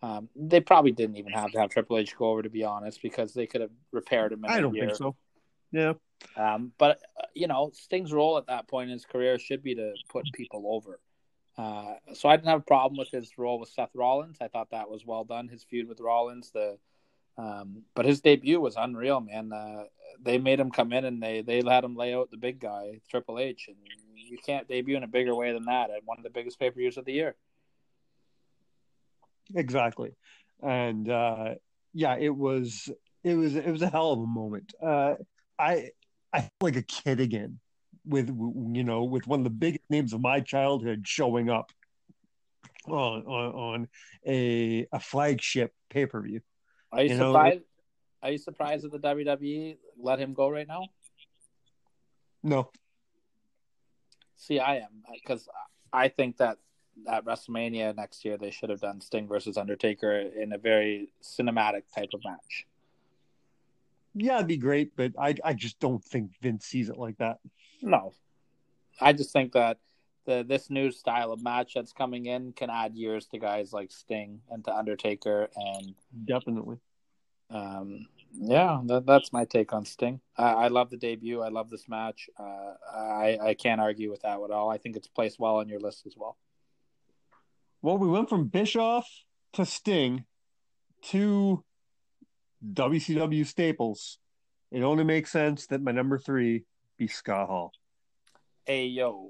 Um, 0.01 0.29
they 0.35 0.59
probably 0.59 0.91
didn't 0.91 1.17
even 1.17 1.31
have 1.33 1.51
to 1.51 1.59
have 1.59 1.69
Triple 1.69 1.97
H 1.97 2.15
go 2.15 2.29
over, 2.29 2.43
to 2.43 2.49
be 2.49 2.63
honest, 2.63 3.01
because 3.01 3.33
they 3.33 3.47
could 3.47 3.61
have 3.61 3.71
repaired 3.91 4.31
him. 4.31 4.45
In 4.45 4.51
I 4.51 4.61
don't 4.61 4.75
year. 4.75 4.85
think 4.85 4.97
so. 4.97 5.15
Yeah. 5.71 5.93
Um, 6.37 6.71
but 6.77 7.01
uh, 7.19 7.25
you 7.33 7.47
know, 7.47 7.71
Sting's 7.73 8.13
role 8.13 8.37
at 8.37 8.47
that 8.47 8.67
point 8.67 8.89
in 8.89 8.93
his 8.93 9.05
career 9.05 9.39
should 9.39 9.63
be 9.63 9.75
to 9.75 9.93
put 10.09 10.25
people 10.33 10.63
over. 10.67 10.99
Uh, 11.57 11.95
so 12.13 12.27
I 12.29 12.35
didn't 12.35 12.49
have 12.49 12.59
a 12.59 12.63
problem 12.63 12.97
with 12.97 13.11
his 13.11 13.37
role 13.37 13.59
with 13.59 13.69
Seth 13.69 13.95
Rollins. 13.95 14.37
I 14.41 14.47
thought 14.49 14.71
that 14.71 14.89
was 14.89 15.05
well 15.05 15.23
done. 15.23 15.47
His 15.47 15.63
feud 15.63 15.87
with 15.87 15.99
Rollins, 16.01 16.51
the 16.51 16.77
Um, 17.37 17.83
but 17.95 18.05
his 18.05 18.21
debut 18.21 18.61
was 18.61 18.75
unreal, 18.77 19.19
man. 19.21 19.51
Uh, 19.51 19.85
they 20.21 20.37
made 20.37 20.59
him 20.59 20.71
come 20.71 20.93
in 20.93 21.03
and 21.05 21.21
they 21.21 21.41
they 21.41 21.61
let 21.61 21.83
him 21.83 21.95
lay 21.95 22.13
out 22.13 22.31
the 22.31 22.37
big 22.37 22.59
guy, 22.59 23.01
Triple 23.09 23.39
H, 23.39 23.67
and 23.67 23.77
you 24.15 24.37
can't 24.37 24.67
debut 24.67 24.95
in 24.95 25.03
a 25.03 25.07
bigger 25.07 25.35
way 25.35 25.51
than 25.53 25.65
that 25.65 25.89
at 25.89 26.05
one 26.05 26.17
of 26.17 26.23
the 26.23 26.29
biggest 26.29 26.59
pay 26.59 26.69
per 26.69 26.77
views 26.77 26.97
of 26.97 27.05
the 27.05 27.11
year. 27.13 27.35
Exactly, 29.53 30.11
and 30.63 31.09
uh, 31.09 31.55
yeah, 31.93 32.15
it 32.17 32.35
was 32.35 32.89
it 33.23 33.35
was 33.35 33.55
it 33.55 33.69
was 33.69 33.81
a 33.81 33.89
hell 33.89 34.13
of 34.13 34.19
a 34.19 34.27
moment. 34.27 34.73
Uh, 34.81 35.15
I 35.59 35.91
I 36.31 36.39
felt 36.41 36.51
like 36.61 36.75
a 36.77 36.83
kid 36.83 37.19
again 37.19 37.59
with 38.05 38.29
you 38.29 38.83
know 38.83 39.03
with 39.03 39.27
one 39.27 39.39
of 39.39 39.43
the 39.43 39.49
biggest 39.49 39.83
names 39.89 40.13
of 40.13 40.21
my 40.21 40.39
childhood 40.39 41.03
showing 41.05 41.49
up 41.49 41.71
on 42.87 43.23
on, 43.25 43.55
on 43.55 43.87
a 44.25 44.87
a 44.91 44.99
flagship 44.99 45.73
pay 45.89 46.05
per 46.05 46.21
view. 46.21 46.41
Are 46.91 47.03
you, 47.03 47.09
you 47.09 47.17
surprised? 47.17 47.57
Know, 47.57 47.63
are 48.23 48.31
you 48.31 48.37
surprised 48.37 48.83
that 48.83 48.91
the 48.91 48.99
WWE 48.99 49.77
let 49.99 50.19
him 50.19 50.33
go 50.33 50.49
right 50.49 50.67
now? 50.67 50.87
No. 52.41 52.71
See, 54.35 54.59
I 54.59 54.77
am 54.77 55.03
because 55.13 55.47
I 55.91 56.07
think 56.07 56.37
that 56.37 56.57
at 57.07 57.25
WrestleMania 57.25 57.95
next 57.95 58.23
year 58.23 58.37
they 58.37 58.51
should 58.51 58.69
have 58.69 58.81
done 58.81 59.01
Sting 59.01 59.27
versus 59.27 59.57
Undertaker 59.57 60.11
in 60.11 60.53
a 60.53 60.57
very 60.57 61.09
cinematic 61.23 61.83
type 61.93 62.09
of 62.13 62.21
match. 62.23 62.65
Yeah, 64.13 64.35
it'd 64.35 64.47
be 64.47 64.57
great, 64.57 64.95
but 64.95 65.11
I 65.19 65.35
I 65.43 65.53
just 65.53 65.79
don't 65.79 66.03
think 66.03 66.31
Vince 66.41 66.65
sees 66.65 66.89
it 66.89 66.97
like 66.97 67.17
that. 67.17 67.37
No, 67.81 68.13
I 68.99 69.13
just 69.13 69.31
think 69.31 69.53
that 69.53 69.79
the 70.25 70.43
this 70.47 70.69
new 70.69 70.91
style 70.91 71.31
of 71.31 71.41
match 71.41 71.73
that's 71.75 71.93
coming 71.93 72.25
in 72.25 72.51
can 72.51 72.69
add 72.69 72.95
years 72.95 73.27
to 73.27 73.39
guys 73.39 73.71
like 73.71 73.91
Sting 73.91 74.41
and 74.49 74.63
to 74.65 74.75
Undertaker 74.75 75.49
and 75.55 75.95
definitely. 76.25 76.77
Um, 77.49 78.07
yeah, 78.33 78.81
that, 78.85 79.05
that's 79.05 79.31
my 79.31 79.45
take 79.45 79.71
on 79.71 79.85
Sting. 79.85 80.19
I, 80.35 80.43
I, 80.43 80.67
love 80.67 80.89
the 80.89 80.97
debut. 80.97 81.41
I 81.41 81.49
love 81.49 81.69
this 81.69 81.87
match. 81.87 82.27
Uh, 82.37 82.73
I 82.91 83.37
I 83.41 83.53
can't 83.53 83.79
argue 83.79 84.09
with 84.09 84.23
that 84.23 84.39
at 84.41 84.51
all. 84.51 84.69
I 84.69 84.77
think 84.77 84.95
it's 84.95 85.07
placed 85.07 85.39
well 85.39 85.57
on 85.57 85.69
your 85.69 85.79
list 85.79 86.05
as 86.05 86.15
well. 86.17 86.37
Well, 87.81 87.97
we 87.97 88.07
went 88.07 88.29
from 88.29 88.47
Bischoff 88.47 89.07
to 89.53 89.65
Sting 89.65 90.25
to 91.09 91.63
WCW 92.73 93.45
staples. 93.45 94.17
It 94.71 94.81
only 94.81 95.03
makes 95.03 95.31
sense 95.31 95.67
that 95.67 95.83
my 95.83 95.91
number 95.91 96.17
three 96.17 96.65
be 96.97 97.07
Scott 97.07 97.47
Hall. 97.47 97.71
Hey 98.65 98.87
yo. 98.87 99.29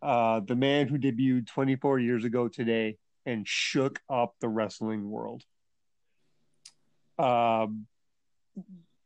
Uh, 0.00 0.40
the 0.40 0.56
man 0.56 0.88
who 0.88 0.98
debuted 0.98 1.46
24 1.48 1.98
years 1.98 2.24
ago 2.24 2.48
today 2.48 2.96
and 3.26 3.46
shook 3.46 4.00
up 4.08 4.34
the 4.40 4.48
wrestling 4.48 5.10
world. 5.10 5.42
Um, 7.18 7.86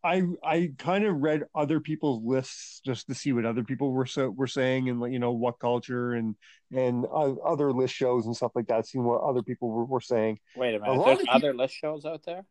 I 0.05 0.23
I 0.43 0.73
kind 0.79 1.05
of 1.05 1.23
read 1.23 1.45
other 1.55 1.81
people's 1.81 2.23
lists 2.25 2.81
just 2.85 3.07
to 3.07 3.15
see 3.15 3.33
what 3.33 3.47
other 3.47 3.63
people 3.63 3.93
were 3.93 4.07
so 4.07 4.29
were 4.31 4.47
saying 4.47 4.89
and 4.89 5.13
you 5.13 5.19
know 5.19 5.37
WhatCulture 5.37 6.19
and 6.19 6.35
and 6.73 7.05
uh, 7.07 7.35
other 7.45 7.73
list 7.73 7.95
shows 7.95 8.27
and 8.27 8.37
stuff 8.37 8.53
like 8.55 8.67
that. 8.67 8.87
Seeing 8.87 9.05
what 9.05 9.23
other 9.23 9.43
people 9.43 9.71
were, 9.71 9.85
were 9.85 10.01
saying. 10.01 10.41
Wait 10.57 10.75
a 10.75 10.81
minute, 10.81 11.01
a 11.01 11.05
there's 11.05 11.27
other 11.29 11.55
list 11.55 11.75
shows 11.75 12.05
out 12.05 12.25
there. 12.25 12.45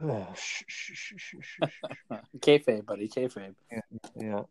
kayfabe, 2.38 2.86
buddy, 2.86 3.08
kayfabe. 3.08 3.54
Yeah, 3.72 3.80
yeah. 4.16 4.42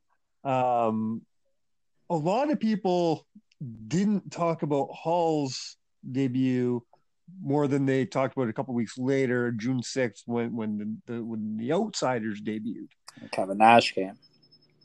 Um, 0.43 1.21
a 2.09 2.15
lot 2.15 2.51
of 2.51 2.59
people 2.59 3.25
didn't 3.87 4.31
talk 4.31 4.63
about 4.63 4.89
Hall's 4.91 5.77
debut 6.09 6.83
more 7.41 7.67
than 7.67 7.85
they 7.85 8.05
talked 8.05 8.37
about 8.37 8.49
a 8.49 8.53
couple 8.53 8.73
weeks 8.73 8.97
later, 8.97 9.51
June 9.51 9.83
sixth, 9.83 10.23
when 10.27 10.55
when 10.55 10.77
the, 10.77 11.13
the, 11.13 11.23
when 11.23 11.57
the 11.57 11.73
Outsiders 11.73 12.41
debuted. 12.41 12.87
Kevin 13.31 13.57
Nash 13.57 13.93
came. 13.93 14.17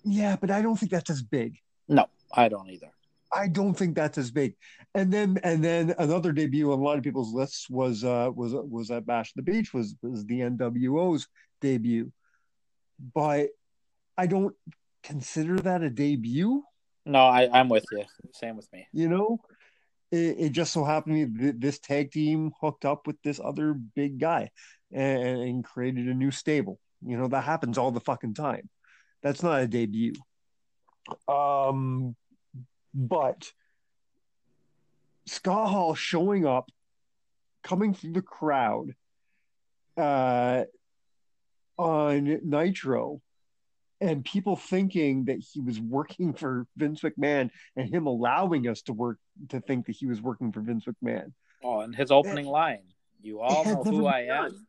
Yeah, 0.04 0.36
but 0.40 0.50
I 0.50 0.62
don't 0.62 0.76
think 0.76 0.90
that's 0.90 1.10
as 1.10 1.22
big. 1.22 1.58
No, 1.88 2.06
I 2.32 2.48
don't 2.48 2.70
either. 2.70 2.90
I 3.32 3.48
don't 3.48 3.74
think 3.74 3.94
that's 3.94 4.18
as 4.18 4.30
big. 4.30 4.54
And 4.94 5.12
then 5.12 5.38
and 5.42 5.64
then 5.64 5.94
another 5.98 6.32
debut 6.32 6.70
on 6.72 6.78
a 6.78 6.82
lot 6.82 6.98
of 6.98 7.04
people's 7.04 7.32
lists 7.32 7.68
was 7.70 8.04
uh 8.04 8.30
was 8.34 8.52
was 8.54 8.90
at 8.90 9.06
Bash 9.06 9.32
the 9.32 9.42
Beach 9.42 9.72
was 9.72 9.96
was 10.02 10.26
the 10.26 10.40
NWO's 10.40 11.28
debut. 11.60 12.12
But 13.14 13.48
I 14.18 14.26
don't 14.26 14.54
consider 15.02 15.56
that 15.60 15.82
a 15.82 15.90
debut. 15.90 16.62
No, 17.04 17.20
I, 17.20 17.48
I'm 17.52 17.68
with 17.68 17.84
you. 17.90 18.04
Same 18.32 18.56
with 18.56 18.72
me. 18.72 18.86
You 18.92 19.08
know, 19.08 19.40
it, 20.12 20.36
it 20.38 20.52
just 20.52 20.72
so 20.72 20.84
happened 20.84 21.40
that 21.40 21.60
this 21.60 21.78
tag 21.78 22.12
team 22.12 22.52
hooked 22.60 22.84
up 22.84 23.06
with 23.06 23.20
this 23.22 23.40
other 23.42 23.72
big 23.74 24.20
guy 24.20 24.50
and, 24.92 25.40
and 25.40 25.64
created 25.64 26.06
a 26.06 26.14
new 26.14 26.30
stable. 26.30 26.78
You 27.04 27.16
know, 27.16 27.28
that 27.28 27.42
happens 27.42 27.78
all 27.78 27.90
the 27.90 28.00
fucking 28.00 28.34
time. 28.34 28.68
That's 29.22 29.42
not 29.42 29.60
a 29.60 29.66
debut. 29.66 30.12
Um, 31.26 32.14
but 32.94 33.52
Scott 35.26 35.70
Hall 35.70 35.94
showing 35.94 36.46
up, 36.46 36.70
coming 37.62 37.94
through 37.94 38.12
the 38.12 38.22
crowd 38.22 38.94
uh, 39.96 40.64
on 41.78 42.40
Nitro, 42.42 43.20
and 44.00 44.24
people 44.24 44.56
thinking 44.56 45.26
that 45.26 45.38
he 45.38 45.60
was 45.60 45.80
working 45.80 46.34
for 46.34 46.66
Vince 46.76 47.02
McMahon 47.02 47.50
and 47.76 47.88
him 47.88 48.06
allowing 48.06 48.66
us 48.66 48.82
to 48.82 48.92
work 48.92 49.18
to 49.50 49.60
think 49.60 49.86
that 49.86 49.96
he 49.96 50.06
was 50.06 50.20
working 50.20 50.50
for 50.50 50.60
Vince 50.60 50.84
McMahon. 50.84 51.32
Oh, 51.62 51.80
and 51.80 51.94
his 51.94 52.10
opening 52.10 52.46
and, 52.46 52.48
line, 52.48 52.82
you 53.22 53.40
all 53.40 53.64
know 53.64 53.84
who 53.84 54.06
I 54.06 54.22
am, 54.22 54.66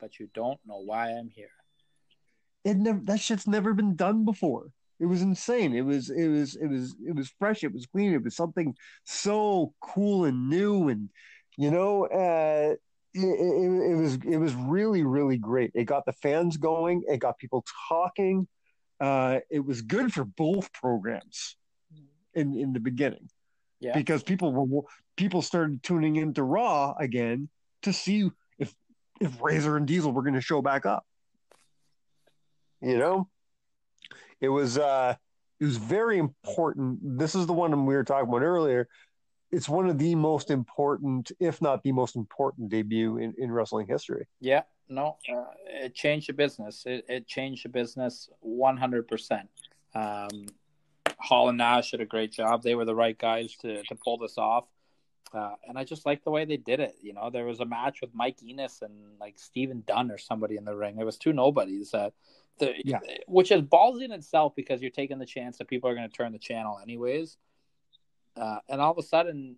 but 0.00 0.18
you 0.18 0.30
don't 0.32 0.58
know 0.66 0.78
why 0.78 1.10
I'm 1.10 1.28
here. 1.28 1.50
It 2.64 2.78
never 2.78 3.00
that 3.04 3.20
shit's 3.20 3.46
never 3.46 3.74
been 3.74 3.96
done 3.96 4.24
before. 4.24 4.72
It 5.00 5.06
was 5.06 5.22
insane. 5.22 5.74
It 5.74 5.84
was 5.84 6.10
it 6.10 6.28
was 6.28 6.56
it 6.56 6.66
was 6.66 6.94
it 7.06 7.14
was 7.16 7.32
fresh, 7.38 7.64
it 7.64 7.72
was 7.72 7.86
clean, 7.86 8.12
it 8.12 8.22
was 8.22 8.36
something 8.36 8.76
so 9.04 9.72
cool 9.80 10.26
and 10.26 10.48
new 10.48 10.88
and 10.88 11.08
you 11.56 11.70
know, 11.70 12.04
uh 12.06 12.76
it, 13.12 13.20
it, 13.20 13.90
it 13.90 13.96
was 13.96 14.18
it 14.24 14.36
was 14.36 14.54
really 14.54 15.02
really 15.02 15.38
great. 15.38 15.72
It 15.74 15.84
got 15.84 16.04
the 16.06 16.12
fans 16.12 16.56
going. 16.56 17.02
It 17.08 17.18
got 17.18 17.38
people 17.38 17.64
talking 17.88 18.46
uh, 19.00 19.40
it 19.48 19.64
was 19.64 19.80
good 19.82 20.12
for 20.12 20.24
both 20.24 20.72
programs 20.72 21.56
in 22.34 22.54
in 22.54 22.72
the 22.72 22.80
beginning. 22.80 23.30
Yeah. 23.80 23.96
Because 23.96 24.22
people 24.22 24.52
were 24.52 24.82
people 25.16 25.40
started 25.40 25.82
tuning 25.82 26.16
into 26.16 26.42
Raw 26.42 26.94
again 26.98 27.48
to 27.82 27.92
see 27.92 28.30
if 28.58 28.74
if 29.20 29.42
Razor 29.42 29.76
and 29.76 29.86
Diesel 29.86 30.12
were 30.12 30.22
going 30.22 30.34
to 30.34 30.42
show 30.42 30.60
back 30.60 30.84
up. 30.84 31.06
You 32.82 32.98
know, 32.98 33.28
it 34.40 34.48
was 34.48 34.78
uh 34.78 35.14
it 35.60 35.64
was 35.64 35.76
very 35.76 36.18
important. 36.18 37.18
This 37.18 37.34
is 37.34 37.46
the 37.46 37.52
one 37.52 37.84
we 37.84 37.94
were 37.94 38.04
talking 38.04 38.28
about 38.28 38.42
earlier. 38.42 38.88
It's 39.52 39.68
one 39.68 39.90
of 39.90 39.98
the 39.98 40.14
most 40.14 40.50
important, 40.50 41.32
if 41.38 41.60
not 41.60 41.82
the 41.82 41.92
most 41.92 42.16
important 42.16 42.70
debut 42.70 43.18
in, 43.18 43.34
in 43.36 43.52
wrestling 43.52 43.86
history. 43.86 44.26
Yeah, 44.40 44.62
no, 44.88 45.18
uh, 45.30 45.44
it 45.66 45.94
changed 45.94 46.28
the 46.28 46.32
business. 46.32 46.84
It, 46.86 47.04
it 47.08 47.26
changed 47.26 47.64
the 47.64 47.68
business 47.68 48.30
100%. 48.46 49.42
Um, 49.94 50.46
Hall 51.18 51.48
and 51.48 51.58
Nash 51.58 51.90
did 51.90 52.00
a 52.00 52.06
great 52.06 52.32
job. 52.32 52.62
They 52.62 52.74
were 52.74 52.84
the 52.84 52.94
right 52.94 53.18
guys 53.18 53.54
to, 53.60 53.82
to 53.82 53.94
pull 53.94 54.18
this 54.18 54.38
off. 54.38 54.64
Uh, 55.32 55.54
and 55.68 55.78
I 55.78 55.84
just 55.84 56.06
like 56.06 56.24
the 56.24 56.30
way 56.30 56.44
they 56.44 56.56
did 56.56 56.80
it. 56.80 56.96
You 57.00 57.12
know, 57.12 57.30
there 57.30 57.44
was 57.44 57.60
a 57.60 57.64
match 57.64 58.00
with 58.00 58.14
Mike 58.14 58.42
Enos 58.42 58.82
and 58.82 58.92
like 59.20 59.38
Stephen 59.38 59.84
Dunn 59.86 60.10
or 60.10 60.18
somebody 60.18 60.56
in 60.56 60.64
the 60.64 60.74
ring. 60.74 60.98
It 60.98 61.04
was 61.04 61.18
two 61.18 61.32
nobodies. 61.32 61.94
Uh, 61.94 62.10
the, 62.58 62.74
yeah. 62.84 62.98
Which 63.26 63.50
is 63.50 63.62
ballsy 63.62 64.04
in 64.04 64.12
itself 64.12 64.54
because 64.54 64.80
you're 64.80 64.90
taking 64.90 65.18
the 65.18 65.26
chance 65.26 65.58
that 65.58 65.68
people 65.68 65.88
are 65.88 65.94
going 65.94 66.08
to 66.08 66.14
turn 66.14 66.32
the 66.32 66.38
channel 66.38 66.78
anyways. 66.82 67.36
Uh, 68.36 68.58
and 68.68 68.80
all 68.80 68.92
of 68.92 68.98
a 68.98 69.02
sudden, 69.02 69.56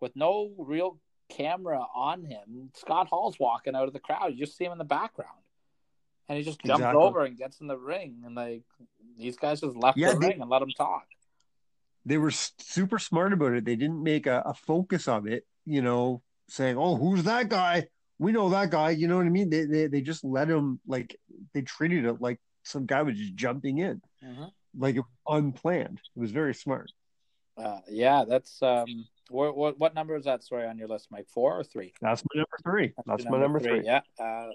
with 0.00 0.14
no 0.16 0.52
real 0.58 0.98
camera 1.28 1.84
on 1.94 2.24
him, 2.24 2.70
Scott 2.74 3.08
Hall's 3.08 3.38
walking 3.38 3.74
out 3.74 3.86
of 3.86 3.92
the 3.92 4.00
crowd. 4.00 4.32
You 4.32 4.44
just 4.44 4.56
see 4.56 4.64
him 4.64 4.72
in 4.72 4.78
the 4.78 4.84
background. 4.84 5.30
And 6.28 6.38
he 6.38 6.44
just 6.44 6.60
jumps 6.60 6.80
exactly. 6.80 7.02
over 7.02 7.24
and 7.24 7.36
gets 7.36 7.60
in 7.60 7.66
the 7.66 7.78
ring. 7.78 8.22
And 8.24 8.34
like 8.34 8.62
these 9.18 9.36
guys 9.36 9.60
just 9.60 9.76
left 9.76 9.98
yeah, 9.98 10.12
the 10.12 10.18
they, 10.18 10.28
ring 10.28 10.40
and 10.40 10.50
let 10.50 10.62
him 10.62 10.70
talk. 10.70 11.06
They 12.06 12.18
were 12.18 12.30
super 12.30 12.98
smart 12.98 13.32
about 13.32 13.52
it. 13.54 13.64
They 13.64 13.76
didn't 13.76 14.02
make 14.02 14.26
a, 14.26 14.42
a 14.46 14.54
focus 14.54 15.08
of 15.08 15.26
it, 15.26 15.44
you 15.66 15.82
know, 15.82 16.22
saying, 16.48 16.76
Oh, 16.76 16.96
who's 16.96 17.24
that 17.24 17.48
guy? 17.48 17.88
We 18.20 18.32
know 18.32 18.50
that 18.50 18.70
guy. 18.70 18.90
You 18.90 19.08
know 19.08 19.16
what 19.16 19.26
I 19.26 19.30
mean? 19.30 19.50
They 19.50 19.64
they, 19.64 19.86
they 19.86 20.00
just 20.02 20.22
let 20.24 20.48
him 20.48 20.78
like 20.86 21.18
they 21.54 21.62
treated 21.62 22.04
it 22.04 22.20
like 22.20 22.38
some 22.62 22.86
guy 22.86 23.02
was 23.02 23.16
just 23.16 23.34
jumping 23.34 23.78
in. 23.78 24.02
Mm-hmm. 24.24 24.44
Like 24.78 24.96
it 24.96 25.04
unplanned. 25.26 26.00
It 26.16 26.20
was 26.20 26.30
very 26.30 26.54
smart. 26.54 26.92
Uh, 27.56 27.80
yeah, 27.88 28.24
that's 28.28 28.62
um 28.62 29.06
what, 29.30 29.56
what, 29.56 29.78
what 29.78 29.94
number 29.94 30.16
is 30.16 30.24
that 30.24 30.42
story 30.42 30.66
on 30.66 30.76
your 30.76 30.88
list, 30.88 31.08
Mike? 31.10 31.28
Four 31.28 31.58
or 31.58 31.64
three? 31.64 31.92
That's 32.00 32.22
my 32.34 32.40
number 32.40 32.58
three. 32.64 32.92
That's, 32.96 33.22
That's 33.22 33.30
my 33.30 33.38
number, 33.38 33.60
three. 33.60 33.78
three. 33.78 33.86
Yeah, 33.86 34.00
uh, 34.18 34.48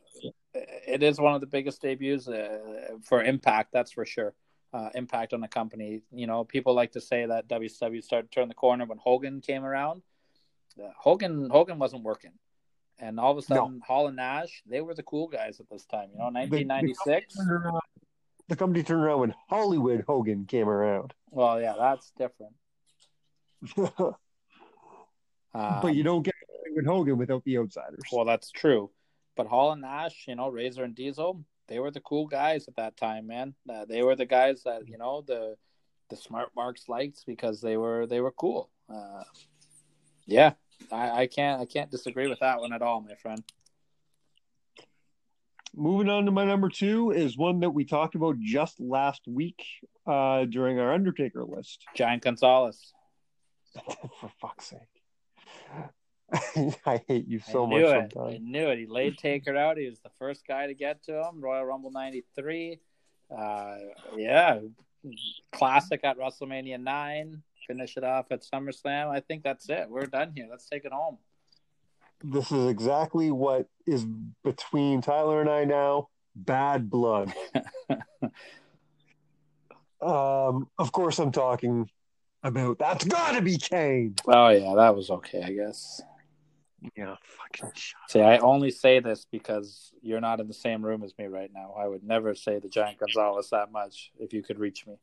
it 0.54 1.02
is 1.02 1.20
one 1.20 1.34
of 1.34 1.42
the 1.42 1.48
biggest 1.48 1.82
debuts 1.82 2.28
uh, 2.28 2.58
for 3.04 3.24
Impact. 3.24 3.72
That's 3.72 3.92
for 3.92 4.06
sure. 4.06 4.34
Uh, 4.74 4.90
impact 4.94 5.34
on 5.34 5.40
the 5.40 5.48
company. 5.48 6.02
You 6.12 6.28
know, 6.28 6.44
people 6.44 6.74
like 6.74 6.92
to 6.92 7.02
say 7.02 7.26
that 7.26 7.48
WCW 7.48 8.04
started 8.04 8.30
to 8.30 8.36
turn 8.36 8.50
the 8.50 8.54
corner 8.54 8.86
when 8.86 8.98
Hogan 8.98 9.40
came 9.40 9.64
around. 9.64 10.02
Uh, 10.78 10.90
Hogan 10.98 11.50
Hogan 11.50 11.80
wasn't 11.80 12.04
working. 12.04 12.34
And 13.00 13.20
all 13.20 13.32
of 13.32 13.38
a 13.38 13.42
sudden, 13.42 13.82
Hall 13.86 14.08
and 14.08 14.16
Nash, 14.16 14.64
they 14.66 14.82
were 14.82 14.94
the 14.94 15.04
cool 15.04 15.28
guys 15.28 15.60
at 15.60 15.70
this 15.70 15.86
time. 15.86 16.10
You 16.14 16.20
know, 16.20 16.26
1996. 16.26 17.36
The, 17.36 17.82
the 18.48 18.56
company 18.56 18.84
turned 18.84 19.04
around 19.04 19.20
when 19.20 19.34
Hollywood 19.50 20.04
Hogan 20.08 20.46
came 20.46 20.70
around. 20.70 21.14
Well, 21.30 21.60
yeah, 21.60 21.74
that's 21.78 22.12
different. 22.18 22.54
Um, 23.78 24.14
but 25.82 25.96
you 25.96 26.04
don't 26.04 26.24
get 26.24 26.36
Hollywood 26.50 26.86
Hogan 26.86 27.18
without 27.18 27.44
the 27.44 27.58
outsiders. 27.58 28.00
Well, 28.12 28.26
that's 28.26 28.52
true. 28.52 28.92
But 29.36 29.48
Hall 29.48 29.72
and 29.72 29.82
Nash, 29.82 30.26
you 30.28 30.36
know, 30.36 30.48
Razor 30.48 30.84
and 30.84 30.96
Diesel, 30.96 31.44
they 31.68 31.80
were 31.80 31.92
the 31.92 32.00
cool 32.00 32.28
guys 32.28 32.68
at 32.68 32.76
that 32.78 32.96
time, 32.96 33.28
man. 33.28 33.56
Uh, 33.70 33.86
they 33.86 34.04
were 34.04 34.16
the 34.16 34.26
guys 34.26 34.64
that 34.64 34.88
you 34.88 34.98
know 34.98 35.22
the 35.22 35.56
the 36.10 36.16
smart 36.16 36.50
marks 36.56 36.88
liked 36.88 37.26
because 37.26 37.62
they 37.62 37.78
were 37.78 38.06
they 38.06 38.22
were 38.22 38.32
cool. 38.32 38.70
Uh, 38.94 39.24
yeah, 40.26 40.54
I, 40.92 41.22
I 41.22 41.28
can't 41.28 41.62
I 41.62 41.66
can't 41.66 41.92
disagree 41.92 42.28
with 42.28 42.40
that 42.40 42.60
one 42.60 42.74
at 42.74 42.82
all, 42.82 43.02
my 43.02 43.16
friend. 43.16 43.44
Moving 45.76 46.10
on 46.10 46.26
to 46.26 46.32
my 46.32 46.46
number 46.46 46.70
two 46.70 47.12
is 47.12 47.38
one 47.38 47.60
that 47.60 47.72
we 47.72 47.84
talked 47.84 48.16
about 48.16 48.40
just 48.40 48.80
last 48.80 49.24
week 49.28 49.62
uh, 50.08 50.46
during 50.46 50.80
our 50.80 50.94
Undertaker 50.94 51.44
list. 51.44 51.84
Giant 51.96 52.24
Gonzalez. 52.24 52.94
For 54.22 54.32
fuck's 54.40 54.68
sake. 54.68 54.80
I 56.86 57.02
hate 57.08 57.28
you 57.28 57.40
so 57.40 57.66
I 57.66 57.70
much. 57.70 57.80
It. 57.82 58.12
Sometimes. 58.14 58.36
I 58.36 58.38
knew 58.38 58.70
it. 58.70 58.80
He 58.80 58.86
laid 58.86 59.18
Taker 59.18 59.56
out. 59.58 59.78
He 59.78 59.90
was 59.90 60.00
the 60.00 60.10
first 60.18 60.48
guy 60.48 60.68
to 60.68 60.74
get 60.74 61.04
to 61.04 61.22
him. 61.22 61.42
Royal 61.42 61.66
Rumble 61.66 61.92
'93. 61.92 62.80
Uh, 63.36 63.76
yeah, 64.16 64.60
classic 65.52 66.02
at 66.04 66.18
WrestleMania 66.18 66.80
nine. 66.80 67.44
Finish 67.68 67.98
it 67.98 68.04
off 68.04 68.28
at 68.32 68.42
SummerSlam. 68.42 69.10
I 69.10 69.20
think 69.20 69.44
that's 69.44 69.70
it. 69.70 69.90
We're 69.90 70.06
done 70.06 70.34
here. 70.36 70.48
Let's 70.50 70.68
take 70.68 70.86
it 70.86 70.92
home. 70.92 71.18
This 72.24 72.52
is 72.52 72.68
exactly 72.68 73.32
what 73.32 73.68
is 73.86 74.06
between 74.44 75.02
Tyler 75.02 75.42
and 75.42 75.50
I 75.50 75.66
now. 75.66 76.10
Bad 76.36 76.90
blood. 76.90 77.34
um, 80.02 80.70
of 80.78 80.92
course, 80.92 81.20
I'm 81.20 81.32
talking 81.32 81.90
about 82.44 82.78
that's 82.80 83.06
got 83.06 83.34
to 83.34 83.42
be 83.42 83.58
Kane. 83.58 84.16
Oh 84.28 84.50
yeah, 84.50 84.76
that 84.76 84.96
was 84.96 85.10
okay, 85.10 85.44
I 85.44 85.52
guess. 85.52 86.02
Yeah, 86.96 87.16
fucking 87.24 87.72
shut 87.74 88.00
See, 88.10 88.22
I 88.22 88.38
only 88.38 88.70
say 88.70 89.00
this 89.00 89.26
because 89.32 89.92
you're 90.02 90.22
not 90.22 90.40
in 90.40 90.48
the 90.48 90.54
same 90.54 90.86
room 90.86 91.04
as 91.04 91.14
me 91.18 91.26
right 91.26 91.50
now. 91.54 91.74
I 91.78 91.88
would 91.88 92.04
never 92.04 92.36
say 92.36 92.60
the 92.60 92.70
Giant 92.70 93.00
Gonzalez 93.00 93.50
that 93.52 93.72
much 93.72 94.12
if 94.20 94.34
you 94.34 94.44
could 94.44 94.60
reach 94.60 94.86
me. 94.86 95.00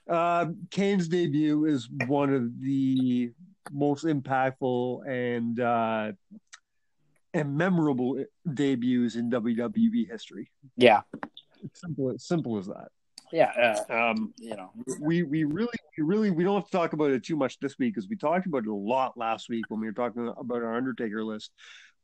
uh, 0.09 0.47
Kane's 0.71 1.07
debut 1.07 1.65
is 1.65 1.89
one 2.07 2.33
of 2.33 2.61
the 2.61 3.31
most 3.71 4.05
impactful 4.05 5.07
and 5.07 5.59
uh, 5.59 6.11
and 7.33 7.57
memorable 7.57 8.23
debuts 8.53 9.15
in 9.15 9.29
WWE 9.29 10.09
history. 10.09 10.49
Yeah, 10.77 11.01
simple, 11.73 12.13
simple 12.17 12.57
as 12.57 12.67
that 12.67 12.89
yeah, 13.31 13.83
uh, 13.89 14.11
um, 14.11 14.33
you 14.37 14.55
know, 14.55 14.71
we 14.99 15.23
we 15.23 15.43
really 15.43 15.77
we 15.97 16.03
really 16.03 16.31
we 16.31 16.43
don't 16.43 16.55
have 16.55 16.65
to 16.65 16.71
talk 16.71 16.93
about 16.93 17.11
it 17.11 17.23
too 17.23 17.35
much 17.35 17.59
this 17.59 17.77
week 17.77 17.93
because 17.93 18.07
we 18.07 18.15
talked 18.15 18.45
about 18.45 18.63
it 18.63 18.69
a 18.69 18.73
lot 18.73 19.17
last 19.17 19.49
week 19.49 19.65
when 19.69 19.79
we 19.79 19.87
were 19.87 19.93
talking 19.93 20.27
about 20.37 20.63
our 20.63 20.75
Undertaker 20.75 21.23
list. 21.23 21.51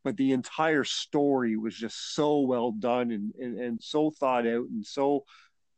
But 0.03 0.17
the 0.17 0.31
entire 0.31 0.83
story 0.83 1.57
was 1.57 1.75
just 1.75 2.15
so 2.15 2.39
well 2.39 2.71
done 2.71 3.11
and 3.11 3.33
and, 3.39 3.59
and 3.59 3.81
so 3.81 4.11
thought 4.11 4.47
out 4.47 4.67
and 4.69 4.85
so, 4.85 5.25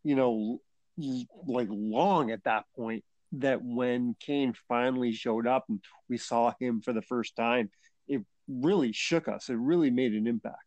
you 0.03 0.15
know, 0.15 0.59
like 0.97 1.67
long 1.69 2.31
at 2.31 2.43
that 2.43 2.65
point 2.75 3.03
that 3.33 3.63
when 3.63 4.15
Kane 4.19 4.53
finally 4.67 5.11
showed 5.11 5.47
up 5.47 5.65
and 5.69 5.83
we 6.07 6.17
saw 6.17 6.53
him 6.59 6.81
for 6.81 6.93
the 6.93 7.01
first 7.01 7.35
time, 7.35 7.71
it 8.07 8.21
really 8.47 8.91
shook 8.91 9.27
us. 9.27 9.49
It 9.49 9.55
really 9.55 9.89
made 9.89 10.13
an 10.13 10.27
impact 10.27 10.63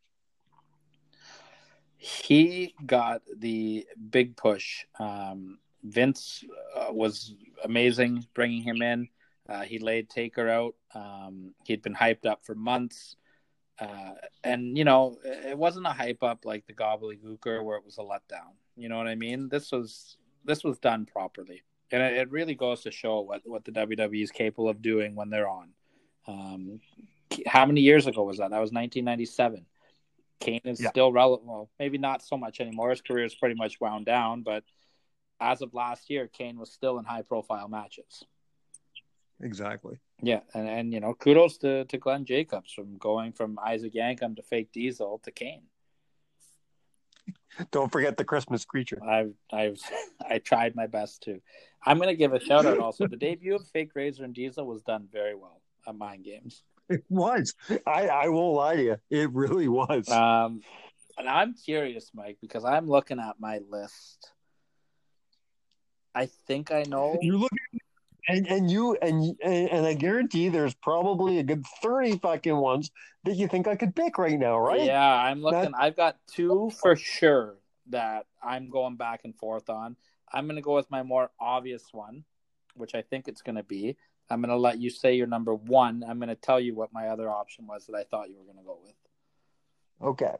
he 2.07 2.75
got 2.85 3.23
the 3.37 3.87
big 4.11 4.37
push. 4.37 4.85
Um, 4.99 5.59
Vince 5.83 6.45
uh, 6.75 6.93
was 6.93 7.35
amazing 7.65 8.27
bringing 8.35 8.63
him 8.63 8.83
in. 8.83 9.09
Uh, 9.49 9.63
he 9.63 9.79
laid 9.79 10.09
Taker 10.11 10.49
out. 10.49 10.75
Um, 10.95 11.55
he'd 11.65 11.83
been 11.83 11.95
hyped 11.95 12.27
up 12.27 12.45
for 12.45 12.55
months. 12.55 13.17
Uh, 13.79 14.13
and, 14.43 14.77
you 14.77 14.85
know, 14.85 15.19
it 15.25 15.57
wasn't 15.57 15.87
a 15.87 15.91
hype 15.91 16.23
up 16.23 16.45
like 16.45 16.67
the 16.67 16.73
Gobbledy 16.73 17.21
Gooker 17.21 17.63
where 17.63 17.77
it 17.77 17.85
was 17.85 17.99
a 17.99 18.03
letdown. 18.03 18.55
You 18.77 18.89
know 18.89 18.99
what 18.99 19.09
I 19.09 19.15
mean? 19.15 19.49
This 19.49 19.73
was 19.73 20.17
this 20.45 20.63
was 20.63 20.79
done 20.79 21.07
properly. 21.07 21.63
And 21.91 22.03
it, 22.03 22.15
it 22.15 22.31
really 22.31 22.55
goes 22.55 22.83
to 22.83 22.91
show 22.91 23.21
what, 23.21 23.43
what 23.45 23.65
the 23.65 23.73
WWE 23.73 24.23
is 24.23 24.31
capable 24.31 24.69
of 24.69 24.83
doing 24.83 25.15
when 25.15 25.31
they're 25.31 25.49
on. 25.49 25.69
Um, 26.27 26.81
how 27.47 27.67
many 27.67 27.81
years 27.81 28.07
ago 28.07 28.25
was 28.25 28.39
that? 28.39 28.51
That 28.51 28.61
was 28.61 28.73
1997. 28.73 29.67
Kane 30.41 30.61
is 30.65 30.81
yeah. 30.81 30.91
still 30.91 31.13
relevant. 31.13 31.49
Well, 31.49 31.71
maybe 31.79 31.99
not 31.99 32.23
so 32.23 32.37
much 32.37 32.61
anymore. 32.61 32.91
His 32.91 33.01
career 33.01 33.25
is 33.25 33.35
pretty 33.35 33.55
much 33.55 33.81
wound 33.81 34.07
down, 34.07 34.43
but 34.43 34.65
as 35.41 35.63
of 35.63 35.75
last 35.75 36.11
year, 36.11 36.29
Kane 36.29 36.59
was 36.59 36.73
still 36.73 36.99
in 36.99 37.05
high 37.05 37.23
profile 37.23 37.69
matches. 37.69 38.25
Exactly. 39.41 39.99
Yeah, 40.23 40.41
and, 40.55 40.69
and 40.69 40.93
you 40.93 41.01
know, 41.01 41.15
kudos 41.15 41.59
to, 41.59 41.85
to 41.87 41.99
Glenn 41.99 42.25
Jacobs 42.25 42.73
from 42.73 42.97
going 42.97 43.33
from 43.33 43.59
Isaac 43.65 43.95
Yankem 43.95 44.37
to 44.37 44.43
fake 44.43 44.73
Diesel 44.73 45.21
to 45.25 45.31
Kane. 45.31 45.63
Don't 47.71 47.91
forget 47.91 48.17
the 48.17 48.25
Christmas 48.25 48.65
creature. 48.65 49.01
I've 49.05 49.35
I've 49.53 49.79
I 50.29 50.39
tried 50.39 50.75
my 50.75 50.87
best 50.87 51.23
to. 51.23 51.41
I'm 51.85 51.99
gonna 51.99 52.15
give 52.15 52.33
a 52.33 52.41
shout 52.41 52.67
out 52.67 52.79
also. 52.79 53.07
The 53.07 53.17
debut 53.17 53.55
of 53.55 53.67
Fake 53.69 53.91
Razor 53.95 54.25
and 54.25 54.35
Diesel 54.35 54.67
was 54.67 54.83
done 54.83 55.09
very 55.13 55.35
well 55.35 55.61
at 55.87 55.95
Mind 55.97 56.25
Games. 56.25 56.63
It 56.89 57.05
was. 57.09 57.55
I, 57.87 58.07
I 58.09 58.29
won't 58.29 58.57
lie 58.57 58.77
to 58.77 58.83
you. 58.83 58.97
It 59.11 59.33
really 59.33 59.67
was. 59.67 60.09
Um, 60.09 60.61
and 61.19 61.29
I'm 61.29 61.55
curious, 61.55 62.11
Mike, 62.15 62.39
because 62.41 62.65
I'm 62.65 62.89
looking 62.89 63.19
at 63.19 63.41
my 63.41 63.61
list. 63.69 64.31
I 66.15 66.27
think 66.47 66.71
I 66.71 66.85
know. 66.85 67.19
You're 67.21 67.39
looking, 67.39 67.59
and 68.29 68.47
and 68.47 68.71
you 68.71 68.97
and 69.01 69.37
and 69.43 69.87
I 69.87 69.95
guarantee 69.95 70.49
there's 70.49 70.75
probably 70.75 71.39
a 71.39 71.43
good 71.43 71.65
thirty 71.83 72.19
fucking 72.19 72.57
ones 72.57 72.91
that 73.25 73.37
you 73.37 73.49
think 73.49 73.69
I 73.69 73.77
could 73.77 73.95
pick 73.95 74.19
right 74.19 74.39
now, 74.39 74.59
right? 74.59 74.85
Yeah, 74.85 75.05
I'm 75.05 75.43
looking. 75.43 75.73
That... 75.73 75.81
I've 75.81 75.97
got 75.97 76.17
two 76.27 76.71
for 76.81 76.97
sure 76.97 77.57
that 77.91 78.27
I'm 78.43 78.69
going 78.71 78.97
back 78.97 79.21
and 79.25 79.35
forth 79.35 79.71
on. 79.71 79.97
I'm 80.33 80.47
going 80.47 80.57
to 80.57 80.63
go 80.63 80.75
with 80.75 80.91
my 80.91 81.03
more 81.03 81.31
obvious 81.41 81.85
one, 81.93 82.25
which 82.75 82.95
I 82.95 83.03
think 83.03 83.29
it's 83.29 83.43
going 83.43 83.57
to 83.57 83.63
be. 83.63 83.97
I'm 84.29 84.41
going 84.41 84.51
to 84.51 84.57
let 84.57 84.79
you 84.79 84.91
say 84.91 85.15
your 85.15 85.29
number 85.29 85.55
one. 85.55 86.05
I'm 86.07 86.19
going 86.19 86.29
to 86.29 86.35
tell 86.35 86.59
you 86.59 86.75
what 86.75 86.93
my 86.93 87.09
other 87.09 87.31
option 87.31 87.67
was 87.67 87.87
that 87.87 87.95
I 87.95 88.03
thought 88.03 88.29
you 88.29 88.39
were 88.39 88.45
going 88.45 88.59
to 88.59 88.65
go 88.65 88.79
with. 88.83 88.95
Okay. 90.03 90.35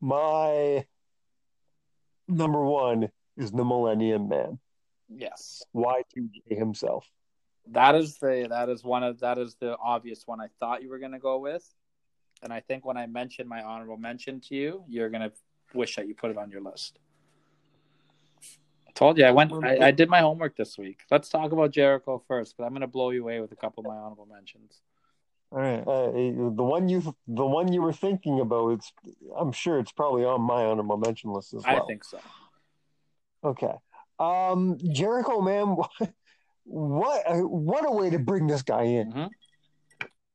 My 0.00 0.86
number 2.26 2.64
one 2.64 3.10
is 3.36 3.52
the 3.52 3.64
Millennium 3.64 4.28
Man. 4.30 4.58
Yes. 5.14 5.62
Y2J 5.74 6.56
himself. 6.56 7.06
That 7.72 7.94
is 7.94 8.16
the 8.18 8.46
that 8.50 8.68
is 8.68 8.82
one 8.82 9.02
of 9.02 9.20
that 9.20 9.38
is 9.38 9.54
the 9.60 9.76
obvious 9.82 10.26
one 10.26 10.40
I 10.40 10.46
thought 10.58 10.82
you 10.82 10.88
were 10.88 10.98
going 10.98 11.12
to 11.12 11.18
go 11.18 11.38
with, 11.38 11.62
and 12.42 12.52
I 12.52 12.60
think 12.60 12.84
when 12.84 12.96
I 12.96 13.06
mentioned 13.06 13.48
my 13.48 13.62
honorable 13.62 13.96
mention 13.96 14.40
to 14.48 14.54
you, 14.54 14.84
you're 14.88 15.10
going 15.10 15.22
to 15.22 15.32
wish 15.74 15.96
that 15.96 16.08
you 16.08 16.14
put 16.14 16.30
it 16.30 16.38
on 16.38 16.50
your 16.50 16.62
list. 16.62 16.98
I 18.88 18.92
Told 18.94 19.18
you 19.18 19.24
I 19.24 19.30
went. 19.30 19.52
I, 19.52 19.88
I, 19.88 19.90
did 19.90 20.08
my 20.08 20.20
homework 20.20 20.56
this 20.56 20.76
week. 20.76 21.00
Let's 21.10 21.28
talk 21.28 21.52
about 21.52 21.70
Jericho 21.70 22.22
first, 22.26 22.56
but 22.56 22.64
I'm 22.64 22.70
going 22.70 22.80
to 22.80 22.88
blow 22.88 23.10
you 23.10 23.22
away 23.22 23.40
with 23.40 23.52
a 23.52 23.56
couple 23.56 23.84
of 23.84 23.86
my 23.86 23.96
honorable 23.96 24.26
mentions. 24.26 24.80
All 25.52 25.58
right, 25.58 25.80
uh, 25.80 26.12
the 26.12 26.62
one 26.62 26.88
you 26.88 27.14
the 27.26 27.46
one 27.46 27.72
you 27.72 27.82
were 27.82 27.92
thinking 27.92 28.40
about, 28.40 28.70
it's 28.70 28.92
I'm 29.36 29.52
sure 29.52 29.80
it's 29.80 29.90
probably 29.92 30.24
on 30.24 30.40
my 30.40 30.64
honorable 30.64 30.96
mention 30.96 31.32
list 31.32 31.54
as 31.54 31.64
well. 31.64 31.82
I 31.82 31.86
think 31.86 32.04
so. 32.04 32.20
Okay, 33.42 33.72
um, 34.20 34.76
Jericho, 34.92 35.40
man, 35.40 35.76
what 36.64 37.22
what 37.26 37.88
a 37.88 37.90
way 37.90 38.10
to 38.10 38.18
bring 38.18 38.46
this 38.46 38.62
guy 38.62 38.82
in. 38.82 39.12
Mm-hmm. 39.12 39.26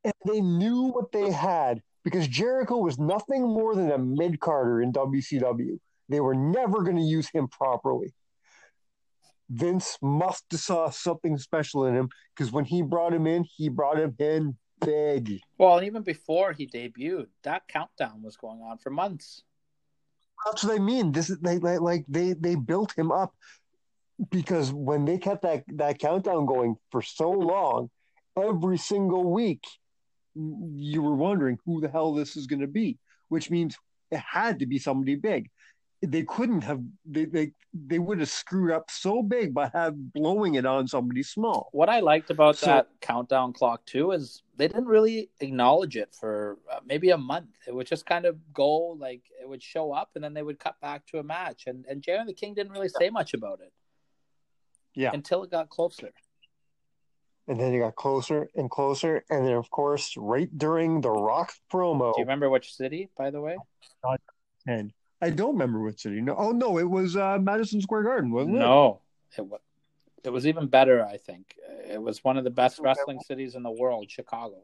And 0.03 0.13
they 0.25 0.41
knew 0.41 0.83
what 0.83 1.11
they 1.11 1.31
had 1.31 1.81
because 2.03 2.27
Jericho 2.27 2.77
was 2.77 2.99
nothing 2.99 3.41
more 3.41 3.75
than 3.75 3.91
a 3.91 3.97
mid 3.97 4.39
carder 4.39 4.81
in 4.81 4.91
WCW. 4.91 5.79
They 6.09 6.19
were 6.19 6.35
never 6.35 6.83
going 6.83 6.97
to 6.97 7.01
use 7.01 7.29
him 7.29 7.47
properly. 7.47 8.13
Vince 9.49 9.97
must 10.01 10.43
have 10.51 10.59
saw 10.59 10.89
something 10.89 11.37
special 11.37 11.85
in 11.85 11.95
him 11.95 12.09
because 12.35 12.51
when 12.51 12.65
he 12.65 12.81
brought 12.81 13.13
him 13.13 13.27
in, 13.27 13.45
he 13.57 13.69
brought 13.69 13.99
him 13.99 14.15
in 14.19 14.57
big. 14.83 15.39
Well, 15.57 15.83
even 15.83 16.03
before 16.03 16.51
he 16.53 16.67
debuted, 16.67 17.27
that 17.43 17.67
countdown 17.67 18.21
was 18.23 18.37
going 18.37 18.61
on 18.61 18.77
for 18.77 18.89
months. 18.89 19.43
That's 20.45 20.63
what 20.63 20.75
I 20.75 20.79
mean. 20.79 21.11
This 21.11 21.29
is 21.29 21.39
they 21.39 21.57
like, 21.59 21.81
like 21.81 22.05
they 22.07 22.33
they 22.33 22.55
built 22.55 22.95
him 22.97 23.11
up 23.11 23.33
because 24.29 24.71
when 24.71 25.05
they 25.05 25.17
kept 25.17 25.41
that 25.43 25.63
that 25.75 25.99
countdown 25.99 26.45
going 26.45 26.75
for 26.91 27.01
so 27.01 27.29
long, 27.31 27.89
every 28.37 28.77
single 28.77 29.31
week, 29.31 29.63
you 30.35 31.01
were 31.01 31.15
wondering 31.15 31.57
who 31.65 31.81
the 31.81 31.89
hell 31.89 32.13
this 32.13 32.35
is 32.37 32.47
going 32.47 32.61
to 32.61 32.67
be, 32.67 32.97
which 33.29 33.49
means 33.49 33.77
it 34.11 34.19
had 34.19 34.59
to 34.59 34.65
be 34.65 34.79
somebody 34.79 35.15
big. 35.15 35.49
they 36.01 36.23
couldn't 36.23 36.61
have 36.61 36.81
they 37.05 37.25
they, 37.25 37.51
they 37.73 37.99
would 37.99 38.19
have 38.19 38.29
screwed 38.29 38.71
up 38.71 38.91
so 38.91 39.23
big 39.23 39.53
by 39.53 39.69
have 39.73 39.95
blowing 40.13 40.55
it 40.55 40.65
on 40.65 40.87
somebody 40.87 41.23
small. 41.23 41.69
What 41.71 41.89
I 41.89 41.99
liked 41.99 42.29
about 42.29 42.57
So- 42.57 42.67
that 42.67 42.87
countdown 43.01 43.53
clock 43.53 43.85
too 43.85 44.11
is 44.11 44.43
they 44.57 44.67
didn't 44.67 44.85
really 44.85 45.29
acknowledge 45.41 45.97
it 45.97 46.13
for 46.13 46.57
uh, 46.71 46.79
maybe 46.85 47.09
a 47.09 47.17
month. 47.17 47.49
It 47.67 47.73
would 47.75 47.87
just 47.87 48.05
kind 48.05 48.25
of 48.25 48.37
go 48.53 48.71
like 49.05 49.23
it 49.41 49.47
would 49.49 49.63
show 49.63 49.91
up 49.91 50.11
and 50.15 50.23
then 50.23 50.33
they 50.33 50.43
would 50.43 50.59
cut 50.59 50.79
back 50.79 51.05
to 51.07 51.19
a 51.19 51.23
match. 51.23 51.63
And 51.67 51.85
and 51.89 52.01
Jerry 52.01 52.23
the 52.25 52.33
King 52.33 52.53
didn't 52.53 52.71
really 52.71 52.89
say 52.89 53.09
much 53.09 53.33
about 53.33 53.59
it 53.61 53.73
Yeah. 54.95 55.11
until 55.13 55.43
it 55.43 55.51
got 55.51 55.69
closer. 55.69 56.11
And 57.47 57.59
then 57.59 57.73
it 57.73 57.79
got 57.79 57.95
closer 57.95 58.49
and 58.55 58.69
closer, 58.69 59.23
and 59.29 59.45
then 59.45 59.53
of 59.53 59.69
course, 59.69 60.15
right 60.17 60.49
during 60.57 61.01
the 61.01 61.11
Rock 61.11 61.53
promo, 61.71 62.13
Do 62.13 62.21
you 62.21 62.25
remember 62.25 62.49
which 62.49 62.73
city, 62.73 63.09
by 63.15 63.29
the 63.29 63.39
way? 63.39 63.57
and 64.65 64.91
I 65.21 65.29
don't 65.29 65.53
remember 65.53 65.79
which 65.79 66.01
city. 66.01 66.21
No, 66.21 66.35
oh 66.35 66.51
no, 66.51 66.79
it 66.79 66.89
was 66.89 67.15
uh, 67.15 67.37
Madison 67.39 67.81
Square 67.81 68.03
Garden, 68.03 68.31
wasn't 68.31 68.55
it? 68.55 68.59
No, 68.59 69.01
it 69.37 69.45
was. 69.45 69.61
It 70.23 70.31
was 70.31 70.47
even 70.47 70.65
better, 70.67 71.05
I 71.05 71.17
think. 71.17 71.55
It 71.87 72.01
was 72.01 72.23
one 72.23 72.37
of 72.37 72.43
the 72.43 72.49
best 72.49 72.79
wrestling 72.79 73.19
cities 73.19 73.53
in 73.53 73.61
the 73.61 73.69
world, 73.71 74.09
Chicago. 74.09 74.63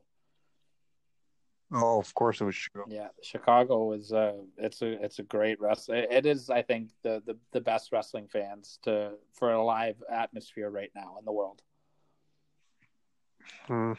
Oh, 1.74 1.99
of 1.99 2.13
course 2.13 2.41
it 2.41 2.43
was 2.43 2.55
Chicago. 2.55 2.86
Yeah, 2.89 3.07
Chicago 3.22 3.86
was 3.86 4.11
uh 4.11 4.34
it's 4.57 4.82
a 4.82 5.03
it's 5.03 5.19
a 5.19 5.24
great 5.24 5.59
wrestling. 5.61 6.05
It 6.09 6.26
is, 6.26 6.49
I 6.49 6.61
think, 6.61 6.89
the, 7.01 7.24
the 7.26 7.38
the 7.53 7.61
best 7.61 7.91
wrestling 7.91 8.28
fans 8.28 8.80
to 8.84 9.13
for 9.34 9.53
a 9.53 9.63
live 9.63 9.95
atmosphere 10.11 10.69
right 10.69 10.91
now 10.93 11.15
in 11.19 11.26
the 11.26 11.32
world. 11.32 11.61
Hmm. 13.67 13.93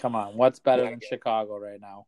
Come 0.00 0.16
on, 0.16 0.36
what's 0.36 0.58
better 0.58 0.84
Yeah, 0.84 0.90
than 0.90 1.00
Chicago 1.08 1.58
right 1.58 1.80
now? 1.80 2.06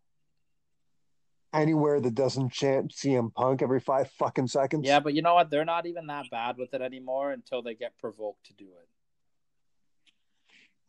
Anywhere 1.55 2.01
that 2.01 2.14
doesn't 2.14 2.51
chant 2.51 2.93
CM 2.93 3.32
Punk 3.32 3.61
every 3.62 3.80
five 3.80 4.11
fucking 4.12 4.49
seconds. 4.49 4.86
Yeah, 4.86 5.01
but 5.01 5.14
you 5.14 5.22
know 5.22 5.34
what? 5.34 5.51
They're 5.51 5.66
not 5.66 5.86
even 5.86 6.07
that 6.07 6.30
bad 6.30 6.57
with 6.57 6.72
it 6.74 6.80
anymore 6.80 7.32
until 7.32 7.62
they 7.62 7.74
get 7.74 7.97
provoked 7.99 8.47
to 8.47 8.55
do 8.55 8.64
it. 8.64 8.88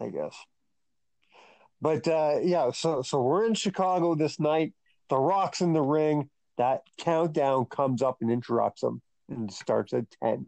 I 0.04 0.10
guess. 0.10 0.36
But 1.84 2.08
uh, 2.08 2.40
yeah, 2.42 2.72
so 2.72 3.02
so 3.02 3.22
we're 3.22 3.46
in 3.46 3.56
Chicago 3.56 4.16
this 4.16 4.40
night. 4.40 4.72
The 5.10 5.18
Rock's 5.18 5.60
in 5.60 5.74
the 5.74 5.82
ring. 5.82 6.30
That 6.58 6.84
countdown 6.98 7.66
comes 7.66 8.02
up 8.02 8.20
and 8.22 8.32
interrupts 8.32 8.80
them 8.80 9.02
and 9.30 9.52
starts 9.52 9.92
at 9.92 10.06
ten, 10.24 10.46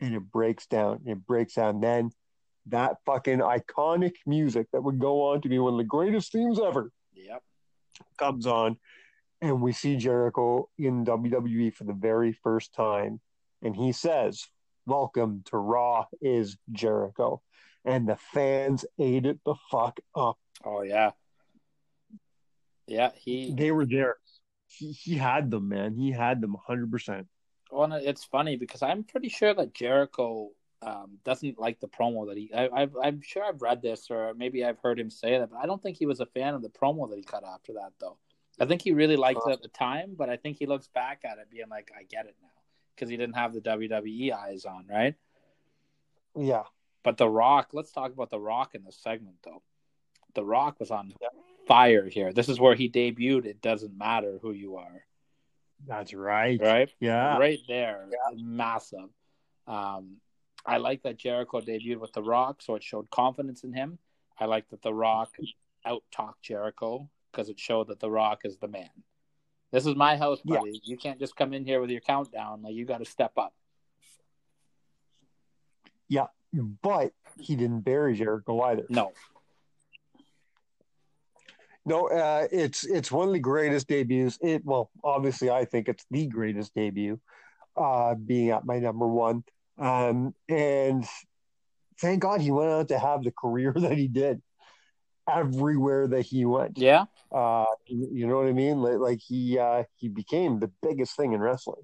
and 0.00 0.14
it 0.16 0.32
breaks 0.32 0.66
down. 0.66 1.02
It 1.06 1.24
breaks 1.24 1.54
down. 1.54 1.80
Then 1.80 2.10
that 2.66 2.96
fucking 3.06 3.38
iconic 3.38 4.14
music 4.26 4.66
that 4.72 4.82
would 4.82 4.98
go 4.98 5.22
on 5.30 5.42
to 5.42 5.48
be 5.48 5.60
one 5.60 5.74
of 5.74 5.78
the 5.78 5.84
greatest 5.84 6.32
themes 6.32 6.58
ever 6.58 6.90
Yep. 7.14 7.40
comes 8.18 8.48
on, 8.48 8.78
and 9.40 9.62
we 9.62 9.70
see 9.70 9.94
Jericho 9.96 10.68
in 10.76 11.04
WWE 11.04 11.72
for 11.72 11.84
the 11.84 11.92
very 11.92 12.32
first 12.32 12.74
time, 12.74 13.20
and 13.62 13.76
he 13.76 13.92
says, 13.92 14.44
"Welcome 14.86 15.42
to 15.46 15.56
Raw 15.56 16.06
is 16.20 16.58
Jericho," 16.72 17.42
and 17.86 18.08
the 18.08 18.16
fans 18.16 18.84
ate 18.98 19.24
it 19.24 19.38
the 19.46 19.54
fuck 19.70 19.98
up. 20.14 20.38
Oh 20.64 20.82
yeah. 20.82 21.12
Yeah, 22.86 23.10
he 23.16 23.54
They 23.56 23.70
were 23.70 23.86
there. 23.86 24.16
He, 24.68 24.92
he 24.92 25.16
had 25.16 25.50
them, 25.50 25.68
man. 25.68 25.94
He 25.94 26.10
had 26.10 26.40
them 26.40 26.52
100. 26.52 26.90
percent 26.90 27.26
Well, 27.70 27.92
it's 27.92 28.24
funny 28.24 28.56
because 28.56 28.82
I'm 28.82 29.04
pretty 29.04 29.28
sure 29.28 29.54
that 29.54 29.72
Jericho 29.72 30.50
um, 30.82 31.18
doesn't 31.24 31.58
like 31.58 31.80
the 31.80 31.88
promo 31.88 32.28
that 32.28 32.36
he. 32.36 32.50
I, 32.52 32.68
I've, 32.68 32.96
I'm 33.02 33.22
sure 33.22 33.44
I've 33.44 33.62
read 33.62 33.80
this 33.80 34.08
or 34.10 34.34
maybe 34.34 34.64
I've 34.64 34.78
heard 34.80 35.00
him 35.00 35.10
say 35.10 35.38
that, 35.38 35.50
but 35.50 35.58
I 35.58 35.66
don't 35.66 35.82
think 35.82 35.96
he 35.96 36.06
was 36.06 36.20
a 36.20 36.26
fan 36.26 36.54
of 36.54 36.62
the 36.62 36.68
promo 36.68 37.08
that 37.08 37.16
he 37.16 37.22
cut 37.22 37.44
after 37.44 37.72
that, 37.74 37.92
though. 38.00 38.18
I 38.58 38.66
think 38.66 38.82
he 38.82 38.92
really 38.92 39.16
liked 39.16 39.40
it 39.46 39.52
at 39.52 39.62
the 39.62 39.68
time, 39.68 40.14
but 40.16 40.30
I 40.30 40.36
think 40.36 40.56
he 40.56 40.64
looks 40.66 40.88
back 40.88 41.22
at 41.24 41.38
it 41.38 41.50
being 41.50 41.68
like, 41.68 41.90
I 41.94 42.04
get 42.04 42.24
it 42.24 42.36
now 42.40 42.48
because 42.94 43.10
he 43.10 43.16
didn't 43.18 43.36
have 43.36 43.52
the 43.52 43.60
WWE 43.60 44.32
eyes 44.32 44.64
on, 44.64 44.86
right? 44.88 45.14
Yeah, 46.34 46.62
But 47.06 47.18
The 47.18 47.28
Rock, 47.30 47.68
let's 47.72 47.92
talk 47.92 48.12
about 48.12 48.30
The 48.30 48.40
Rock 48.40 48.74
in 48.74 48.82
this 48.82 48.98
segment, 49.00 49.36
though. 49.44 49.62
The 50.34 50.44
Rock 50.44 50.80
was 50.80 50.90
on 50.90 51.12
fire 51.68 52.08
here. 52.08 52.32
This 52.32 52.48
is 52.48 52.58
where 52.58 52.74
he 52.74 52.90
debuted. 52.90 53.46
It 53.46 53.62
doesn't 53.62 53.96
matter 53.96 54.40
who 54.42 54.50
you 54.50 54.74
are, 54.76 55.04
that's 55.86 56.12
right. 56.12 56.60
right? 56.60 56.90
Yeah, 56.98 57.38
right 57.38 57.60
there, 57.68 58.08
massive. 58.34 59.08
Um, 59.68 60.16
I 60.66 60.78
like 60.78 61.04
that 61.04 61.16
Jericho 61.16 61.60
debuted 61.60 62.00
with 62.00 62.12
The 62.12 62.22
Rock, 62.24 62.60
so 62.60 62.74
it 62.74 62.82
showed 62.82 63.08
confidence 63.10 63.62
in 63.62 63.72
him. 63.72 64.00
I 64.40 64.46
like 64.46 64.68
that 64.70 64.82
The 64.82 64.92
Rock 64.92 65.36
out 65.84 66.02
talked 66.10 66.42
Jericho 66.42 67.08
because 67.30 67.48
it 67.48 67.60
showed 67.60 67.86
that 67.86 68.00
The 68.00 68.10
Rock 68.10 68.40
is 68.42 68.56
the 68.56 68.66
man. 68.66 68.90
This 69.70 69.86
is 69.86 69.94
my 69.94 70.16
house, 70.16 70.40
Yeah. 70.44 70.58
buddy. 70.58 70.80
You 70.82 70.96
can't 70.96 71.20
just 71.20 71.36
come 71.36 71.52
in 71.52 71.64
here 71.64 71.80
with 71.80 71.90
your 71.90 72.00
countdown. 72.00 72.62
Like 72.62 72.74
you 72.74 72.84
got 72.84 72.98
to 72.98 73.04
step 73.04 73.38
up. 73.38 73.54
But 76.56 77.12
he 77.38 77.56
didn't 77.56 77.80
bury 77.80 78.16
Jericho 78.16 78.60
either. 78.62 78.86
No, 78.88 79.12
No, 81.86 82.08
uh, 82.08 82.48
it's 82.50 82.84
it's 82.84 83.12
one 83.12 83.28
of 83.28 83.32
the 83.32 83.40
greatest 83.40 83.86
debuts. 83.86 84.38
It 84.42 84.64
well, 84.64 84.90
obviously, 85.04 85.50
I 85.50 85.64
think 85.64 85.88
it's 85.88 86.04
the 86.10 86.26
greatest 86.26 86.74
debut, 86.74 87.20
uh, 87.76 88.16
being 88.16 88.50
at 88.50 88.66
my 88.66 88.80
number 88.80 89.06
one. 89.06 89.44
Um, 89.78 90.34
and 90.48 91.06
thank 92.00 92.20
God 92.20 92.40
he 92.40 92.50
went 92.50 92.70
on 92.70 92.86
to 92.88 92.98
have 92.98 93.22
the 93.22 93.30
career 93.30 93.72
that 93.76 93.96
he 93.96 94.08
did 94.08 94.42
everywhere 95.30 96.08
that 96.08 96.22
he 96.22 96.44
went. 96.44 96.76
yeah, 96.76 97.04
Uh, 97.30 97.66
you, 97.86 98.08
you 98.12 98.26
know 98.26 98.36
what 98.36 98.48
I 98.48 98.52
mean? 98.52 98.82
Like, 98.82 98.98
like 98.98 99.20
he 99.20 99.56
uh, 99.56 99.84
he 99.94 100.08
became 100.08 100.58
the 100.58 100.72
biggest 100.82 101.16
thing 101.16 101.34
in 101.34 101.40
wrestling. 101.40 101.82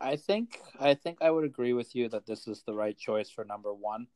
I 0.00 0.16
think 0.16 0.60
I 0.78 0.94
think 0.94 1.18
I 1.20 1.30
would 1.30 1.44
agree 1.44 1.72
with 1.72 1.94
you 1.94 2.08
that 2.10 2.26
this 2.26 2.46
is 2.46 2.62
the 2.62 2.74
right 2.74 2.96
choice 2.96 3.30
for 3.30 3.44
number 3.44 3.72
one. 3.72 4.06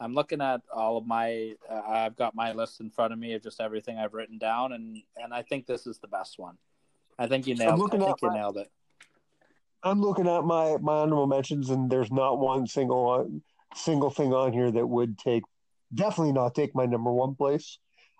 I'm 0.00 0.14
looking 0.14 0.40
at 0.40 0.62
all 0.74 0.96
of 0.96 1.06
my. 1.06 1.54
Uh, 1.70 1.82
I've 1.86 2.16
got 2.16 2.34
my 2.34 2.52
list 2.52 2.80
in 2.80 2.90
front 2.90 3.12
of 3.12 3.18
me 3.18 3.34
of 3.34 3.42
just 3.42 3.60
everything 3.60 3.98
I've 3.98 4.14
written 4.14 4.38
down, 4.38 4.72
and 4.72 5.02
and 5.16 5.32
I 5.32 5.42
think 5.42 5.66
this 5.66 5.86
is 5.86 5.98
the 5.98 6.08
best 6.08 6.38
one. 6.38 6.56
I 7.18 7.26
think 7.26 7.46
you 7.46 7.54
nailed. 7.54 7.80
I 7.80 7.88
think 7.88 8.02
at 8.02 8.22
you 8.22 8.28
my- 8.28 8.34
nailed 8.36 8.56
it. 8.56 8.70
I'm 9.82 10.00
looking 10.00 10.26
at 10.26 10.44
my 10.44 10.76
my 10.78 10.94
honorable 10.94 11.26
mentions, 11.26 11.70
and 11.70 11.90
there's 11.90 12.10
not 12.10 12.38
one 12.38 12.66
single 12.66 13.40
single 13.74 14.10
thing 14.10 14.32
on 14.32 14.52
here 14.52 14.70
that 14.70 14.86
would 14.86 15.18
take 15.18 15.44
definitely 15.94 16.32
not 16.32 16.54
take 16.54 16.74
my 16.74 16.86
number 16.86 17.12
one 17.12 17.34
place. 17.34 17.78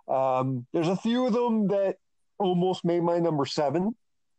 Um, 0.08 0.66
there's 0.72 0.88
a 0.88 0.96
few 0.96 1.26
of 1.26 1.32
them 1.32 1.68
that 1.68 1.96
almost 2.38 2.84
made 2.84 3.02
my 3.02 3.18
number 3.18 3.46
seven, 3.46 3.94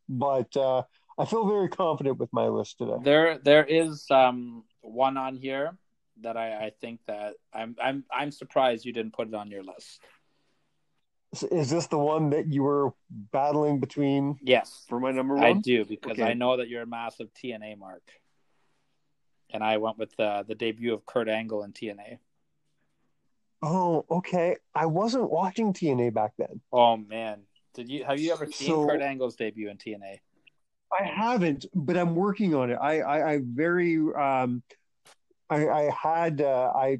but 0.09 0.55
uh, 0.57 0.83
I 1.21 1.25
feel 1.25 1.47
very 1.47 1.69
confident 1.69 2.17
with 2.17 2.33
my 2.33 2.47
list 2.47 2.79
today. 2.79 2.95
There 3.03 3.37
there 3.37 3.63
is 3.63 4.09
um 4.09 4.63
one 4.81 5.17
on 5.17 5.35
here 5.35 5.77
that 6.21 6.35
I, 6.35 6.65
I 6.65 6.71
think 6.81 6.99
that 7.05 7.35
I'm 7.53 7.75
I'm 7.81 8.03
I'm 8.11 8.31
surprised 8.31 8.85
you 8.85 8.91
didn't 8.93 9.13
put 9.13 9.27
it 9.27 9.35
on 9.35 9.51
your 9.51 9.63
list. 9.63 10.01
Is 11.51 11.69
this 11.69 11.85
the 11.87 11.99
one 11.99 12.31
that 12.31 12.47
you 12.47 12.63
were 12.63 12.91
battling 13.09 13.79
between 13.79 14.37
Yes, 14.41 14.83
for 14.89 14.99
my 14.99 15.11
number 15.11 15.35
one? 15.35 15.43
I 15.43 15.53
do 15.53 15.85
because 15.85 16.13
Okay. 16.13 16.23
I 16.23 16.33
know 16.33 16.57
that 16.57 16.67
you're 16.69 16.81
a 16.81 16.87
massive 16.87 17.29
TNA 17.35 17.77
mark, 17.77 18.01
and 19.51 19.63
I 19.63 19.77
went 19.77 19.99
with 19.99 20.15
the 20.17 20.43
the 20.47 20.55
debut 20.55 20.91
of 20.93 21.05
Kurt 21.05 21.29
Angle 21.29 21.63
in 21.63 21.71
TNA. 21.71 22.17
Oh, 23.61 24.05
okay. 24.09 24.55
I 24.73 24.87
wasn't 24.87 25.29
watching 25.29 25.71
TNA 25.71 26.15
back 26.15 26.31
then. 26.39 26.61
Oh 26.73 26.97
man, 26.97 27.41
did 27.75 27.89
you 27.89 28.03
have 28.05 28.19
you 28.19 28.33
ever 28.33 28.47
seen 28.51 28.69
So- 28.69 28.87
Kurt 28.87 29.01
Angle's 29.03 29.35
debut 29.35 29.69
in 29.69 29.77
TNA? 29.77 30.19
I 30.99 31.03
haven't, 31.05 31.65
but 31.73 31.97
I'm 31.97 32.15
working 32.15 32.53
on 32.55 32.69
it. 32.71 32.75
I, 32.81 32.99
I, 32.99 33.31
I 33.33 33.39
very, 33.43 33.95
um, 34.13 34.61
I, 35.49 35.67
I 35.67 35.89
had, 35.97 36.41
uh, 36.41 36.71
I, 36.75 36.99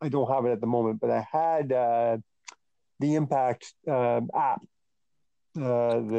I 0.00 0.08
don't 0.08 0.30
have 0.30 0.44
it 0.46 0.50
at 0.52 0.60
the 0.60 0.66
moment, 0.66 1.00
but 1.00 1.10
I 1.10 1.26
had 1.32 1.72
uh, 1.72 2.18
the 3.00 3.14
Impact 3.14 3.72
um, 3.88 4.30
app. 4.34 4.62
Uh, 5.56 5.94
the, 6.00 6.10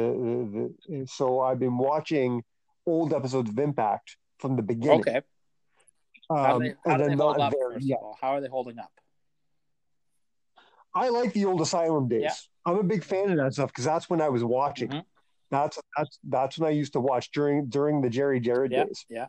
the, 0.52 0.74
the 0.88 1.06
so 1.06 1.40
I've 1.40 1.60
been 1.60 1.78
watching 1.78 2.42
old 2.86 3.12
episodes 3.14 3.48
of 3.50 3.58
Impact 3.58 4.16
from 4.38 4.56
the 4.56 4.62
beginning. 4.62 5.00
Okay, 5.00 5.20
how 6.28 6.56
Um, 6.56 6.62
they, 6.62 6.68
how 6.70 6.74
and 6.92 6.98
do 6.98 7.02
they 7.04 7.08
then 7.10 7.18
hold 7.18 7.38
not 7.38 7.52
up? 7.52 7.54
very- 7.58 7.78
yeah. 7.80 7.96
how 8.20 8.30
are 8.30 8.40
they 8.40 8.48
holding 8.48 8.78
up? 8.78 8.90
I 10.94 11.08
like 11.10 11.32
the 11.32 11.44
old 11.44 11.60
Asylum 11.60 12.08
days. 12.08 12.22
Yeah. 12.22 12.32
I'm 12.66 12.78
a 12.78 12.82
big 12.82 13.04
fan 13.04 13.30
of 13.30 13.36
that 13.38 13.52
stuff 13.54 13.70
because 13.70 13.84
that's 13.84 14.10
when 14.10 14.20
I 14.20 14.28
was 14.28 14.42
watching. 14.42 14.88
Mhm. 14.88 15.04
That's 15.50 15.78
that's 15.96 16.18
that's 16.28 16.58
when 16.58 16.68
I 16.68 16.72
used 16.72 16.92
to 16.94 17.00
watch 17.00 17.30
during 17.32 17.66
during 17.68 18.00
the 18.02 18.10
Jerry 18.10 18.40
Jarrett 18.40 18.72
Yeah, 18.72 18.84
days. 18.84 19.04
yeah. 19.08 19.26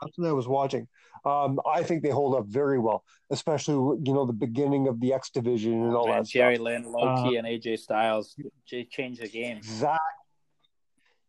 That's 0.00 0.16
when 0.16 0.28
I 0.30 0.32
was 0.32 0.48
watching. 0.48 0.88
Um, 1.26 1.60
I 1.66 1.82
think 1.82 2.02
they 2.02 2.08
hold 2.10 2.34
up 2.34 2.46
very 2.46 2.78
well, 2.78 3.04
especially 3.30 3.74
you 4.04 4.14
know 4.14 4.24
the 4.24 4.32
beginning 4.32 4.88
of 4.88 4.98
the 5.00 5.12
X 5.12 5.30
division 5.30 5.72
and 5.84 5.94
all 5.94 6.06
Man, 6.08 6.18
that 6.22 6.28
Jerry 6.28 6.54
stuff. 6.56 6.64
Lynn, 6.64 6.84
Low 6.90 7.22
Ki, 7.22 7.36
and 7.36 7.46
AJ 7.46 7.80
Styles 7.80 8.34
changed 8.66 9.20
the 9.20 9.28
game. 9.28 9.58
Exact. 9.58 10.00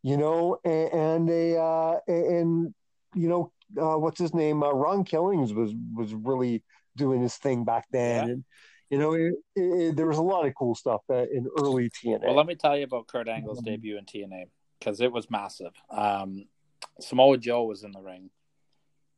You 0.04 0.18
know, 0.18 0.58
and, 0.64 0.94
and 0.94 1.30
they 1.30 1.58
uh, 1.58 1.98
and 2.08 2.74
you 3.14 3.28
know 3.28 3.52
uh, 3.78 3.98
what's 3.98 4.20
his 4.20 4.34
name? 4.34 4.64
Uh, 4.64 4.72
Ron 4.72 5.04
Killings 5.04 5.54
was 5.54 5.74
was 5.94 6.14
really 6.14 6.64
doing 6.96 7.22
his 7.22 7.36
thing 7.36 7.64
back 7.66 7.86
then, 7.92 8.26
Yeah. 8.28 8.32
and 8.34 8.44
you 8.92 8.98
know 9.00 9.14
it, 9.14 9.34
it, 9.56 9.96
there 9.96 10.06
was 10.08 10.18
a 10.18 10.22
lot 10.24 10.46
of 10.46 10.54
cool 10.56 10.76
stuff 10.76 11.02
in 11.10 11.48
early 11.60 11.90
TNA. 11.90 12.22
Well, 12.26 12.36
let 12.36 12.46
me 12.46 12.56
tell 12.56 12.78
you 12.78 12.84
about 12.84 13.08
Kurt 13.08 13.28
Angle's 13.28 13.60
Um, 13.60 13.64
debut 13.66 13.98
in 13.98 14.06
TNA. 14.06 14.46
because 14.80 15.00
it 15.02 15.12
was 15.12 15.30
massive. 15.32 15.72
Um, 15.90 16.46
Samoa 17.00 17.38
Joe 17.38 17.64
was 17.64 17.84
in 17.84 17.92
the 17.92 18.02
ring, 18.02 18.30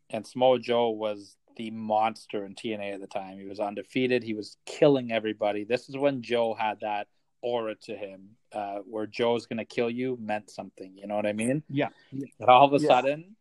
and 0.10 0.26
Samoa 0.26 0.60
Joe 0.60 0.90
was 0.92 1.36
the 1.58 1.72
monster 1.72 2.46
in 2.46 2.56
TNA 2.56 2.94
at 2.94 3.02
the 3.02 3.08
time. 3.08 3.40
He 3.40 3.46
was 3.48 3.60
undefeated. 3.60 4.24
He 4.24 4.34
was 4.34 4.58
killing 4.66 5.12
everybody. 5.12 5.64
This 5.64 5.90
is 5.90 5.98
when 5.98 6.22
Joe 6.22 6.54
had 6.54 6.80
that 6.82 7.08
aura 7.42 7.76
to 7.84 7.96
him, 7.96 8.30
uh, 8.54 8.78
where 8.86 9.06
Joe's 9.06 9.46
going 9.46 9.58
to 9.58 9.66
kill 9.66 9.90
you 9.90 10.18
meant 10.20 10.50
something. 10.50 10.94
You 10.98 11.08
know 11.08 11.16
what 11.16 11.26
I 11.28 11.34
mean? 11.34 11.62
Yeah. 11.70 11.90
And 12.12 12.50
all 12.50 12.66
of 12.66 12.74
a 12.74 12.80
Yeah. 12.84 12.88
sudden, 12.88 13.36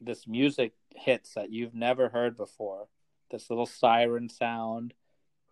this 0.00 0.26
music 0.28 0.72
hits 0.94 1.34
that 1.34 1.50
you've 1.50 1.74
never 1.74 2.08
heard 2.10 2.36
before. 2.36 2.88
This 3.30 3.50
little 3.50 3.66
siren 3.66 4.28
sound, 4.28 4.94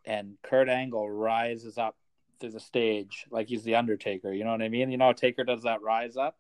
and 0.07 0.37
Kurt 0.43 0.69
Angle 0.69 1.11
rises 1.11 1.79
up 1.79 1.97
to 2.41 2.49
the 2.49 2.61
stage 2.61 3.27
like 3.31 3.49
he's 3.49 3.65
the 3.65 3.75
Undertaker. 3.75 4.33
You 4.33 4.45
know 4.45 4.53
what 4.53 4.63
I 4.63 4.69
mean? 4.69 4.91
You 4.91 4.99
know 4.99 5.13
Taker 5.13 5.45
does 5.45 5.63
that 5.63 5.83
rise 5.83 6.17
up? 6.17 6.37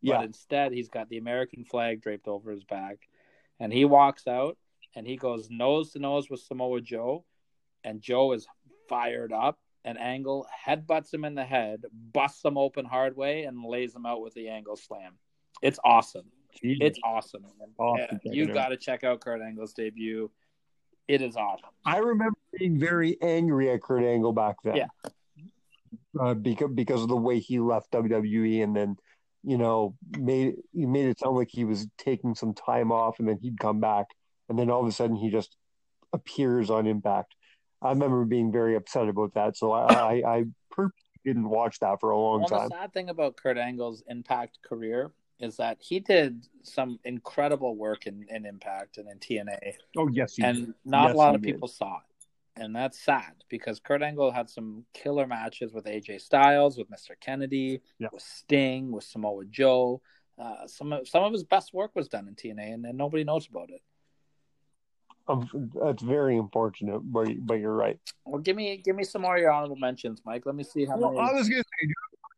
Yeah. 0.00 0.18
But 0.18 0.26
instead, 0.26 0.72
he's 0.72 0.88
got 0.88 1.08
the 1.08 1.18
American 1.18 1.64
flag 1.64 2.02
draped 2.02 2.28
over 2.28 2.50
his 2.50 2.64
back, 2.64 3.08
and 3.58 3.72
he 3.72 3.84
walks 3.84 4.26
out 4.26 4.58
and 4.94 5.06
he 5.06 5.16
goes 5.16 5.48
nose 5.50 5.92
to 5.92 5.98
nose 5.98 6.30
with 6.30 6.40
Samoa 6.40 6.80
Joe, 6.80 7.24
and 7.82 8.00
Joe 8.00 8.32
is 8.32 8.46
fired 8.88 9.32
up. 9.32 9.58
And 9.86 9.98
Angle 9.98 10.46
headbutts 10.66 11.12
him 11.12 11.26
in 11.26 11.34
the 11.34 11.44
head, 11.44 11.82
busts 11.92 12.42
him 12.42 12.56
open 12.56 12.86
hard 12.86 13.18
way, 13.18 13.42
and 13.42 13.62
lays 13.62 13.94
him 13.94 14.06
out 14.06 14.22
with 14.22 14.32
the 14.32 14.48
Angle 14.48 14.76
slam. 14.76 15.12
It's 15.60 15.78
awesome. 15.84 16.24
It's 16.62 16.98
awesome. 17.04 17.44
Awesome. 17.78 18.20
Yeah, 18.24 18.32
you 18.32 18.46
got 18.46 18.68
to 18.68 18.78
check 18.78 19.04
out 19.04 19.20
Kurt 19.20 19.42
Angle's 19.42 19.74
debut. 19.74 20.30
It 21.08 21.20
is 21.20 21.36
awesome. 21.36 21.68
I 21.84 21.98
remember 21.98 22.38
being 22.58 22.78
very 22.78 23.18
angry 23.20 23.70
at 23.70 23.82
Kurt 23.82 24.02
Angle 24.04 24.32
back 24.32 24.56
then. 24.64 24.76
Yeah. 24.76 24.86
Uh, 26.18 26.34
because 26.34 26.70
because 26.74 27.02
of 27.02 27.08
the 27.08 27.16
way 27.16 27.40
he 27.40 27.58
left 27.58 27.90
WWE 27.92 28.62
and 28.62 28.74
then, 28.74 28.96
you 29.42 29.58
know, 29.58 29.96
made 30.18 30.54
he 30.72 30.86
made 30.86 31.06
it 31.06 31.18
sound 31.18 31.36
like 31.36 31.48
he 31.50 31.64
was 31.64 31.86
taking 31.98 32.34
some 32.34 32.54
time 32.54 32.90
off 32.92 33.18
and 33.18 33.28
then 33.28 33.38
he'd 33.42 33.58
come 33.58 33.80
back 33.80 34.06
and 34.48 34.58
then 34.58 34.70
all 34.70 34.80
of 34.80 34.86
a 34.86 34.92
sudden 34.92 35.16
he 35.16 35.30
just 35.30 35.56
appears 36.12 36.70
on 36.70 36.86
Impact. 36.86 37.34
I 37.82 37.90
remember 37.90 38.24
being 38.24 38.50
very 38.52 38.76
upset 38.76 39.08
about 39.08 39.34
that, 39.34 39.56
so 39.56 39.72
I 39.72 39.92
I, 39.92 40.22
I 40.36 40.44
didn't 41.24 41.48
watch 41.48 41.80
that 41.80 42.00
for 42.00 42.10
a 42.10 42.18
long 42.18 42.40
Well, 42.40 42.48
time. 42.48 42.68
the 42.68 42.74
sad 42.76 42.92
thing 42.92 43.08
about 43.08 43.36
Kurt 43.36 43.58
Angle's 43.58 44.02
Impact 44.08 44.58
career 44.62 45.10
is 45.44 45.56
that 45.58 45.76
he 45.80 46.00
did 46.00 46.48
some 46.62 46.98
incredible 47.04 47.76
work 47.76 48.06
in, 48.06 48.26
in 48.30 48.46
Impact 48.46 48.98
and 48.98 49.08
in 49.08 49.18
TNA, 49.18 49.74
Oh 49.96 50.08
yes, 50.08 50.34
he 50.36 50.42
and 50.42 50.74
not 50.84 51.04
Yes, 51.08 51.14
a 51.14 51.16
lot 51.18 51.30
he 51.30 51.36
of 51.36 51.42
did. 51.42 51.52
people 51.54 51.68
saw 51.68 51.96
it. 51.98 52.26
And 52.56 52.74
that's 52.74 52.98
sad 53.00 53.34
because 53.48 53.80
Kurt 53.80 54.02
Angle 54.02 54.30
had 54.30 54.48
some 54.48 54.84
killer 54.94 55.26
matches 55.26 55.72
with 55.72 55.86
AJ 55.86 56.20
Styles, 56.20 56.78
with 56.78 56.88
Mr. 56.90 57.10
Kennedy, 57.20 57.80
Yeah. 57.98 58.08
with 58.12 58.22
Sting, 58.22 58.90
with 58.92 59.04
Samoa 59.04 59.44
Joe. 59.46 60.00
Uh, 60.38 60.66
some 60.66 60.92
of 60.92 61.06
some 61.08 61.22
of 61.24 61.32
his 61.32 61.44
best 61.44 61.72
work 61.74 61.94
was 61.94 62.08
done 62.08 62.26
in 62.28 62.34
TNA, 62.34 62.74
and, 62.74 62.86
and 62.86 62.96
nobody 62.98 63.22
knows 63.24 63.46
about 63.48 63.70
it. 63.70 63.82
um, 65.28 65.48
that's 65.82 66.02
very 66.02 66.36
unfortunate, 66.36 67.00
but 67.00 67.28
but 67.46 67.54
you're 67.54 67.74
right. 67.74 67.98
Well, 68.24 68.40
give 68.40 68.56
me 68.56 68.76
give 68.78 68.94
me 68.96 69.04
some 69.04 69.22
more 69.22 69.36
of 69.36 69.40
your 69.42 69.50
honorable 69.52 69.76
mentions, 69.76 70.20
Mike. 70.24 70.44
Let 70.46 70.54
me 70.54 70.64
see 70.64 70.84
how 70.84 70.96
Well, 70.96 71.12
many. 71.12 71.28
I 71.28 71.32
was 71.32 71.48
gonna 71.48 71.62
say, 71.62 71.86
do 71.86 71.94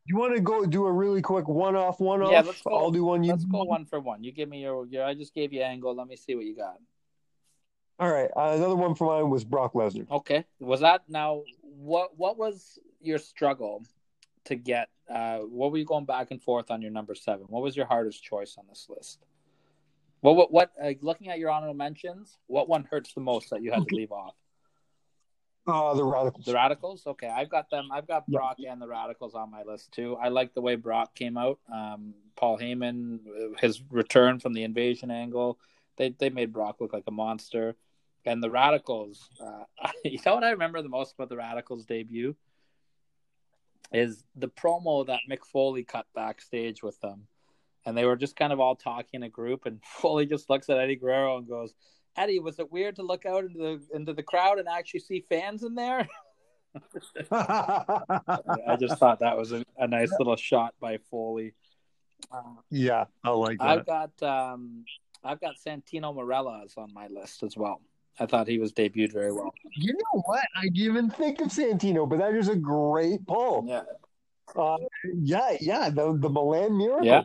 you 0.09 0.17
want 0.17 0.35
to 0.35 0.41
go 0.41 0.65
do 0.67 0.87
a 0.87 0.93
really 0.93 1.23
quick 1.23 1.49
one-off, 1.49 2.01
one-off? 2.01 2.31
Yeah, 2.31 2.43
let's 2.43 2.63
go. 2.63 2.77
I'll 2.77 2.91
do 2.91 3.05
one. 3.05 3.25
You 3.25 3.33
Let's 3.33 3.45
go 3.45 3.65
one. 3.65 3.85
for 3.87 4.01
one. 4.01 4.23
You 4.23 4.33
give 4.33 4.49
me 4.49 4.63
your, 4.63 4.87
your. 4.87 5.05
I 5.05 5.15
just 5.15 5.35
gave 5.35 5.53
you 5.53 5.63
Angle. 5.63 5.95
Let 5.95 6.07
me 6.07 6.17
see 6.17 6.35
what 6.35 6.45
you 6.45 6.57
got. 6.57 6.77
All 7.99 8.13
right. 8.13 8.31
Uh, 8.37 8.55
another 8.57 8.77
one 8.77 8.95
for 8.95 9.07
mine 9.07 9.31
was 9.31 9.45
Brock 9.45 9.73
Lesnar. 9.73 10.11
Okay. 10.11 10.45
Was 10.61 10.81
that 10.81 11.03
now 11.09 11.43
what 11.63 12.17
what 12.17 12.37
was 12.37 12.79
your 13.01 13.19
struggle 13.19 13.85
to 14.45 14.55
get 14.55 14.89
uh 15.09 15.39
what 15.39 15.73
were 15.73 15.79
you 15.79 15.85
going 15.85 16.05
back 16.05 16.31
and 16.31 16.43
forth 16.43 16.71
on 16.71 16.83
your 16.83 16.91
number 16.91 17.15
7? 17.15 17.47
What 17.49 17.63
was 17.63 17.77
your 17.77 17.87
hardest 17.87 18.23
choice 18.23 18.57
on 18.59 18.65
this 18.69 18.87
list? 18.89 19.25
What 20.21 20.37
what, 20.37 20.53
what 20.53 20.71
uh, 20.83 20.93
looking 21.01 21.29
at 21.29 21.39
your 21.39 21.51
honorable 21.51 21.75
mentions, 21.75 22.39
what 22.47 22.69
one 22.69 22.85
hurts 22.85 23.13
the 23.15 23.21
most 23.21 23.51
that 23.51 23.63
you 23.63 23.73
had 23.73 23.87
to 23.89 23.95
leave 23.95 24.13
off? 24.13 24.35
Uh, 25.67 25.95
the 25.95 26.03
Radicalz. 26.03 26.45
The 26.45 26.53
Radicalz? 26.53 27.07
Okay, 27.07 27.29
I've 27.29 27.49
got 27.49 27.71
them. 27.71 27.91
I've 27.93 28.07
got 28.07 28.25
Yeah. 28.29 28.39
Brock 28.39 28.57
and 28.69 28.81
the 28.81 28.87
Radicalz 28.87 29.35
on 29.35 29.51
my 29.51 29.63
list 29.65 29.93
too. 29.93 30.17
I 30.17 30.29
like 30.29 30.55
the 30.55 30.61
way 30.61 30.77
Brock 30.77 31.15
came 31.15 31.37
out. 31.37 31.59
Um 31.73 32.15
Paul 32.37 32.59
Heyman 32.59 33.59
his 33.59 33.83
return 33.91 34.39
from 34.39 34.53
the 34.53 34.63
invasion 34.63 35.11
angle. 35.11 35.59
They 35.97 36.11
they 36.11 36.31
made 36.31 36.53
Brock 36.53 36.77
look 36.81 36.93
like 36.93 37.05
a 37.07 37.13
monster. 37.13 37.77
And 38.25 38.43
the 38.43 38.51
Radicalz, 38.51 39.29
uh, 39.41 39.65
you 40.05 40.19
know 40.27 40.35
what 40.35 40.45
I 40.45 40.51
remember 40.51 40.83
the 40.83 40.89
most 40.89 41.15
about 41.15 41.29
the 41.29 41.37
Radicalz 41.37 41.87
debut 41.87 42.35
is 43.93 44.25
the 44.35 44.49
promo 44.49 45.07
that 45.07 45.21
Mick 45.31 45.45
Foley 45.45 45.85
cut 45.85 46.07
backstage 46.13 46.83
with 46.83 47.01
them, 47.01 47.29
and 47.85 47.97
they 47.97 48.05
were 48.05 48.17
just 48.17 48.35
kind 48.35 48.53
of 48.53 48.59
all 48.59 48.75
talking 48.75 49.21
in 49.21 49.23
a 49.23 49.29
group, 49.29 49.65
and 49.65 49.81
Foley 49.85 50.27
just 50.27 50.51
looks 50.51 50.69
at 50.69 50.79
Eddie 50.79 50.97
Guerrero 50.97 51.39
and 51.39 51.49
goes, 51.49 51.73
"Eddie, 52.17 52.39
was 52.39 52.59
it 52.59 52.71
weird 52.71 52.97
to 52.97 53.03
look 53.03 53.27
out 53.27 53.45
into 53.45 53.59
the 53.59 53.97
into 53.97 54.13
the 54.13 54.23
crowd 54.23 54.59
and 54.59 54.69
actually 54.69 55.01
see 55.01 55.25
fans 55.29 55.63
in 55.63 55.75
there?" 55.75 56.09
I 57.31 58.77
just 58.79 58.99
thought 58.99 59.21
that 59.21 59.37
was 59.37 59.53
a, 59.53 59.65
a 59.79 59.87
nice 59.87 60.13
little 60.19 60.37
shot 60.37 60.75
by 60.81 60.99
Foley. 61.11 61.55
Uh, 62.31 62.43
yeah, 62.71 63.05
I 63.25 63.31
like 63.31 63.59
that. 63.59 63.67
I've 63.67 63.87
got 63.87 64.23
um, 64.23 64.85
I've 65.25 65.41
got 65.41 65.55
Santino 65.65 66.15
Marella's 66.15 66.75
on 66.77 66.93
my 66.93 67.09
list 67.09 67.43
as 67.43 67.57
well. 67.57 67.81
I 68.19 68.27
thought 68.27 68.49
he 68.49 68.59
was 68.59 68.73
debuted 68.73 69.13
very 69.13 69.33
well. 69.33 69.53
You 69.75 69.93
know 69.93 70.23
what? 70.25 70.45
I 70.57 70.63
didn't 70.63 70.79
even 70.79 71.11
think 71.11 71.41
of 71.41 71.49
Santino, 71.49 72.09
but 72.09 72.19
that 72.19 72.35
is 72.35 72.49
a 72.49 72.57
great 72.57 73.27
pull. 73.27 73.65
Yeah, 73.67 73.83
Uh, 74.55 74.79
yeah, 75.15 75.57
yeah. 75.61 75.91
The 75.91 76.17
the 76.19 76.31
Milan 76.31 76.77
Miracle. 76.79 77.05
Yeah. 77.05 77.25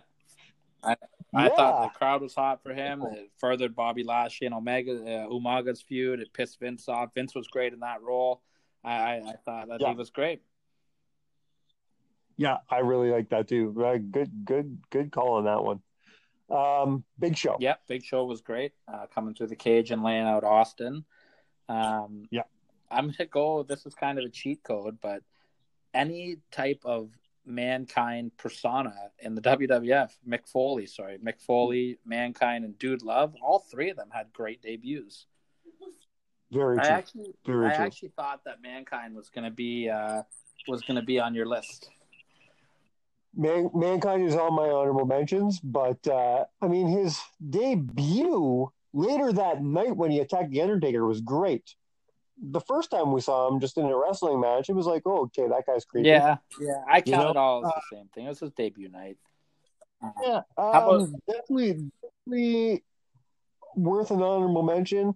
I 0.84 0.96
Yeah. 1.34 1.50
thought 1.56 1.94
the 1.94 1.98
crowd 1.98 2.22
was 2.22 2.36
hot 2.36 2.62
for 2.62 2.74
him. 2.74 3.02
It 3.04 3.32
furthered 3.38 3.76
Bobby 3.76 4.04
Lashley 4.04 4.48
and 4.48 4.54
Omega 4.56 4.92
uh, 4.94 5.28
Umaga's 5.30 5.82
feud. 5.82 6.20
It 6.20 6.34
pissed 6.34 6.60
Vince 6.60 6.90
off. 6.90 7.14
Vince 7.16 7.34
was 7.34 7.48
great 7.48 7.72
in 7.74 7.80
that 7.80 8.02
role. 8.02 8.42
I, 8.84 8.92
I, 8.92 9.16
I 9.16 9.34
thought 9.46 9.68
that 9.70 9.80
Yeah. 9.80 9.90
he 9.90 9.96
was 9.96 10.10
great. 10.10 10.42
Yeah, 12.38 12.58
I 12.70 12.80
really 12.80 13.12
like 13.12 13.30
that 13.30 13.48
too. 13.48 13.74
Uh, 13.84 13.98
good, 13.98 14.46
good, 14.46 14.80
good 14.90 15.12
call 15.12 15.34
on 15.34 15.46
that 15.46 15.64
one. 15.64 15.82
Um, 16.50 17.04
Big 17.20 17.38
Show. 17.38 17.56
Yep, 17.60 17.82
Big 17.88 18.04
Show 18.04 18.26
was 18.26 18.42
great. 18.42 18.74
Uh, 18.92 19.06
coming 19.14 19.34
through 19.36 19.48
the 19.48 19.56
cage 19.56 19.92
and 19.92 20.04
laying 20.04 20.26
out 20.26 20.44
Austin. 20.44 21.06
Um, 21.70 22.28
Yeah. 22.32 22.44
I'm 22.90 23.10
gonna 23.12 23.30
go. 23.30 23.64
This 23.64 23.86
is 23.86 23.96
kind 23.96 24.20
of 24.20 24.26
a 24.26 24.30
cheat 24.30 24.64
code, 24.64 24.98
but 25.02 25.24
any 25.94 26.38
type 26.52 26.82
of 26.84 27.10
mankind 27.46 28.32
persona 28.38 28.94
in 29.20 29.36
the 29.36 29.42
WWF, 29.42 30.12
Mick 30.28 30.48
Foley, 30.48 30.86
sorry, 30.86 31.18
Mick 31.18 31.42
Foley, 31.42 31.98
Mankind, 32.06 32.66
and 32.66 32.78
Dude 32.78 33.02
Love, 33.02 33.36
all 33.42 33.60
three 33.60 33.90
of 33.90 33.98
them 33.98 34.10
had 34.12 34.32
great 34.34 34.62
debuts. 34.62 35.26
Very 36.52 36.78
I 36.80 36.82
true. 36.82 36.92
actually, 36.92 37.34
Very 37.46 37.68
I 37.68 37.76
true. 37.76 37.86
actually 37.86 38.14
thought 38.16 38.42
that 38.46 38.62
Mankind 38.62 39.16
was 39.16 39.30
gonna 39.30 39.52
be 39.52 39.90
uh, 39.90 40.24
was 40.68 40.82
gonna 40.82 41.02
be 41.02 41.20
on 41.20 41.34
your 41.34 41.46
list. 41.46 41.90
Man, 43.34 43.70
Mankind 43.74 44.28
is 44.28 44.36
on 44.36 44.54
my 44.54 44.68
honorable 44.68 45.06
mentions, 45.06 45.60
but 45.62 46.06
uh, 46.08 46.44
I 46.62 46.68
mean 46.68 46.88
his 46.88 47.20
debut 47.50 48.70
later 48.94 49.32
that 49.32 49.64
night 49.64 49.96
when 49.96 50.12
he 50.12 50.20
attacked 50.20 50.52
the 50.52 50.62
Undertaker 50.62 51.06
was 51.06 51.22
great. 51.22 51.76
The 52.44 52.60
first 52.62 52.90
time 52.90 53.12
we 53.12 53.22
saw 53.22 53.48
him 53.48 53.60
just 53.60 53.78
in 53.78 53.86
a 53.86 53.96
wrestling 53.96 54.40
match, 54.42 54.70
it 54.70 54.74
was 54.74 54.88
like, 54.88 55.04
oh, 55.06 55.24
okay, 55.26 55.48
that 55.48 55.64
guy's 55.68 55.86
creepy. 55.86 56.10
Yeah, 56.10 56.38
yeah, 56.60 56.84
I 56.90 56.98
You 56.98 57.14
count 57.14 57.24
know, 57.26 57.30
it 57.30 57.38
all 57.38 57.66
as 57.66 57.72
the 57.76 57.96
same 57.98 58.08
thing. 58.16 58.26
It 58.26 58.30
was 58.30 58.40
his 58.40 58.52
debut 58.52 58.90
night. 58.90 59.18
Uh, 60.04 60.10
Yeah, 60.24 60.42
um, 60.58 60.74
about- 60.74 61.10
definitely, 61.28 61.92
definitely 62.02 62.84
worth 63.76 64.10
an 64.12 64.22
honorable 64.24 64.64
mention. 64.64 65.16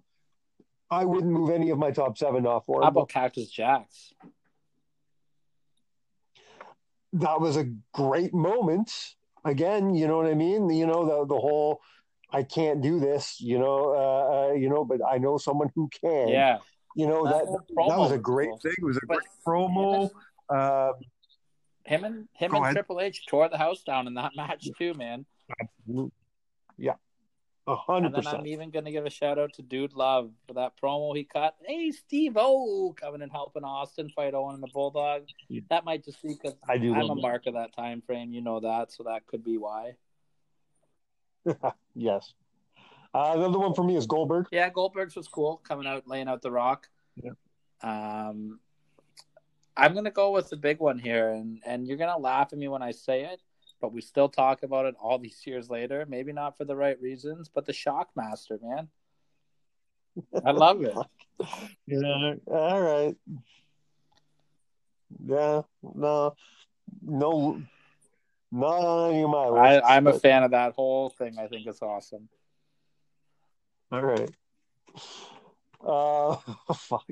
I 0.88 1.04
wouldn't 1.04 1.32
move 1.32 1.50
any 1.50 1.70
of 1.70 1.78
my 1.78 1.90
top 1.90 2.16
seven 2.16 2.46
off 2.46 2.66
for 2.66 2.82
How 2.82 2.88
about 2.88 3.08
Cactus 3.08 3.50
Jacks? 3.50 4.12
that 7.14 7.40
was 7.40 7.56
a 7.56 7.64
great 7.92 8.34
moment. 8.34 8.92
Again, 9.44 9.94
you 9.94 10.06
know 10.06 10.16
what 10.16 10.26
I 10.26 10.34
mean? 10.34 10.68
You 10.70 10.86
know 10.86 11.04
the 11.06 11.26
the 11.34 11.40
whole 11.40 11.80
I 12.30 12.42
can't 12.42 12.82
do 12.82 12.98
this, 12.98 13.40
you 13.40 13.58
know, 13.58 13.94
uh, 13.94 14.50
uh, 14.50 14.52
you 14.52 14.68
know, 14.68 14.84
but 14.84 15.00
I 15.08 15.18
know 15.18 15.38
someone 15.38 15.70
who 15.74 15.88
can. 16.00 16.28
Yeah, 16.28 16.58
you 16.96 17.06
know 17.06 17.24
That 17.24 17.44
that 17.44 17.64
that 17.88 17.98
was 17.98 18.10
a 18.10 18.18
great 18.18 18.50
thing. 18.62 18.72
It 18.78 18.84
was 18.84 18.96
a 18.96 19.00
But 19.06 19.18
great 19.18 19.28
promo. 19.46 20.10
Uh, 20.48 20.92
him 21.84 22.02
and 22.04 22.28
him 22.32 22.52
and. 22.54 22.72
Triple 22.74 23.00
H 23.00 23.26
tore 23.26 23.48
the 23.48 23.58
house 23.58 23.82
down 23.84 24.08
in 24.08 24.14
that 24.14 24.32
match 24.34 24.68
too, 24.76 24.92
man. 24.94 25.24
Absolutely. 25.60 26.10
yeah, 26.78 26.94
a 27.68 27.76
hundred 27.76 28.06
And 28.06 28.14
then 28.16 28.22
percent. 28.24 28.40
I'm 28.40 28.46
even 28.48 28.70
gonna 28.70 28.90
give 28.90 29.06
a 29.06 29.10
shout 29.10 29.38
out 29.38 29.52
to 29.54 29.62
Dude 29.62 29.92
Love 29.92 30.30
for 30.48 30.54
that 30.54 30.72
promo 30.82 31.14
he 31.16 31.22
cut. 31.24 31.54
Hey, 31.64 31.92
Steve 31.92 32.36
O 32.36 32.92
coming 33.00 33.22
and 33.22 33.30
helping 33.30 33.62
Austin 33.62 34.08
fight 34.10 34.34
Owen 34.34 34.54
and 34.54 34.62
the 34.62 34.68
Bulldog. 34.72 35.22
Yeah. 35.48 35.60
That 35.70 35.84
might 35.84 36.04
just 36.04 36.20
be 36.22 36.30
because 36.34 36.56
I 36.68 36.78
do 36.78 36.92
I'm 36.94 37.02
a 37.10 37.14
that. 37.14 37.20
mark 37.20 37.46
of 37.46 37.54
that 37.54 37.72
time 37.76 38.02
frame. 38.02 38.32
You 38.32 38.40
know 38.40 38.58
that, 38.60 38.90
so 38.90 39.04
that 39.04 39.26
could 39.26 39.44
be 39.44 39.58
why. 39.58 39.92
Yes. 41.94 42.34
Uh, 43.16 43.32
another 43.34 43.58
one 43.58 43.72
for 43.72 43.82
me 43.82 43.96
is 43.96 44.06
Goldberg. 44.06 44.46
Yeah, 44.52 44.68
Goldberg's 44.68 45.16
was 45.16 45.26
cool 45.26 45.62
coming 45.66 45.86
out, 45.86 46.06
laying 46.06 46.28
out 46.28 46.42
the 46.42 46.50
rock. 46.50 46.86
Yeah. 47.16 47.30
Um, 47.82 48.60
I'm 49.74 49.94
gonna 49.94 50.10
go 50.10 50.32
with 50.32 50.50
the 50.50 50.56
big 50.56 50.80
one 50.80 50.98
here, 50.98 51.30
and 51.30 51.62
and 51.64 51.88
you're 51.88 51.96
gonna 51.96 52.18
laugh 52.18 52.52
at 52.52 52.58
me 52.58 52.68
when 52.68 52.82
I 52.82 52.90
say 52.90 53.24
it, 53.24 53.40
but 53.80 53.90
we 53.90 54.02
still 54.02 54.28
talk 54.28 54.62
about 54.64 54.84
it 54.84 54.96
all 55.00 55.18
these 55.18 55.40
years 55.46 55.70
later. 55.70 56.04
Maybe 56.06 56.34
not 56.34 56.58
for 56.58 56.66
the 56.66 56.76
right 56.76 57.00
reasons, 57.00 57.48
but 57.48 57.64
the 57.64 57.72
Shockmaster, 57.72 58.58
man. 58.62 58.88
I 60.44 60.50
love 60.50 60.82
it. 60.82 60.94
Yeah. 61.86 62.34
All 62.46 62.80
right. 62.80 63.14
Yeah. 65.22 65.62
No. 65.82 66.34
No. 67.02 67.62
Not 68.50 68.80
on 68.80 69.10
any 69.12 69.22
of 69.22 69.28
my 69.28 69.44
I, 69.44 69.74
lists, 69.74 69.86
I'm 69.90 70.06
a 70.06 70.18
fan 70.18 70.42
of 70.44 70.52
that 70.52 70.72
whole 70.72 71.10
thing. 71.10 71.36
I 71.38 71.46
think 71.46 71.66
it's 71.66 71.82
awesome. 71.82 72.30
All 73.96 74.02
right. 74.04 74.30
Uh, 75.82 76.36
fuck. 76.74 77.06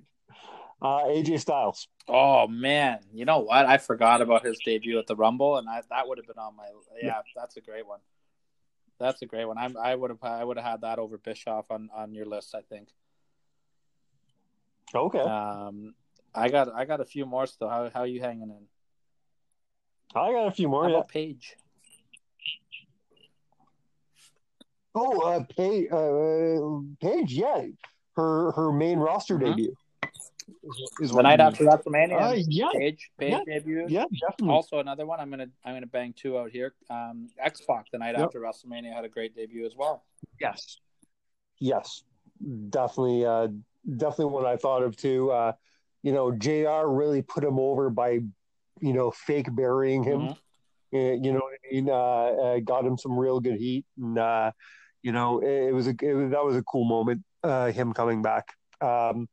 Uh, 0.83 1.05
AJ 1.05 1.41
Styles. 1.41 1.89
Oh 2.09 2.47
man, 2.47 2.99
you 3.15 3.25
know 3.25 3.39
what? 3.39 3.65
I 3.65 3.79
forgot 3.79 4.21
about 4.21 4.45
his 4.45 4.59
debut 4.63 4.99
at 4.99 5.07
the 5.07 5.17
Rumble, 5.17 5.57
and 5.57 5.67
I, 5.67 5.81
that 5.89 6.07
would 6.07 6.19
have 6.19 6.27
been 6.27 6.39
on 6.39 6.55
my. 6.57 6.65
Yeah, 7.01 7.23
that's 7.35 7.57
a 7.57 7.63
great 7.63 7.87
one. 7.87 8.01
That's 8.99 9.23
a 9.23 9.27
great 9.27 9.47
one. 9.47 9.57
I'm, 9.57 9.79
I 9.79 9.95
would 9.95 10.11
have. 10.11 10.23
I 10.23 10.45
would 10.45 10.59
have 10.59 10.67
had 10.67 10.81
that 10.83 10.99
over 10.99 11.17
Bischoff 11.17 11.71
on 11.71 11.89
on 11.95 12.13
your 12.13 12.27
list. 12.27 12.55
I 12.55 12.61
think. 12.61 12.89
Okay. 14.95 15.21
Um, 15.21 15.95
I 16.35 16.51
got. 16.51 16.69
I 16.75 16.85
got 16.85 17.01
a 17.01 17.07
few 17.07 17.25
more 17.25 17.47
still. 17.47 17.71
How 17.71 17.89
how 17.89 18.03
you 18.03 18.21
hanging 18.21 18.51
in? 18.51 18.67
I 20.15 20.33
got 20.33 20.49
a 20.49 20.53
few 20.53 20.69
more. 20.69 20.83
How 20.83 20.91
Yeah. 20.91 20.97
about 20.97 21.09
Paige? 21.09 21.57
Oh, 24.95 25.21
uh, 25.21 25.45
Paige, 25.57 25.89
uh, 25.91 26.81
Paige, 27.01 27.33
yeah, 27.33 27.67
her 28.17 28.53
her 28.53 28.73
main 28.73 28.99
roster 28.99 29.37
Mhm. 29.37 29.41
debut. 29.41 29.75
Is 31.01 31.11
The 31.11 31.23
night 31.23 31.41
after 31.41 31.65
WrestleMania. 31.65 32.21
Uh, 32.31 32.35
yeah, 32.47 32.69
Paige. 32.73 33.11
Paige 33.19 33.31
Yeah. 33.33 33.41
debut. 33.47 33.87
yeah, 33.89 34.05
definitely. 34.21 34.55
Also 34.55 34.79
another 34.79 35.07
one. 35.07 35.19
I'm 35.21 35.31
gonna 35.31 35.49
I'm 35.65 35.75
gonna 35.75 35.87
bang 35.87 36.13
two 36.13 36.39
out 36.39 36.51
here. 36.51 36.75
Um, 36.91 37.29
X 37.39 37.63
Pac 37.63 37.91
the 37.91 37.99
night 37.99 38.15
Yep. 38.15 38.27
after 38.27 38.41
WrestleMania 38.41 38.93
had 38.93 39.05
a 39.05 39.09
great 39.09 39.35
debut 39.35 39.65
as 39.67 39.75
well. 39.75 40.05
Yes, 40.41 40.79
yes, 41.59 42.05
definitely, 42.69 43.25
uh, 43.25 43.49
definitely 43.97 44.27
one 44.27 44.47
I 44.47 44.57
thought 44.57 44.83
of 44.83 44.97
too. 44.97 45.31
Uh, 45.33 45.53
you 46.03 46.13
know, 46.13 46.31
JR 46.31 46.87
really 46.89 47.23
put 47.23 47.43
him 47.43 47.59
over 47.59 47.89
by, 47.91 48.21
you 48.81 48.93
know, 48.93 49.11
fake 49.11 49.49
burying 49.55 50.05
him. 50.05 50.21
Mhm. 50.21 50.37
Uh, 50.93 50.99
You 51.23 51.33
know 51.33 51.41
what 51.41 51.55
I 51.55 51.73
mean? 51.75 51.89
Uh, 51.91 51.95
uh, 51.95 52.59
got 52.61 52.85
him 52.85 52.97
some 52.99 53.19
real 53.19 53.41
good 53.41 53.57
heat, 53.59 53.85
and 53.97 54.19
uh, 54.19 54.53
you 55.05 55.13
know, 55.13 55.39
it, 55.41 55.69
it 55.69 55.75
was 55.75 55.87
a 55.87 55.95
it 56.01 56.15
was, 56.15 56.31
that 56.31 56.45
was 56.45 56.57
a 56.57 56.63
cool 56.63 56.87
moment. 56.87 57.23
Uh, 57.45 57.71
him 57.71 57.93
coming 57.93 58.23
back. 58.23 58.55
Um, 58.81 59.29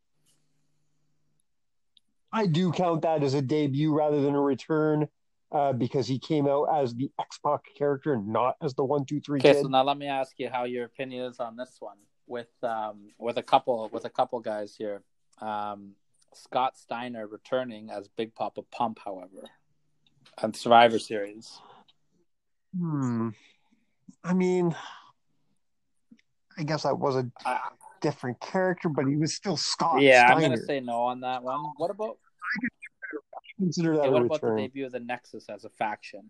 I 2.32 2.46
do 2.46 2.72
count 2.72 3.02
that 3.04 3.24
as 3.24 3.34
a 3.34 3.42
debut 3.42 3.94
rather 3.94 4.22
than 4.22 4.36
a 4.36 4.42
return, 4.42 5.08
uh, 5.52 5.72
because 5.74 6.08
he 6.08 6.20
came 6.20 6.46
out 6.46 6.66
as 6.66 6.94
the 6.94 7.10
X 7.20 7.40
Pac 7.40 7.62
character, 7.78 8.18
not 8.18 8.56
as 8.62 8.76
the 8.76 8.84
one 8.84 9.06
two 9.06 9.22
three 9.22 9.40
Okay, 9.40 9.54
kid. 9.54 9.62
so 9.64 9.70
now 9.70 9.84
let 9.84 9.98
me 9.98 10.08
ask 10.08 10.34
you 10.38 10.50
how 10.50 10.66
your 10.66 10.84
opinion 10.86 11.26
is 11.26 11.40
on 11.40 11.56
this 11.56 11.78
one 11.80 11.98
with 12.28 12.52
um 12.64 13.10
with 13.18 13.38
a 13.38 13.44
couple 13.44 13.90
with 13.94 14.04
a 14.06 14.10
couple 14.10 14.40
guys 14.42 14.76
here. 14.78 15.02
Um, 15.40 15.92
Scott 16.34 16.78
Steiner 16.78 17.28
returning 17.28 17.90
as 17.90 18.10
Big 18.10 18.36
Papa 18.36 18.62
Pump, 18.72 19.00
however, 19.04 19.50
on 20.38 20.54
Survivor 20.54 21.00
Series. 21.00 21.60
Hmm. 22.78 23.30
I 24.24 24.34
mean, 24.34 24.76
I 26.58 26.64
guess 26.64 26.84
that 26.84 26.98
was 26.98 27.16
a 27.16 27.32
Uh, 27.46 27.58
different 28.02 28.40
character, 28.40 28.90
but 28.90 29.06
he 29.06 29.16
was 29.16 29.36
still 29.36 29.56
Scott 29.56 30.02
yeah, 30.02 30.26
I'm 30.28 30.42
gonna 30.42 30.58
say 30.58 30.80
no 30.80 31.04
on 31.04 31.22
that 31.22 31.44
one. 31.44 31.72
What 31.78 31.92
about 31.92 32.18
consider 33.58 33.96
that 33.96 34.02
okay, 34.04 34.10
what 34.10 34.26
about 34.26 34.42
the 34.42 34.56
debut 34.56 34.86
of 34.86 34.92
the 34.92 35.00
Nexus 35.00 35.48
as 35.50 35.66
a 35.66 35.70
faction? 35.70 36.30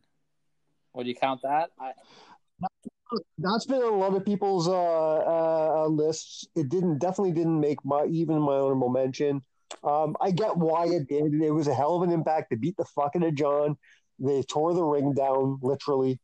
Would 0.94 1.08
you 1.08 1.16
count 1.16 1.42
that? 1.44 1.72
I, 1.80 1.94
That's 3.38 3.66
been 3.66 3.82
on 3.82 3.94
a 3.94 3.98
lot 3.98 4.14
of 4.14 4.26
people's 4.26 4.68
uh, 4.68 4.74
uh, 4.74 5.84
uh, 5.84 5.88
lists. 5.88 6.48
It 6.56 6.70
didn't 6.70 7.00
definitely 7.00 7.32
didn't 7.32 7.60
make 7.60 7.84
my 7.86 8.06
even 8.06 8.40
my 8.40 8.56
honorable 8.56 8.90
mention. 8.90 9.42
Um, 9.84 10.18
I 10.20 10.32
get 10.32 10.58
why 10.58 10.86
it 10.88 11.08
did. 11.08 11.34
It 11.42 11.52
was 11.52 11.68
a 11.68 11.74
hell 11.74 11.96
of 11.96 12.04
an 12.04 12.12
impact. 12.12 12.50
They 12.50 12.58
beat 12.58 12.78
the 12.78 12.86
fuck 12.86 13.16
out 13.16 13.24
of 13.24 13.36
John. 13.36 13.78
They 14.20 14.44
tore 14.44 14.74
the 14.74 14.84
ring 14.84 15.14
down 15.14 15.60
literally. 15.62 16.20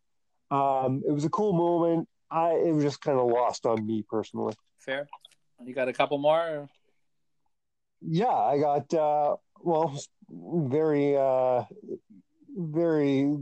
Um, 0.52 1.02
it 1.08 1.12
was 1.12 1.26
a 1.26 1.30
cool 1.30 1.54
moment. 1.54 2.08
I 2.30 2.52
it 2.52 2.74
was 2.74 2.84
just 2.84 3.02
kind 3.02 3.18
of 3.18 3.28
lost 3.28 3.66
on 3.66 3.86
me 3.86 4.04
personally. 4.08 4.54
fair. 4.80 5.08
You 5.64 5.74
got 5.74 5.88
a 5.88 5.94
couple 5.94 6.18
more? 6.18 6.70
Yeah, 8.02 8.28
I 8.28 8.60
got 8.60 8.94
uh, 8.94 9.38
well, 9.60 10.00
very 10.30 11.18
uh, 11.18 11.64
very 12.56 13.38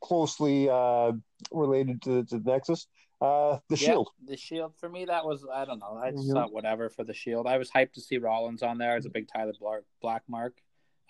closely 0.00 0.68
uh, 0.68 1.12
related 1.52 2.02
to, 2.02 2.24
to 2.24 2.38
Nexus. 2.38 2.86
Uh, 3.20 3.58
the 3.68 3.76
Yeah, 3.76 3.90
Shield. 3.90 4.10
the 4.26 4.36
Shield 4.36 4.74
for 4.78 4.88
me 4.88 5.04
that 5.04 5.24
was 5.24 5.46
I 5.52 5.64
don't 5.64 5.78
know. 5.78 5.98
I 6.02 6.10
just 6.10 6.26
Yeah. 6.26 6.34
thought 6.34 6.52
whatever 6.52 6.90
for 6.90 7.04
the 7.04 7.14
Shield. 7.14 7.46
I 7.46 7.58
was 7.58 7.70
hyped 7.70 7.92
to 7.92 8.00
see 8.00 8.18
Rollins 8.18 8.62
on 8.62 8.78
there 8.78 8.96
as 8.96 9.06
a 9.06 9.10
big 9.10 9.28
Tyler 9.28 9.52
Black, 9.58 9.82
Black 10.02 10.22
mark. 10.28 10.54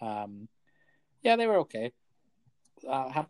Um, 0.00 0.48
yeah, 1.22 1.36
they 1.36 1.46
were 1.46 1.58
okay. 1.60 1.92
Uh, 2.86 3.08
how 3.08 3.26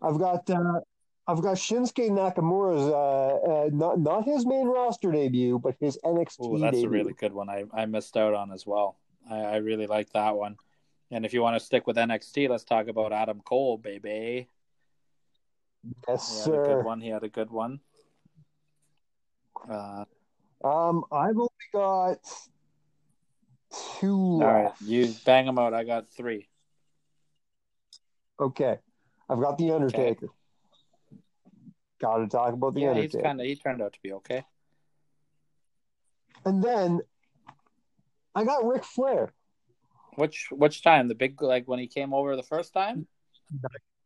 I've 0.00 0.18
got 0.18 0.48
uh, 0.48 0.80
I've 1.26 1.40
got 1.40 1.56
Shinsuke 1.56 2.10
Nakamura's 2.10 2.86
uh, 2.86 3.64
uh, 3.66 3.70
not 3.72 3.98
not 3.98 4.24
his 4.24 4.44
main 4.44 4.66
roster 4.66 5.10
debut, 5.10 5.58
but 5.58 5.74
his 5.80 5.98
NXT 6.04 6.54
ooh, 6.54 6.58
that's 6.58 6.76
debut. 6.76 6.86
a 6.86 6.90
really 6.90 7.12
good 7.14 7.32
one. 7.32 7.48
I, 7.48 7.64
I 7.72 7.86
missed 7.86 8.16
out 8.16 8.34
on 8.34 8.52
as 8.52 8.66
well. 8.66 8.98
I, 9.30 9.36
I 9.36 9.56
really 9.56 9.86
like 9.86 10.10
that 10.12 10.36
one. 10.36 10.56
And 11.10 11.24
if 11.24 11.32
you 11.32 11.40
want 11.42 11.58
to 11.58 11.64
stick 11.64 11.86
with 11.86 11.96
NXT, 11.96 12.48
let's 12.48 12.64
talk 12.64 12.88
about 12.88 13.12
Adam 13.12 13.40
Cole, 13.44 13.78
baby. 13.78 14.48
yes, 16.08 16.44
He 16.44 16.50
had 16.50 16.60
a 16.60 16.64
good 16.64 16.84
one. 16.84 17.00
He 17.00 17.08
had 17.08 17.22
a 17.22 17.28
good 17.28 17.50
one. 17.50 17.80
Uh, 19.70 20.04
Um, 20.62 21.04
I've 21.12 21.36
only 21.36 21.48
got 21.72 22.18
two 23.98 24.12
all 24.14 24.38
right, 24.40 24.64
left. 24.64 24.82
you 24.82 25.14
bang 25.24 25.46
them 25.46 25.58
out. 25.58 25.72
I 25.74 25.84
got 25.84 26.08
three. 26.10 26.48
Okay, 28.40 28.78
I've 29.28 29.40
got 29.40 29.56
the 29.58 29.70
Undertaker. 29.70 30.28
Got 32.04 32.18
to 32.18 32.26
talk 32.28 32.52
about 32.52 32.74
the 32.74 32.80
yeah, 32.80 32.92
he's 32.92 33.14
kind 33.14 33.40
of 33.40 33.46
he 33.46 33.56
turned 33.56 33.80
out 33.80 33.94
to 33.94 33.98
be 34.02 34.12
okay. 34.12 34.44
And 36.44 36.62
then 36.62 37.00
I 38.34 38.44
got 38.44 38.66
Ric 38.66 38.84
Flair. 38.84 39.32
Which 40.16 40.48
which 40.50 40.82
time? 40.82 41.08
The 41.08 41.14
big 41.14 41.40
like 41.40 41.66
when 41.66 41.78
he 41.78 41.86
came 41.86 42.12
over 42.12 42.36
the 42.36 42.42
first 42.42 42.74
time? 42.74 43.06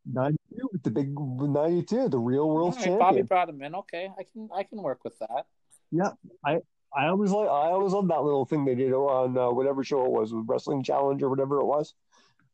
92 0.09 0.69
with 0.71 0.81
the 0.83 0.91
big 0.91 1.13
92, 1.13 2.07
the 2.07 2.17
real 2.17 2.49
world 2.49 2.75
right, 2.77 2.87
Bobby 2.87 2.99
champion. 2.99 3.25
brought 3.25 3.49
him 3.49 3.61
in. 3.61 3.75
Okay, 3.75 4.09
I 4.17 4.23
can 4.23 4.47
I 4.55 4.63
can 4.63 4.81
work 4.81 5.03
with 5.03 5.19
that. 5.19 5.45
Yeah, 5.91 6.11
I 6.45 6.59
I 6.95 7.07
always 7.07 7.31
like 7.31 7.49
I 7.49 7.67
always 7.67 7.91
love 7.91 8.07
that 8.07 8.23
little 8.23 8.45
thing 8.45 8.63
they 8.63 8.75
did 8.75 8.93
on 8.93 9.37
uh, 9.37 9.51
whatever 9.51 9.83
show 9.83 10.05
it 10.05 10.11
was, 10.11 10.33
with 10.33 10.45
Wrestling 10.47 10.83
Challenge 10.83 11.21
or 11.21 11.29
whatever 11.29 11.59
it 11.59 11.65
was. 11.65 11.95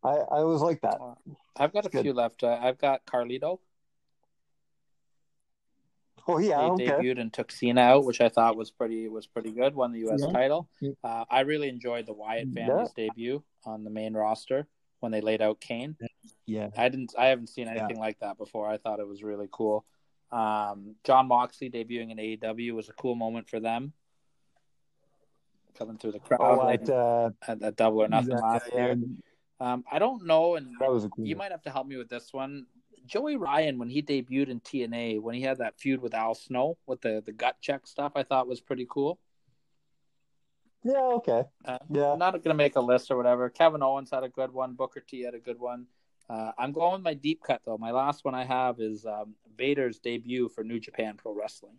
I, 0.04 0.16
I 0.16 0.40
always 0.40 0.62
like 0.62 0.82
that. 0.82 1.00
I've 1.56 1.72
got 1.72 1.86
a 1.86 1.90
Good. 1.90 2.02
few 2.02 2.14
left. 2.14 2.44
Uh, 2.44 2.58
I've 2.60 2.80
got 2.80 3.06
Carlito. 3.06 3.60
Oh 6.28 6.40
yeah, 6.40 6.60
he 6.64 6.72
okay. 6.72 6.88
debuted 6.88 7.20
and 7.22 7.32
took 7.32 7.52
Cena 7.52 7.82
out, 7.82 8.06
which 8.06 8.20
I 8.20 8.30
thought 8.30 8.58
was 8.58 8.72
pretty 8.72 9.08
was 9.08 9.28
pretty 9.28 9.52
good. 9.52 9.76
Won 9.76 9.92
the 9.92 10.00
U.S. 10.00 10.22
Yeah. 10.26 10.34
title. 10.34 10.68
Uh, 11.04 11.26
I 11.30 11.42
really 11.42 11.70
enjoyed 11.70 12.08
the 12.08 12.14
Wyatt 12.14 12.48
family's 12.52 12.92
debut 12.94 13.44
on 13.64 13.84
the 13.84 13.92
main 13.92 14.14
roster 14.16 14.68
when 15.02 15.12
they 15.12 15.22
laid 15.22 15.42
out 15.44 15.62
Kane. 15.62 15.96
Yeah. 16.48 16.70
I 16.76 16.90
didn't. 16.90 17.14
I 17.16 17.28
haven't 17.28 17.50
seen 17.50 17.68
anything 17.68 18.00
like 18.00 18.20
that 18.22 18.40
before. 18.40 18.68
I 18.68 18.78
thought 18.78 19.00
it 19.00 19.08
was 19.08 19.22
really 19.22 19.48
cool. 19.52 19.86
Um, 20.32 20.96
Jon 21.04 21.28
Moxley 21.28 21.70
debuting 21.70 22.10
in 22.12 22.18
AEW 22.18 22.72
was 22.74 22.90
a 22.90 22.94
cool 22.94 23.14
moment 23.14 23.48
for 23.48 23.60
them. 23.60 23.94
Coming 25.78 25.98
through 25.98 26.14
the 26.14 26.20
crowd 26.20 26.40
Oh, 26.42 26.68
at, 26.68 26.90
uh, 26.90 27.30
at, 27.48 27.62
at 27.62 27.76
Double 27.76 28.02
or 28.02 28.08
Nothing 28.08 28.32
yeah, 28.32 28.38
last 28.40 28.74
year. 28.74 28.98
Um, 29.60 29.84
I 29.92 30.00
don't 30.00 30.26
know, 30.26 30.56
and 30.56 30.74
that 30.80 30.92
was 30.92 31.08
cool. 31.16 31.26
you 31.26 31.36
might 31.36 31.52
have 31.52 31.62
to 31.64 31.70
help 31.70 31.86
me 31.88 31.98
with 31.98 32.10
this 32.10 32.34
one. 32.34 32.66
Joey 33.06 33.38
Ryan, 33.38 33.78
when 33.78 33.90
he 33.90 34.02
debuted 34.02 34.50
in 34.50 34.60
TNA, 34.60 35.22
when 35.22 35.36
he 35.36 35.42
had 35.42 35.60
that 35.60 35.80
feud 35.80 36.02
with 36.02 36.14
Al 36.14 36.36
Snow 36.36 36.78
with 36.88 37.02
the, 37.02 37.22
the 37.26 37.32
gut 37.32 37.58
check 37.62 37.88
stuff, 37.88 38.14
I 38.16 38.24
thought 38.24 38.48
was 38.48 38.62
pretty 38.62 38.88
cool. 38.90 39.20
Yeah, 40.84 41.02
okay. 41.18 41.44
Uh, 41.66 41.80
Yeah. 41.90 42.12
I'm 42.12 42.20
not 42.20 42.32
going 42.32 42.44
to 42.44 42.54
make 42.54 42.76
a 42.76 42.82
list 42.82 43.10
or 43.10 43.18
whatever. 43.18 43.50
Kevin 43.50 43.82
Owens 43.82 44.12
had 44.12 44.24
a 44.24 44.30
good 44.30 44.52
one. 44.52 44.74
Booker 44.74 45.00
T 45.00 45.22
had 45.22 45.34
a 45.34 45.40
good 45.40 45.60
one. 45.60 45.88
Uh, 46.30 46.52
I'm 46.58 46.72
going 46.72 46.94
with 46.94 47.02
my 47.02 47.14
deep 47.14 47.42
cut, 47.44 47.62
though. 47.66 47.78
My 47.78 47.92
last 47.92 48.26
one 48.26 48.36
I 48.36 48.46
have 48.46 48.80
is 48.80 49.06
um, 49.06 49.36
Vader's 49.58 50.00
debut 50.00 50.50
for 50.50 50.64
New 50.64 50.80
Japan 50.80 51.16
Pro 51.18 51.34
Wrestling. 51.34 51.78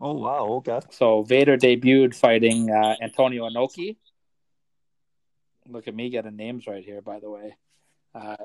Oh 0.00 0.14
wow, 0.14 0.46
okay. 0.58 0.78
So 0.90 1.22
Vader 1.22 1.56
debuted 1.56 2.14
fighting 2.14 2.70
uh, 2.70 2.94
Antonio 3.02 3.48
Inoki. 3.48 3.96
Look 5.66 5.88
at 5.88 5.94
me 5.94 6.08
getting 6.08 6.36
names 6.36 6.66
right 6.66 6.84
here, 6.84 7.02
by 7.02 7.18
the 7.18 7.28
way. 7.28 7.56
Uh, 8.14 8.36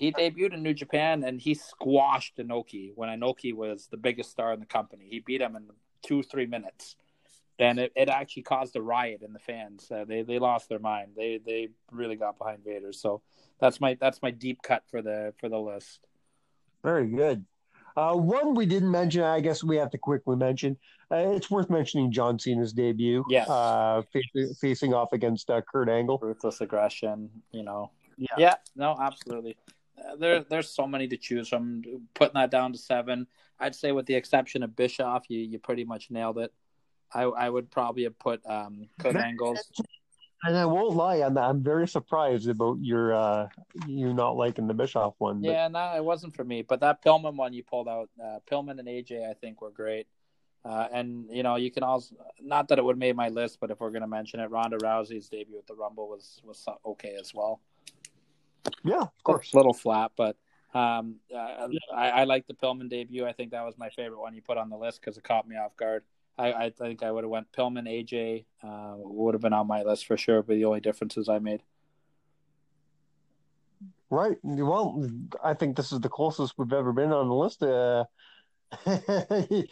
he 0.00 0.12
debuted 0.12 0.54
in 0.54 0.62
New 0.62 0.74
Japan 0.74 1.24
and 1.24 1.40
he 1.40 1.54
squashed 1.54 2.36
Inoki 2.36 2.92
when 2.94 3.08
Inoki 3.08 3.54
was 3.54 3.88
the 3.90 3.96
biggest 3.96 4.30
star 4.30 4.52
in 4.52 4.60
the 4.60 4.66
company. 4.66 5.06
He 5.08 5.20
beat 5.20 5.40
him 5.40 5.56
in 5.56 5.64
two, 6.02 6.22
three 6.22 6.46
minutes. 6.46 6.96
And 7.58 7.78
it, 7.78 7.92
it 7.94 8.08
actually 8.08 8.42
caused 8.44 8.74
a 8.76 8.82
riot 8.82 9.22
in 9.22 9.32
the 9.32 9.38
fans. 9.38 9.90
Uh, 9.90 10.04
they 10.06 10.22
they 10.22 10.38
lost 10.38 10.70
their 10.70 10.78
mind. 10.78 11.10
They 11.14 11.40
they 11.44 11.68
really 11.90 12.16
got 12.16 12.38
behind 12.38 12.64
Vader. 12.64 12.92
So 12.92 13.20
that's 13.60 13.82
my 13.82 13.98
that's 14.00 14.22
my 14.22 14.30
deep 14.30 14.62
cut 14.62 14.82
for 14.90 15.02
the 15.02 15.34
for 15.38 15.50
the 15.50 15.58
list. 15.58 16.00
Very 16.82 17.08
good. 17.08 17.44
Uh, 17.96 18.14
one 18.14 18.54
we 18.54 18.64
didn't 18.64 18.90
mention, 18.90 19.22
I 19.22 19.40
guess 19.40 19.62
we 19.62 19.76
have 19.76 19.90
to 19.90 19.98
quickly 19.98 20.36
mention. 20.36 20.78
Uh, 21.10 21.34
it's 21.34 21.50
worth 21.50 21.68
mentioning 21.68 22.12
John 22.12 22.38
Cena's 22.38 22.72
debut. 22.72 23.24
Yes. 23.28 23.48
Uh, 23.48 24.02
facing, 24.12 24.54
facing 24.54 24.94
off 24.94 25.12
against 25.12 25.50
uh, 25.50 25.60
Kurt 25.70 25.88
Angle. 25.88 26.18
Ruthless 26.22 26.60
aggression, 26.60 27.28
you 27.50 27.62
know. 27.62 27.90
Yeah. 28.20 28.28
Yeah, 28.38 28.54
no, 28.76 28.96
absolutely. 29.00 29.56
Uh, 29.98 30.16
there, 30.16 30.44
there's 30.48 30.68
so 30.68 30.86
many 30.86 31.08
to 31.08 31.16
choose 31.16 31.48
from. 31.48 31.82
Putting 32.14 32.34
that 32.34 32.50
down 32.50 32.72
to 32.72 32.78
seven, 32.78 33.26
I'd 33.58 33.74
say, 33.74 33.92
with 33.92 34.06
the 34.06 34.14
exception 34.14 34.62
of 34.62 34.76
Bischoff, 34.76 35.24
you 35.28 35.40
you 35.40 35.58
pretty 35.58 35.84
much 35.84 36.10
nailed 36.10 36.38
it. 36.38 36.52
I 37.12 37.22
I 37.24 37.48
would 37.50 37.70
probably 37.70 38.04
have 38.04 38.18
put 38.18 38.40
um, 38.46 38.88
Kurt 38.98 39.16
Angle's. 39.16 39.58
And 40.42 40.56
I 40.56 40.64
won't 40.64 40.96
lie, 40.96 41.16
I'm, 41.16 41.36
I'm 41.36 41.62
very 41.62 41.86
surprised 41.86 42.48
about 42.48 42.78
your 42.80 43.12
uh, 43.14 43.48
you 43.86 44.14
not 44.14 44.36
liking 44.36 44.66
the 44.68 44.72
Bischoff 44.74 45.14
one. 45.18 45.42
but- 45.42 45.50
Yeah, 45.50 45.68
no, 45.68 45.94
it 45.96 46.02
wasn't 46.04 46.34
for 46.34 46.44
me. 46.44 46.62
But 46.62 46.80
that 46.80 47.02
Pillman 47.04 47.36
one 47.36 47.52
you 47.52 47.62
pulled 47.62 47.88
out, 47.88 48.08
uh, 48.22 48.38
Pillman 48.50 48.78
and 48.78 48.88
AJ, 48.88 49.28
I 49.28 49.34
think 49.34 49.60
were 49.60 49.70
great. 49.70 50.06
Uh, 50.64 50.88
and 50.92 51.26
you 51.30 51.42
know, 51.42 51.56
you 51.56 51.70
can 51.70 51.82
also 51.82 52.14
not 52.40 52.68
that 52.68 52.78
it 52.78 52.84
would 52.84 52.94
have 52.94 52.98
made 52.98 53.16
my 53.16 53.28
list, 53.28 53.58
but 53.60 53.70
if 53.70 53.80
we're 53.80 53.90
gonna 53.90 54.06
mention 54.06 54.40
it, 54.40 54.50
Ronda 54.50 54.78
Rousey's 54.78 55.28
debut 55.28 55.58
at 55.58 55.66
the 55.66 55.74
Rumble 55.74 56.08
was 56.08 56.40
was 56.44 56.66
okay 56.86 57.16
as 57.20 57.34
well. 57.34 57.60
Yeah, 58.84 59.02
of 59.02 59.24
course. 59.24 59.52
A 59.52 59.56
little 59.56 59.72
flat, 59.74 60.12
but 60.16 60.36
um, 60.74 61.16
uh, 61.34 61.68
I, 61.94 62.10
I 62.10 62.24
like 62.24 62.46
the 62.46 62.54
Pillman 62.54 62.88
debut. 62.88 63.26
I 63.26 63.32
think 63.32 63.50
that 63.52 63.64
was 63.64 63.76
my 63.76 63.90
favorite 63.90 64.20
one 64.20 64.34
you 64.34 64.42
put 64.42 64.58
on 64.58 64.70
the 64.70 64.76
list 64.76 65.00
because 65.00 65.16
it 65.16 65.24
caught 65.24 65.48
me 65.48 65.56
off 65.56 65.76
guard. 65.76 66.04
I, 66.38 66.52
I 66.52 66.70
think 66.70 67.02
I 67.02 67.10
would 67.10 67.24
have 67.24 67.30
went 67.30 67.52
Pillman, 67.52 67.86
AJ 67.86 68.44
uh, 68.62 68.94
would 68.96 69.34
have 69.34 69.42
been 69.42 69.52
on 69.52 69.66
my 69.66 69.82
list 69.82 70.06
for 70.06 70.16
sure, 70.16 70.42
but 70.42 70.54
the 70.54 70.64
only 70.64 70.80
differences 70.80 71.28
I 71.28 71.38
made. 71.38 71.62
Right. 74.08 74.38
Well, 74.42 75.08
I 75.42 75.54
think 75.54 75.76
this 75.76 75.92
is 75.92 76.00
the 76.00 76.08
closest 76.08 76.54
we've 76.56 76.72
ever 76.72 76.92
been 76.92 77.12
on 77.12 77.28
the 77.28 77.34
list. 77.34 77.62
Uh, 77.62 78.04
the 78.84 79.66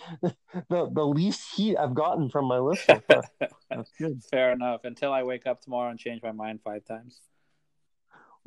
the 0.68 1.06
least 1.06 1.54
heat 1.54 1.76
I've 1.76 1.94
gotten 1.94 2.28
from 2.28 2.46
my 2.46 2.58
list 2.58 2.86
so 2.86 3.00
far. 3.08 3.22
That's 3.70 3.90
good. 3.98 4.22
Fair 4.30 4.52
enough. 4.52 4.82
Until 4.84 5.12
I 5.12 5.22
wake 5.22 5.46
up 5.46 5.60
tomorrow 5.60 5.90
and 5.90 5.98
change 5.98 6.22
my 6.22 6.32
mind 6.32 6.60
five 6.62 6.84
times. 6.84 7.20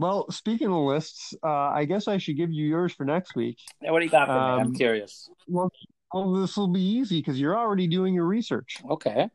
Well, 0.02 0.32
speaking 0.32 0.66
of 0.70 0.78
lists, 0.78 1.36
uh, 1.44 1.48
I 1.48 1.86
guess 1.86 2.08
I 2.08 2.18
should 2.18 2.36
give 2.36 2.52
you 2.52 2.66
yours 2.66 2.92
for 2.92 3.06
next 3.06 3.36
week. 3.36 3.60
Yeah, 3.84 3.92
what 3.92 4.00
do 4.00 4.06
you 4.06 4.12
got 4.12 4.26
for 4.30 4.34
me? 4.34 4.40
I'm 4.40 4.68
Um, 4.70 4.74
curious. 4.74 5.30
Well, 5.48 5.72
well 6.12 6.34
this 6.34 6.58
will 6.58 6.70
be 6.70 6.82
easy 6.82 7.20
because 7.20 7.40
you're 7.40 7.56
already 7.56 7.86
doing 7.86 8.16
your 8.16 8.26
research. 8.26 8.78
Okay. 8.90 9.30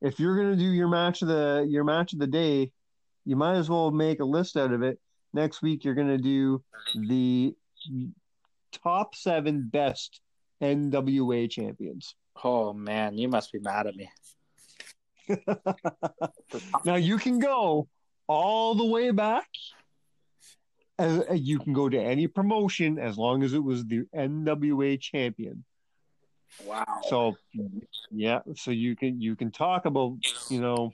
If 0.00 0.18
you're 0.18 0.34
going 0.34 0.50
to 0.50 0.56
do 0.56 0.68
your 0.68 0.88
match 0.88 1.22
of 1.22 1.28
the 1.28 1.64
your 1.70 1.84
match 1.84 2.14
of 2.14 2.18
the 2.18 2.26
day, 2.26 2.72
you 3.24 3.36
might 3.36 3.54
as 3.54 3.70
well 3.70 3.92
make 3.92 4.18
a 4.18 4.24
list 4.24 4.56
out 4.56 4.72
of 4.72 4.82
it. 4.82 4.98
Next 5.32 5.62
week, 5.62 5.84
you're 5.84 5.94
going 5.94 6.08
to 6.08 6.18
do 6.18 6.60
the 6.96 7.54
top 8.72 9.14
seven 9.14 9.68
best 9.72 10.20
NWA 10.60 11.48
champions. 11.48 12.16
Oh 12.42 12.72
man, 12.72 13.16
you 13.16 13.28
must 13.28 13.52
be 13.52 13.60
mad 13.60 13.86
at 13.86 13.94
me. 13.94 14.10
Now 16.84 16.96
you 16.96 17.18
can 17.18 17.38
go 17.38 17.86
all 18.26 18.74
the 18.74 18.84
way 18.84 19.10
back. 19.10 19.48
As, 20.98 21.20
uh, 21.28 21.32
you 21.34 21.58
can 21.58 21.72
go 21.72 21.88
to 21.88 21.98
any 21.98 22.28
promotion 22.28 22.98
as 22.98 23.18
long 23.18 23.42
as 23.42 23.52
it 23.52 23.62
was 23.62 23.84
the 23.84 24.04
NWA 24.14 25.00
champion. 25.00 25.64
Wow. 26.64 26.84
So, 27.08 27.36
yeah, 28.12 28.40
so 28.54 28.70
you 28.70 28.94
can 28.94 29.20
you 29.20 29.34
can 29.34 29.50
talk 29.50 29.86
about 29.86 30.18
you 30.48 30.60
know 30.60 30.92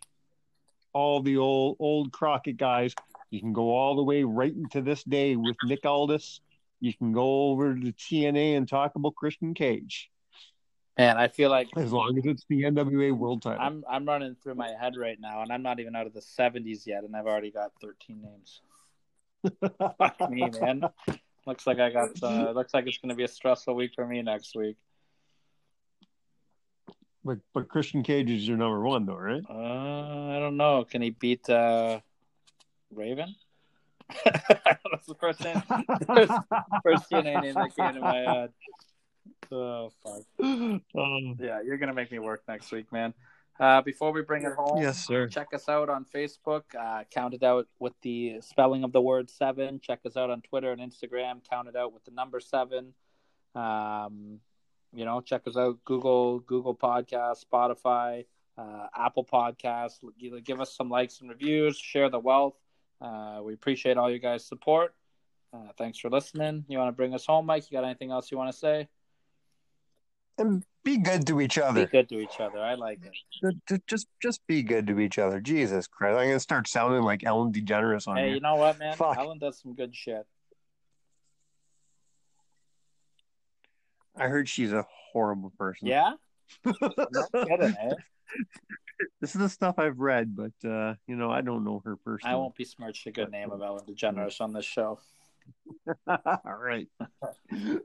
all 0.95 1.21
the 1.21 1.37
old 1.37 1.77
old 1.79 2.13
Crockett 2.13 2.57
guys. 2.57 2.95
You 3.31 3.41
can 3.41 3.53
go 3.53 3.77
all 3.77 3.95
the 3.95 4.03
way 4.03 4.25
right 4.25 4.55
into 4.55 4.81
this 4.81 5.05
day 5.05 5.37
with 5.37 5.57
Nick 5.65 5.85
Aldis. 5.85 6.41
You 6.81 6.95
can 6.95 7.13
go 7.13 7.51
over 7.51 7.75
to 7.75 7.93
TNA 7.93 8.57
and 8.57 8.67
talk 8.67 8.97
about 8.97 9.15
Christian 9.15 9.53
Cage 9.53 10.11
Man, 10.99 11.17
I 11.17 11.29
feel 11.29 11.51
like 11.51 11.69
as 11.77 11.93
long 11.93 12.19
as 12.19 12.27
it's 12.27 12.45
the 12.49 12.63
NWA 12.63 13.17
World 13.17 13.43
Title. 13.43 13.61
I'm 13.61 13.85
I'm 13.89 14.05
running 14.05 14.37
through 14.43 14.57
my 14.57 14.71
head 14.71 14.97
right 14.97 15.19
now, 15.21 15.43
and 15.43 15.53
I'm 15.53 15.63
not 15.63 15.81
even 15.81 15.97
out 15.97 16.07
of 16.07 16.13
the 16.13 16.21
70s 16.21 16.87
yet, 16.87 17.05
and 17.05 17.17
I've 17.17 17.27
already 17.27 17.51
got 17.51 17.73
13 17.81 18.21
names. 18.23 18.61
Fuck 19.99 20.31
me, 20.31 20.51
man. 20.61 20.83
Looks 21.47 21.67
like 21.67 21.79
I 21.79 21.91
got. 21.91 22.23
Uh, 22.23 22.51
looks 22.51 22.75
like 22.75 22.87
it's 22.87 22.99
going 22.99 23.09
to 23.11 23.15
be 23.15 23.25
a 23.25 23.29
stressful 23.29 23.75
week 23.75 23.93
for 23.95 24.07
me 24.07 24.21
next 24.21 24.55
week. 24.55 24.77
But 27.25 27.39
but 27.53 27.69
Christian 27.69 28.03
Cage 28.03 28.31
is 28.31 28.47
your 28.47 28.57
number 28.57 28.81
one 28.81 29.07
though, 29.07 29.17
right? 29.17 29.43
Uh, 29.49 30.37
I 30.37 30.39
don't 30.39 30.57
know. 30.57 30.85
Can 30.85 31.03
he 31.03 31.11
beat 31.11 31.49
uh, 31.49 32.01
Raven? 32.93 33.35
That's 34.25 35.07
the 35.07 35.15
first 35.21 35.43
name. 35.45 35.63
First, 36.07 36.33
first 36.83 37.11
TNA 37.11 37.43
name 37.43 37.55
that 37.55 37.77
came 37.77 37.87
into 37.87 38.01
my 38.01 38.17
head. 38.17 38.51
Oh 39.53 39.91
fuck. 40.03 40.23
Um, 40.41 41.37
Yeah, 41.39 41.61
you're 41.63 41.79
gonna 41.79 41.95
make 41.95 42.11
me 42.13 42.19
work 42.19 42.43
next 42.49 42.71
week, 42.73 42.91
man. 42.93 43.15
Uh, 43.59 43.83
before 43.83 44.11
we 44.13 44.23
bring 44.23 44.45
it 44.45 44.53
home, 44.55 44.81
yes, 44.81 45.07
sir. 45.07 45.27
check 45.29 45.49
us 45.53 45.69
out 45.69 45.91
on 45.91 46.05
Facebook. 46.15 46.63
Uh, 46.79 47.05
count 47.11 47.35
it 47.35 47.43
out 47.43 47.67
with 47.79 47.93
the 48.01 48.41
spelling 48.41 48.85
of 48.85 48.93
the 48.93 49.01
word 49.01 49.29
seven. 49.29 49.81
Check 49.81 50.01
us 50.07 50.17
out 50.17 50.31
on 50.31 50.41
Twitter 50.41 50.73
and 50.73 50.81
Instagram. 50.81 51.41
Count 51.49 51.69
it 51.69 51.77
out 51.77 51.93
with 51.93 52.03
the 52.05 52.11
number 52.11 52.41
seven. 52.41 52.95
Um, 53.55 54.41
you 54.95 55.05
know, 55.05 55.21
check 55.21 55.43
us 55.47 55.57
out 55.57 55.79
Google, 55.85 56.39
Google 56.41 56.75
Podcast, 56.75 57.45
Spotify, 57.45 58.25
uh, 58.57 58.87
Apple 58.97 59.25
Podcasts. 59.31 59.99
Give, 60.19 60.43
give 60.43 60.61
us 60.61 60.75
some 60.75 60.89
likes 60.89 61.21
and 61.21 61.29
reviews. 61.29 61.77
Share 61.77 62.09
the 62.09 62.19
wealth. 62.19 62.55
Uh, 63.01 63.41
we 63.43 63.53
appreciate 63.55 63.97
all 63.99 64.11
you 64.11 64.19
guys' 64.19 64.45
support. 64.47 64.95
Uh, 65.53 65.69
thanks 65.77 65.99
for 65.99 66.09
listening. 66.09 66.65
You 66.69 66.79
want 66.79 66.89
to 66.89 66.97
bring 66.97 67.13
us 67.15 67.27
home, 67.27 67.45
Mike? 67.47 67.71
You 67.71 67.77
got 67.77 67.85
anything 67.85 68.11
else 68.11 68.31
you 68.31 68.39
want 68.39 68.53
to 68.53 68.57
say? 68.59 68.89
And 70.41 70.65
be 70.85 70.97
good 70.97 71.27
to 71.27 71.41
each 71.41 71.59
other. 71.59 71.85
Be 71.85 71.91
good 71.91 72.09
to 72.09 72.19
each 72.21 72.41
other. 72.41 72.59
I 72.59 72.75
like 72.75 73.01
it. 73.05 73.13
Ju- 73.43 73.61
ju- 73.69 73.83
Just 73.87 74.07
just 74.23 74.41
be 74.47 74.63
good 74.63 74.87
to 74.87 74.99
each 74.99 75.19
other. 75.19 75.39
Jesus 75.39 75.87
Christ. 75.87 76.19
I'm 76.19 76.27
gonna 76.29 76.41
start 76.41 76.67
sounding 76.67 77.03
like 77.03 77.23
Ellen 77.25 77.53
DeGeneres 77.53 78.09
on 78.09 78.17
Hey, 78.17 78.27
here. 78.27 78.35
you 78.37 78.41
know 78.41 78.57
what, 78.57 78.79
man? 78.79 78.97
Fuck. 78.97 79.19
Ellen 79.19 79.39
does 79.39 79.61
some 79.61 79.75
good 79.75 79.95
shit. 79.95 80.27
I 84.17 84.29
heard 84.29 84.49
she's 84.49 84.73
a 84.73 84.87
horrible 85.13 85.53
person. 85.59 85.89
Yeah? 85.89 86.13
Kidding, 86.65 87.77
eh? 87.81 87.95
This 89.21 89.35
is 89.35 89.41
the 89.41 89.49
stuff 89.49 89.79
I've 89.79 89.99
read, 89.99 90.35
but 90.37 90.69
uh, 90.69 90.95
you 91.07 91.17
know, 91.17 91.31
I 91.31 91.41
don't 91.43 91.65
know 91.65 91.81
her 91.85 91.97
personally. 91.97 92.35
I 92.35 92.37
won't 92.37 92.55
be 92.55 92.65
besmirch 92.65 93.05
the 93.05 93.13
good 93.13 93.31
name 93.31 93.51
of 93.51 93.61
Ellen 93.63 93.85
DeGeneres 93.87 94.41
on 94.41 94.53
this 94.53 94.65
show. 94.65 94.99
All 96.07 96.57
right. 96.59 96.87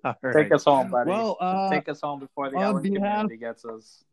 All 0.03 0.15
right. 0.21 0.33
Take 0.33 0.51
us 0.53 0.63
home, 0.65 0.89
buddy. 0.91 1.09
Well, 1.09 1.37
uh, 1.39 1.69
Take 1.69 1.89
us 1.89 2.01
home 2.01 2.19
before 2.19 2.49
the 2.49 2.57
on 2.57 2.63
Ellen 2.63 2.81
behalf- 2.83 3.21
community 3.23 3.37
gets 3.37 3.65
us. 3.65 4.03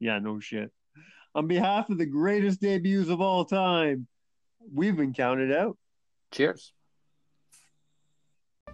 yeah, 0.00 0.18
no 0.18 0.40
shit. 0.40 0.70
On 1.34 1.46
behalf 1.46 1.90
of 1.90 1.98
the 1.98 2.06
greatest 2.06 2.60
debuts 2.60 3.08
of 3.08 3.20
all 3.20 3.44
time, 3.44 4.06
we've 4.72 4.96
been 4.96 5.12
counted 5.12 5.52
out. 5.52 5.76
Cheers. 6.30 6.72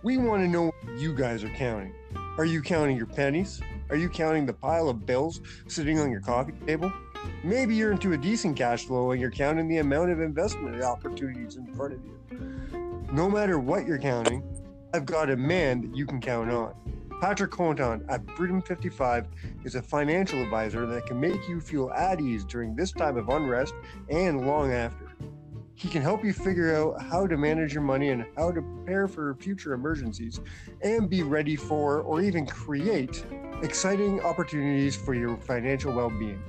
We 0.03 0.17
want 0.19 0.43
to 0.43 0.49
know 0.49 0.67
what 0.83 0.99
you 0.99 1.15
guys 1.15 1.45
are 1.45 1.51
counting. 1.51 1.93
Are 2.39 2.45
you 2.45 2.63
counting 2.63 2.97
your 2.97 3.07
pennies? 3.07 3.61
Are 3.91 3.97
you 3.97 4.09
counting 4.09 4.47
the 4.47 4.53
pile 4.53 4.89
of 4.89 5.05
bills 5.05 5.41
sitting 5.69 5.99
on 5.99 6.11
your 6.11 6.21
coffee 6.21 6.53
table? 6.67 6.91
Maybe 7.45 7.75
you're 7.75 7.93
into 7.93 8.13
a 8.13 8.17
decent 8.17 8.57
cash 8.57 8.85
flow 8.87 9.11
and 9.11 9.21
you're 9.21 9.31
counting 9.31 9.69
the 9.69 9.79
amount 9.79 10.11
of 10.11 10.21
investment 10.21 10.83
opportunities 10.83 11.57
in 11.57 11.67
front 11.75 11.95
of 11.95 12.01
you. 12.05 12.19
No 13.13 13.29
matter 13.29 13.59
what 13.59 13.89
you're 13.89 13.99
counting, 13.99 14.41
I've 14.95 15.05
got 15.05 15.31
a 15.31 15.37
man 15.37 15.81
that 15.81 15.97
you 15.97 16.07
can 16.07 16.21
count 16.21 16.49
on. 16.49 16.75
Patrick 17.21 17.51
Conton 17.51 18.05
at 18.09 18.23
Freedom 18.37 18.63
55 18.63 19.27
is 19.65 19.75
a 19.75 19.83
financial 19.83 20.41
advisor 20.41 20.87
that 20.87 21.07
can 21.07 21.19
make 21.19 21.49
you 21.49 21.61
feel 21.61 21.91
at 21.91 22.21
ease 22.21 22.45
during 22.45 22.77
this 22.77 22.93
time 22.93 23.17
of 23.17 23.29
unrest 23.29 23.75
and 24.11 24.47
long 24.47 24.73
after. 24.73 25.11
He 25.75 25.89
can 25.89 26.03
help 26.03 26.25
you 26.25 26.33
figure 26.33 26.77
out 26.77 27.03
how 27.03 27.27
to 27.27 27.37
manage 27.37 27.75
your 27.75 27.83
money 27.83 28.11
and 28.11 28.27
how 28.37 28.53
to 28.53 28.63
prepare 28.63 29.09
for 29.09 29.35
future 29.35 29.73
emergencies 29.73 30.39
and 30.83 31.11
be 31.11 31.25
ready 31.25 31.57
for 31.57 32.03
or 32.03 32.23
even 32.23 32.47
create 32.47 33.25
exciting 33.63 34.21
opportunities 34.21 34.95
for 34.95 35.15
your 35.15 35.37
financial 35.37 35.93
well 35.93 36.11
being. 36.11 36.41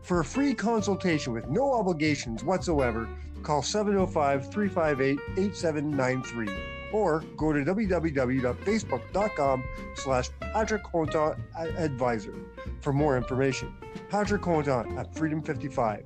For 0.00 0.20
a 0.20 0.24
free 0.24 0.54
consultation 0.54 1.34
with 1.34 1.48
no 1.48 1.74
obligations 1.74 2.42
whatsoever, 2.42 3.06
call 3.44 3.62
705 3.62 4.50
358 4.50 5.18
8793 5.38 6.48
or 6.92 7.20
go 7.36 7.52
to 7.52 7.60
www.facebook.com 7.60 9.64
slash 9.94 10.30
Patrick 10.40 10.82
Contant 10.84 11.38
Advisor 11.56 12.34
for 12.80 12.92
more 12.92 13.16
information. 13.16 13.74
Patrick 14.08 14.42
Contant 14.42 14.98
at 14.98 15.14
Freedom 15.14 15.42
55. 15.42 16.04